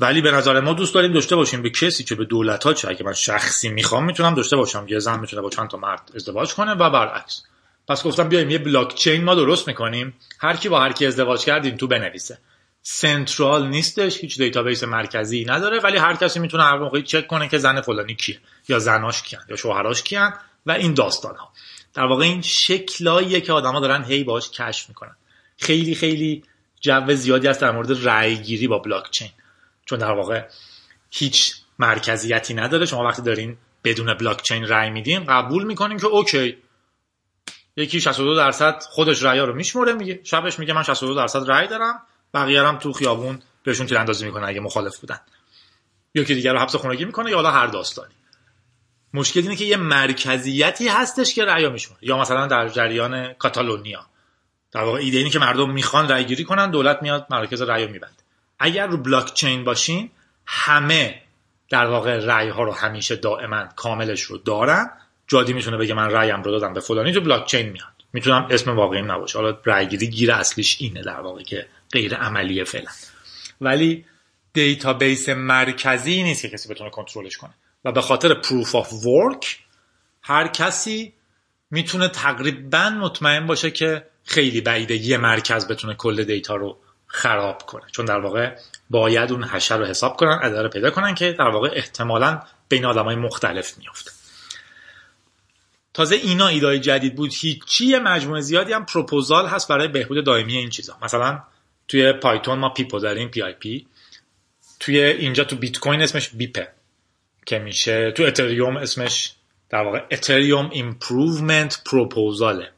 ولی 0.00 0.20
به 0.20 0.30
نظر 0.30 0.60
ما 0.60 0.72
دوست 0.72 0.94
داریم 0.94 1.12
داشته 1.12 1.36
باشیم 1.36 1.62
به 1.62 1.70
کسی 1.70 2.04
که 2.04 2.14
به 2.14 2.24
دولت 2.24 2.64
ها 2.64 2.72
چه 2.72 2.88
اگه 2.88 3.04
من 3.04 3.12
شخصی 3.12 3.68
می‌خوام 3.68 4.04
می‌تونم 4.04 4.34
داشته 4.34 4.56
باشم 4.56 4.86
یه 4.88 4.98
زن 4.98 5.20
می‌تونه 5.20 5.42
با 5.42 5.50
چند 5.50 5.68
تا 5.68 5.76
مرد 5.76 6.10
ازدواج 6.14 6.54
کنه 6.54 6.72
و 6.72 6.90
برعکس. 6.90 7.42
پس 7.88 8.02
گفتم 8.02 8.28
بیایم 8.28 8.50
یه 8.50 8.58
بلاک 8.58 8.94
چین 8.94 9.24
ما 9.24 9.34
درست 9.34 9.68
می‌کنیم. 9.68 10.14
هر 10.38 10.56
کی 10.56 10.68
با 10.68 10.80
هر 10.80 10.92
کی 10.92 11.06
ازدواج 11.06 11.44
کردیم 11.44 11.76
تو 11.76 11.86
بنویسه. 11.86 12.38
central 12.82 13.68
نیستش 13.68 14.18
هیچ 14.18 14.38
database 14.38 14.84
مرکزی 14.84 15.44
نداره 15.44 15.80
ولی 15.80 15.96
هر 15.98 16.14
کسی 16.14 16.40
می‌تونه 16.40 16.62
هر 16.62 16.78
موقعی 16.78 17.02
چک 17.02 17.26
کنه 17.26 17.48
که 17.48 17.58
زن 17.58 17.80
فلانی 17.80 18.14
کیه 18.14 18.38
یا 18.68 18.78
زناش 18.78 19.22
کیان 19.22 19.42
یا 19.48 19.56
شوهراش 19.56 20.02
کیان 20.02 20.32
و 20.66 20.72
این 20.72 20.94
داستان 20.94 21.36
ها 21.36 21.52
در 21.94 22.04
واقع 22.04 22.24
این 22.24 22.42
شکلاییه 22.42 23.40
که 23.40 23.52
آدما 23.52 23.80
دارن 23.80 24.04
هی 24.04 24.24
باش 24.24 24.50
کشف 24.50 24.88
می‌کنن. 24.88 25.16
خیلی 25.58 25.94
خیلی 25.94 26.42
جو 26.84 27.14
زیادی 27.14 27.46
هست 27.46 27.60
در 27.60 27.70
مورد 27.70 28.06
رأی 28.08 28.36
گیری 28.36 28.68
با 28.68 28.78
بلاک 28.78 29.10
چین 29.10 29.30
چون 29.84 29.98
در 29.98 30.10
واقع 30.10 30.42
هیچ 31.10 31.54
مرکزیتی 31.78 32.54
نداره. 32.54 32.86
شما 32.86 33.04
وقتی 33.04 33.22
دارین 33.22 33.56
بدون 33.84 34.14
بلاک 34.14 34.42
چین 34.42 34.68
رای 34.68 34.90
میدیم 34.90 35.24
قبول 35.24 35.64
می‌کنیم 35.64 35.98
که 35.98 36.06
OK. 36.06 36.56
یکی 37.76 38.00
62 38.00 38.36
درصد 38.36 38.82
خودش 38.90 39.22
رأی 39.22 39.40
رو 39.40 39.54
میشموره 39.54 39.92
میگه 39.92 40.20
شبش 40.24 40.58
میگه 40.58 40.72
من 40.72 40.82
62 40.82 41.14
درصد 41.14 41.50
رأی 41.50 41.68
دارم 41.68 42.02
بقیه 42.34 42.62
هم 42.62 42.78
تو 42.78 42.92
خیابون 42.92 43.42
بهشون 43.62 43.86
تیراندازی 43.86 44.26
می‌کنه 44.26 44.48
اگه 44.48 44.60
مخالف 44.60 44.98
بودن. 44.98 45.20
یکی 46.14 46.34
دیگر 46.34 46.52
رو 46.52 46.58
حبس 46.58 46.76
خونگی 46.76 47.04
می‌کنه 47.04 47.30
یا 47.30 47.36
حالا 47.36 47.50
هر 47.50 47.66
داستانی. 47.66 48.14
مشکل 49.14 49.40
اینه 49.40 49.56
که 49.56 49.64
یه 49.64 49.76
مرکزیتی 49.76 50.88
هستش 50.88 51.34
که 51.34 51.44
رأی 51.44 51.68
میشموره. 51.68 52.00
یا 52.02 52.18
مثلا 52.18 52.46
در 52.46 52.68
جریان 52.68 53.32
کاتالونیا. 53.32 54.06
در 54.74 54.82
واقع 54.82 54.98
ایده 54.98 55.18
اینه 55.18 55.30
که 55.30 55.38
مردم 55.38 55.70
می‌خوان 55.70 56.08
رأی 56.08 56.24
گیری 56.24 56.44
کنن 56.44 56.70
دولت 56.70 57.02
میاد 57.02 57.26
مراکز 57.30 57.62
رأی 57.62 57.86
میبنده. 57.86 58.14
اگر 58.58 58.86
رو 58.86 58.96
بلاک 58.96 59.34
چین 59.34 59.64
باشین 59.64 60.10
همه 60.46 61.22
در 61.70 61.86
واقع 61.86 62.24
رأی 62.24 62.48
ها 62.48 62.62
رو 62.62 62.72
همیشه 62.72 63.16
دائما 63.16 63.66
کاملش 63.76 64.22
رو 64.22 64.38
دارن. 64.38 64.90
جادی 65.26 65.52
می‌تونه 65.52 65.76
بگه 65.76 65.94
من 65.94 66.10
رأیم 66.10 66.42
رو 66.42 66.50
دادم 66.50 66.74
به 66.74 66.80
فلانی 66.80 67.12
تو 67.12 67.20
بلاک 67.20 67.46
چین 67.46 67.68
میاد. 67.68 67.86
می‌تونم 68.12 68.46
اسم 68.50 68.76
واقعیم 68.76 69.12
نباشه. 69.12 69.38
حالا 69.38 69.58
رأیگیری 69.64 70.06
گیر 70.06 70.32
اصلیش 70.32 70.76
اینه 70.80 71.02
در 71.02 71.20
واقع 71.20 71.42
که 71.42 71.66
غیر 71.92 72.14
عملیه 72.14 72.64
فعلا. 72.64 72.90
ولی 73.60 74.04
database 74.52 75.28
مرکزی 75.28 76.22
نیست 76.22 76.42
که 76.42 76.48
کسی 76.48 76.68
بتونه 76.68 76.90
کنترلش 76.90 77.36
کنه. 77.36 77.54
و 77.84 77.92
به 77.92 78.00
خاطر 78.00 78.34
proof 78.34 78.74
of 78.74 78.92
work 78.92 79.58
هر 80.22 80.48
کسی 80.48 81.12
می‌تونه 81.70 82.08
تقریبا 82.08 82.90
مطمئن 82.90 83.46
باشه 83.46 83.70
که 83.70 84.06
خیلی 84.24 84.60
بعیده 84.60 84.94
یه 84.94 85.16
مرکز 85.18 85.68
بتونه 85.68 85.94
کل 85.94 86.24
data 86.24 86.56
رو 86.56 86.78
خراب 87.06 87.62
کنه. 87.62 87.82
چون 87.92 88.04
در 88.04 88.18
واقع 88.18 88.56
باید 88.90 89.32
اون 89.32 89.44
hash 89.44 89.78
رو 89.78 89.84
حساب 89.84 90.16
کنن 90.16 90.38
عدد 90.42 90.56
رو 90.56 90.68
پیدا 90.68 90.90
کنن 90.90 91.14
که 91.14 91.32
در 91.32 91.48
واقع 91.48 91.70
احتمالا 91.72 92.42
بین 92.68 92.84
آدمای 92.84 93.16
مختلف 93.16 93.78
میفته 93.78 94.10
تازه 95.94 96.16
اینا 96.16 96.46
ایدای 96.46 96.80
جدید 96.80 97.14
بود. 97.14 97.30
هیچی 97.34 97.98
مجموعه 97.98 98.40
زیادی 98.40 98.72
هم 98.72 98.86
پروپوزال 98.86 99.46
هست 99.46 99.68
برای 99.68 99.88
بهبود 99.88 100.24
دائمی 100.24 100.56
این 100.56 100.70
چیزا. 100.70 100.96
مثلا 101.02 101.42
توی 101.88 102.12
پایتون 102.12 102.58
ما 102.58 102.68
پیپو 102.68 102.98
داریم 102.98 103.28
PEP. 103.28 103.86
توی 104.80 105.00
اینجا 105.00 105.44
تو 105.44 105.56
بیت 105.56 105.78
کوین 105.78 106.02
اسمش 106.02 106.28
BIP 106.28 106.58
ه 106.58 106.68
که 107.46 107.58
میشه 107.58 108.12
تو 108.12 108.22
اتریوم 108.22 108.76
اسمش 108.76 109.34
در 109.70 109.82
واقع 109.82 110.04
اتریوم 110.10 110.70
improvement 110.70 111.82
proposal 111.86 112.56
ه. 112.56 112.73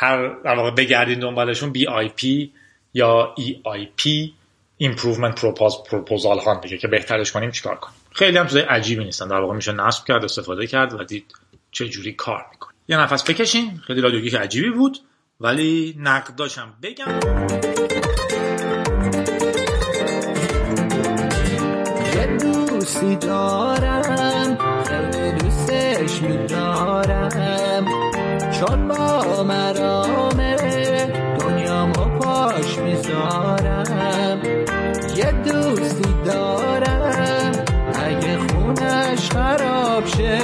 در 0.00 0.54
واقع 0.56 0.70
بگردین 0.70 1.18
دنبالشون 1.18 1.72
BIP 1.72 2.52
یا 2.94 3.34
EIP 3.36 4.34
improvement 4.76 5.44
proposal 5.90 6.38
ها 6.38 6.60
دیگه 6.60 6.78
که 6.78 6.88
بهترش 6.88 7.32
کنیم 7.32 7.50
چیکار 7.50 7.76
کنیم. 7.76 7.96
خیلی 8.12 8.38
هم 8.38 8.46
چیزای 8.46 8.62
عجیبی 8.62 9.04
نیستن. 9.04 9.28
در 9.28 9.40
واقع 9.40 9.54
میشه 9.54 9.72
نصب 9.72 10.04
کرد 10.04 10.24
استفاده 10.24 10.66
کرد 10.66 11.00
و 11.00 11.04
دید 11.04 11.34
چه 11.72 11.88
جوری 11.88 12.12
کار 12.12 12.46
می‌کنه. 12.50 12.72
یه 12.88 13.00
نفس 13.00 13.30
بکشین. 13.30 13.80
خیلی 13.86 14.00
رادیوگیک 14.00 14.38
عجیبی 14.38 14.70
بود 14.70 14.98
ولی 15.40 15.96
نقد 15.98 16.34
داشتم 16.34 16.74
بگم. 16.82 17.20
دوستی 22.38 23.16
دارم 23.16 24.58
دوستش 25.40 26.22
میدارم. 26.22 27.19
چون 28.60 28.88
با 28.88 29.42
مرامه 29.42 30.56
دنیا 31.38 31.86
ما 31.86 32.04
پاش 32.18 32.78
می‌ذارم. 32.78 34.38
یه 35.16 35.32
دوستی 35.32 36.14
دارم. 36.24 37.52
اگه 38.06 38.38
خونش 38.38 39.30
خراب 39.30 40.06
شه 40.06 40.38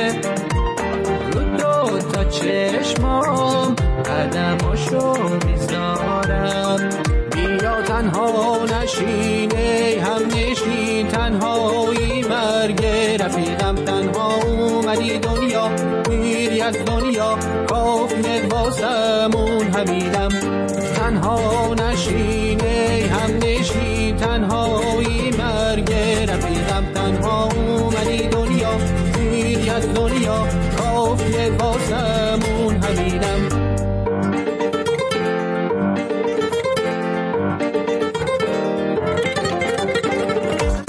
رو 1.32 1.40
دو 1.40 1.98
تا 1.98 2.24
چشمام 2.24 3.74
قدماشو 4.06 5.14
می‌ذارم. 5.46 6.90
بیا 7.32 7.82
تنها 7.82 8.58
نشینه 8.64 10.02
هم 10.04 10.26
نشین. 10.26 11.08
تنهایی 11.08 12.24
مرگ 12.30 12.86
رفیقم. 13.20 13.65
واسمون 18.50 19.66
همیدم. 19.66 20.28
تنها 20.96 21.74
نشینه 21.74 23.10
هم 23.12 23.36
نشین. 23.36 24.16
تنهایی 24.16 25.30
مرگ 25.30 25.92
رفیقم. 26.28 26.92
تنها 26.94 27.44
اومدی 27.52 28.28
دنیا 28.28 28.78
میری 29.18 29.70
از 29.70 29.94
دنیا. 29.94 30.48
کافیه 30.78 31.50
واسمون 31.50 32.76
همیدم. 32.76 33.66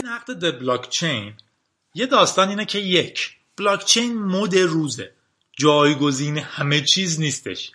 نقد 0.03 0.59
بلاکچین 0.59 1.34
یه 1.93 2.05
داستان 2.05 2.49
اینه 2.49 2.65
که 2.65 2.80
یک. 2.80 3.30
بلاکچین 3.57 4.17
مد 4.17 4.55
روزه. 4.57 5.16
جایگزین 5.60 6.38
همه 6.38 6.82
چیز 6.82 7.20
نیستش. 7.20 7.72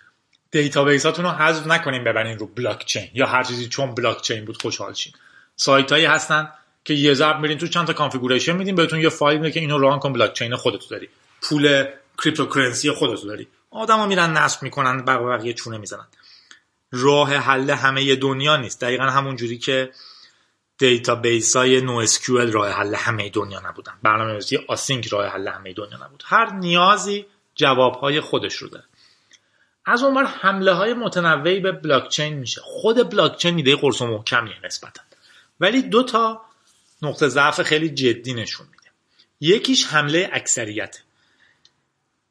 database 0.50 1.06
هاتون 1.06 1.24
رو 1.24 1.30
حذف 1.30 1.66
نکنین 1.66 2.04
ببرین 2.04 2.38
رو 2.38 2.46
بلاکچین 2.46 3.08
یا 3.14 3.26
هر 3.26 3.42
چیزی 3.42 3.68
چون 3.68 3.94
بلاکچین 3.94 4.44
بود 4.44 4.62
خوشحال 4.62 4.94
شین. 4.94 5.12
سایت 5.56 5.92
هایی 5.92 6.04
هستن 6.04 6.48
که 6.84 6.94
یه 6.94 7.14
ضرب 7.14 7.40
میرین 7.40 7.58
تو 7.58 7.66
چند 7.66 7.86
تا 7.86 7.92
configuration 7.92 8.56
میدین 8.56 8.74
بهتون 8.74 9.00
یه 9.00 9.08
فایل 9.08 9.38
میده 9.38 9.50
که 9.50 9.60
اینو 9.60 9.78
run 9.78 9.98
کن 9.98 10.12
بلاکچین 10.12 10.56
خودتو 10.56 10.86
داری. 10.90 11.08
پول 11.42 11.84
cryptocurrency 12.24 12.90
خودتو 12.90 13.26
داری. 13.26 13.48
آدما 13.70 14.06
میرن 14.06 14.32
نصب 14.32 14.62
می‌کنن 14.62 15.04
بقیه 15.04 15.26
بقیه 15.26 15.52
چونه 15.52 15.78
می‌زنن. 15.78 16.06
راه 16.92 17.34
حل 17.34 17.70
همه 17.70 18.16
دنیا 18.16 18.56
نیست. 18.56 18.80
دقیقا 18.80 19.04
همون 19.04 19.36
جوری 19.36 19.58
که 19.58 19.90
database 20.78 21.56
های 21.56 21.80
نو 21.80 22.06
راه 22.28 22.70
حل 22.70 22.94
همه 22.94 23.28
دنیا 23.28 23.60
نبودن. 23.60 23.92
برنامه 24.02 24.32
نویسی 24.32 24.58
async 24.68 25.06
راه 25.06 25.26
حل 25.26 25.48
همه 25.48 25.72
دنیا 25.72 26.04
نبود. 26.04 26.22
هر 26.26 26.52
نیازی 26.52 27.26
جواب 27.54 27.94
های 27.94 28.20
خودش 28.20 28.54
رو 28.54 28.68
داره 28.68 28.84
از 29.84 30.02
اونور 30.02 30.24
حمله 30.24 30.72
های 30.72 30.94
متنوعی 30.94 31.60
به 31.60 31.72
بلاکچین 31.72 32.34
میشه. 32.34 32.60
خود 32.64 33.10
بلاکچین 33.10 33.56
ایده 33.56 33.76
قرص 33.76 34.02
و 34.02 34.06
محکمیه 34.06 34.56
نسبتا. 34.64 35.02
ولی 35.60 35.82
دو 35.82 36.02
تا 36.02 36.42
نقطه 37.02 37.28
ضعف 37.28 37.62
خیلی 37.62 37.88
جدی 37.88 38.34
نشون 38.34 38.66
میده. 38.66 38.90
یکیش 39.40 39.86
حمله 39.86 40.30
اکثریت. 40.32 41.02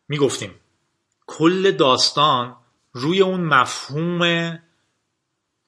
می‌گفتیم 0.08 0.56
کل 1.28 1.72
داستان 1.72 2.56
روی 2.94 3.22
اون 3.22 3.42
مفهوم 3.42 4.60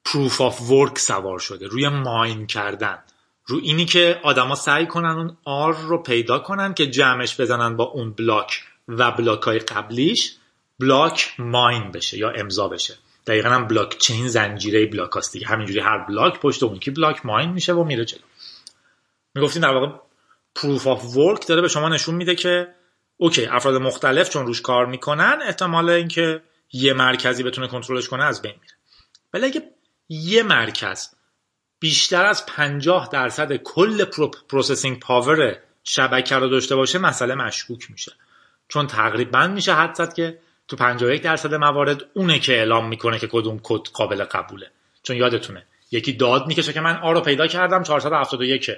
proof 0.05 0.41
of 0.41 0.61
work 0.61 0.99
سوار 0.99 1.39
شده 1.39 1.67
روی 1.67 1.89
ماین 1.89 2.47
کردن. 2.47 3.03
رو 3.45 3.59
اینی 3.63 3.85
که 3.85 4.19
آدما 4.23 4.55
سعی 4.55 4.87
کنن 4.87 5.09
اون 5.09 5.37
R 5.45 5.73
رو 5.73 6.03
پیدا 6.03 6.39
کنن 6.39 6.73
که 6.73 6.87
جمعش 6.87 7.41
بزنن 7.41 7.77
با 7.77 7.83
اون 7.83 8.13
بلاک 8.13 8.63
و 8.87 9.11
بلاک 9.11 9.41
های 9.41 9.59
قبلیش 9.59 10.35
بلاک 10.79 11.35
ماین 11.39 11.91
بشه 11.91 12.17
یا 12.17 12.29
امضا 12.29 12.67
بشه. 12.67 12.97
دقیقا 13.27 13.49
هم 13.49 13.67
بلاک 13.67 13.97
چین 13.97 14.27
زنجیره 14.27 14.85
بلاک 14.85 15.09
هست 15.17 15.33
دیگه. 15.33 15.47
همینجوری 15.47 15.79
هر 15.79 15.97
بلاک 15.97 16.39
پشت 16.39 16.63
اون 16.63 16.79
که 16.79 16.91
بلاک 16.91 17.25
ماین 17.25 17.49
میشه 17.49 17.73
و 17.73 17.83
میره 17.83 18.05
جلو. 18.05 18.21
می‌گفتیم 19.35 19.61
در 19.61 19.73
واقع 19.73 19.87
proof 20.55 20.87
of 20.87 21.17
work 21.17 21.47
داره 21.47 21.61
به 21.61 21.67
شما 21.67 21.89
نشون 21.89 22.15
میده 22.15 22.35
که 22.35 22.67
okay 23.17 23.45
افراد 23.45 23.75
مختلف 23.75 24.29
چون 24.29 24.45
روش 24.47 24.61
کار 24.61 24.85
می‌کنن 24.85 25.39
احتمال 25.45 25.89
اینکه 25.89 26.41
یه 26.73 26.93
مرکزی 26.93 27.43
بتونه 27.43 27.67
کنترلش 27.67 28.07
کنه 28.07 28.23
از 28.23 28.41
بین 28.41 28.55
میره. 28.61 28.73
ولی 29.33 29.45
اگه 29.45 29.61
یه 30.09 30.43
مرکز 30.43 31.09
بیشتر 31.83 32.25
از 32.25 32.45
50 32.45 33.09
درصد 33.11 33.55
کل 33.55 34.05
processing 34.49 34.99
power 34.99 35.57
شبکه 35.83 36.35
رو 36.35 36.47
داشته 36.47 36.75
باشه 36.75 36.99
مسئله 36.99 37.35
مشکوک 37.35 37.91
میشه. 37.91 38.11
چون 38.67 38.87
تقریبا 38.87 39.47
میشه 39.47 39.73
حدس 39.73 39.95
زد 39.95 40.13
که 40.13 40.39
تو 40.67 40.75
51 40.75 41.21
درصد 41.21 41.53
موارد 41.53 42.05
اونه 42.13 42.39
که 42.39 42.53
اعلام 42.53 42.87
می‌کنه 42.87 43.19
که 43.19 43.27
کدوم 43.27 43.59
کد 43.63 43.87
قابل 43.93 44.23
قبوله. 44.23 44.71
چون 45.03 45.15
یادتونه 45.15 45.65
یکی 45.91 46.13
داد 46.13 46.47
می‌کشه 46.47 46.73
که 46.73 46.81
من 46.81 46.97
R 46.97 47.11
رو 47.11 47.21
پیدا 47.21 47.47
کردم 47.47 47.83
471 47.83 48.71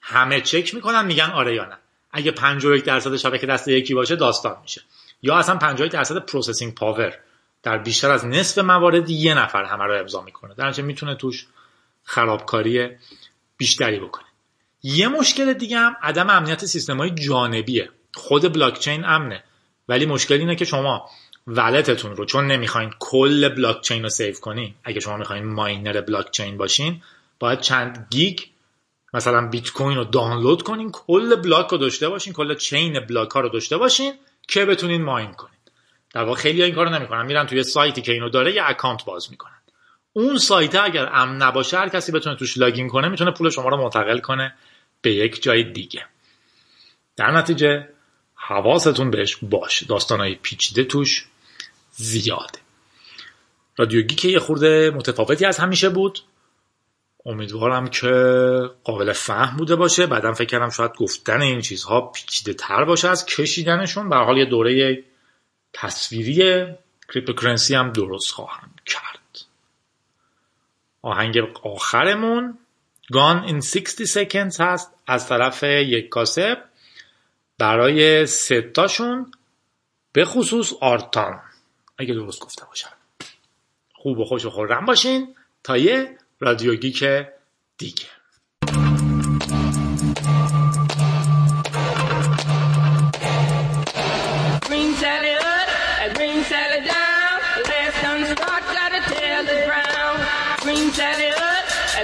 همه 0.00 0.40
چک 0.40 0.74
می‌کنن 0.74 1.06
میگن 1.06 1.30
آره 1.30 1.54
یا 1.54 1.64
نه. 1.64 1.78
اگه 2.12 2.30
51 2.30 2.84
درصد 2.84 3.16
شبکه 3.16 3.46
دست 3.46 3.68
یکی 3.68 3.94
باشه 3.94 4.16
داستان 4.16 4.56
میشه. 4.62 4.80
یا 5.22 5.36
اصلا 5.36 5.56
51 5.56 5.92
درصد 5.92 6.18
processing 6.18 6.74
power 6.74 7.18
در 7.62 7.78
بیشتر 7.78 8.10
از 8.10 8.26
نصف 8.26 8.58
موارد 8.58 9.10
یه 9.10 9.34
نفر 9.34 9.64
همه 9.64 9.84
رو 9.84 9.98
امضا 9.98 10.22
می‌کنه. 10.22 10.54
در 10.54 10.80
می‌تونه 10.80 11.14
توش 11.14 11.46
خرابکاری 12.04 12.88
بیشتری 13.56 14.00
بکنه. 14.00 14.24
یه 14.82 15.08
مشکل 15.08 15.52
دیگه 15.52 15.78
هم 15.78 15.96
عدم 16.02 16.30
امنیت 16.30 16.64
سیستم 16.64 16.96
های 16.96 17.10
جانبیه. 17.10 17.88
خود 18.14 18.52
بلاکچین 18.52 19.04
امنه. 19.04 19.44
ولی 19.88 20.06
مشکل 20.06 20.34
اینه 20.34 20.56
که 20.56 20.64
شما 20.64 21.10
wallet 21.46 21.93
تون 21.93 22.16
رو 22.16 22.24
چون 22.24 22.46
نمی‌خواین 22.46 22.90
کل 22.98 23.48
بلاکچین 23.48 24.02
رو 24.02 24.08
save 24.08 24.34
کنین 24.34 24.74
اگه 24.84 25.00
شما 25.00 25.16
می‌خواین 25.16 25.44
ماینر 25.44 26.00
بلاکچین 26.00 26.56
باشین 26.56 27.02
باید 27.38 27.60
چند 27.60 28.06
گیگ 28.10 28.40
مثلا 29.14 29.48
بیت 29.48 29.70
کوین 29.70 29.96
رو 29.96 30.04
دانلود 30.04 30.62
کنین 30.62 30.90
کل 30.92 31.36
بلاک 31.36 31.66
رو 31.66 31.78
داشته 31.78 32.08
باشین 32.08 32.32
کل 32.32 32.54
chain 32.54 33.00
بلاک 33.00 33.30
ها 33.30 33.40
رو 33.40 33.48
داشته 33.48 33.76
باشین 33.76 34.12
که 34.48 34.64
بتونین 34.64 35.02
ماین 35.02 35.32
کنین. 35.32 35.58
در 36.14 36.24
واقع 36.24 36.40
خیلی 36.40 36.62
این 36.62 36.74
کارو 36.74 36.90
نمی‌کنن. 36.90 37.26
میرن 37.26 37.46
توی 37.46 37.62
سایتی 37.62 38.02
که 38.02 38.12
اینو 38.12 38.28
داره 38.28 38.54
یه 38.54 38.62
اکانت 38.64 39.04
باز 39.04 39.30
می‌کنن. 39.30 39.53
اون 40.16 40.38
سایت 40.38 40.74
اگر 40.74 41.08
امن 41.12 41.36
نباشه 41.36 41.78
هر 41.78 41.88
کسی 41.88 42.12
بتونه 42.12 42.36
توش 42.36 42.58
لاگین 42.58 42.88
کنه 42.88 43.08
می‌تونه 43.08 43.30
پول 43.30 43.50
شما 43.50 43.68
رو 43.68 43.76
منتقل 43.76 44.18
کنه 44.18 44.54
به 45.02 45.14
یک 45.14 45.42
جای 45.42 45.64
دیگه. 45.72 46.06
در 47.16 47.30
نتیجه 47.30 47.88
حواستون 48.34 49.10
بهش 49.10 49.36
باشه 49.42 49.86
داستانهای 49.86 50.34
پیچیده 50.34 50.84
توش 50.84 51.24
زیاده 51.92 52.58
رادیوگی 53.76 54.14
که 54.14 54.28
یه 54.28 54.38
خورده 54.38 54.90
متفاوتی 54.90 55.46
از 55.46 55.58
همیشه 55.58 55.88
بود. 55.88 56.20
امیدوارم 57.26 57.88
که 57.88 58.10
قابل 58.84 59.12
فهم 59.12 59.56
بوده 59.56 59.76
باشه. 59.76 60.06
بعدم 60.06 60.32
فکر 60.32 60.48
کردم 60.48 60.70
شاید 60.70 60.92
گفتن 60.98 61.42
این 61.42 61.60
چیزها 61.60 62.00
پیچیده 62.00 62.54
تر 62.54 62.84
باشه 62.84 63.08
از 63.08 63.26
کشیدنشون. 63.26 64.08
به 64.08 64.16
حال 64.16 64.38
یه 64.38 64.44
دوره 64.44 65.04
تصویری 65.72 66.66
cryptocurrency 67.14 67.74
هم 67.74 67.92
درست 67.92 68.30
خواهم 68.30 68.70
کرد. 68.86 69.13
آهنگ 71.04 71.38
آخرمون. 71.62 72.58
Gone 73.12 73.48
in 73.48 73.60
60 73.60 74.04
Seconds 74.04 74.60
هست 74.60 74.94
از 75.06 75.28
طرف 75.28 75.62
یک 75.62 76.08
کاسب 76.08 76.64
برای 77.58 78.26
سه 78.26 78.56
تاشون 78.56 79.32
به 80.12 80.24
خصوص 80.24 80.72
آرتان 80.80 81.40
اگه 81.98 82.14
درست 82.14 82.40
گفته 82.40 82.64
باشم. 82.64 82.92
خوب 83.94 84.18
و 84.18 84.24
خوش 84.24 84.44
و 84.44 84.50
خرم 84.50 84.84
باشین 84.84 85.34
تا 85.64 85.76
یه 85.76 86.18
رادیو 86.40 86.74
گیک 86.74 87.04
دیگه. 87.78 88.06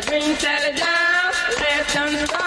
Green 0.06 0.34
salad 0.36 0.76
down. 0.76 1.32
Let's 1.60 2.39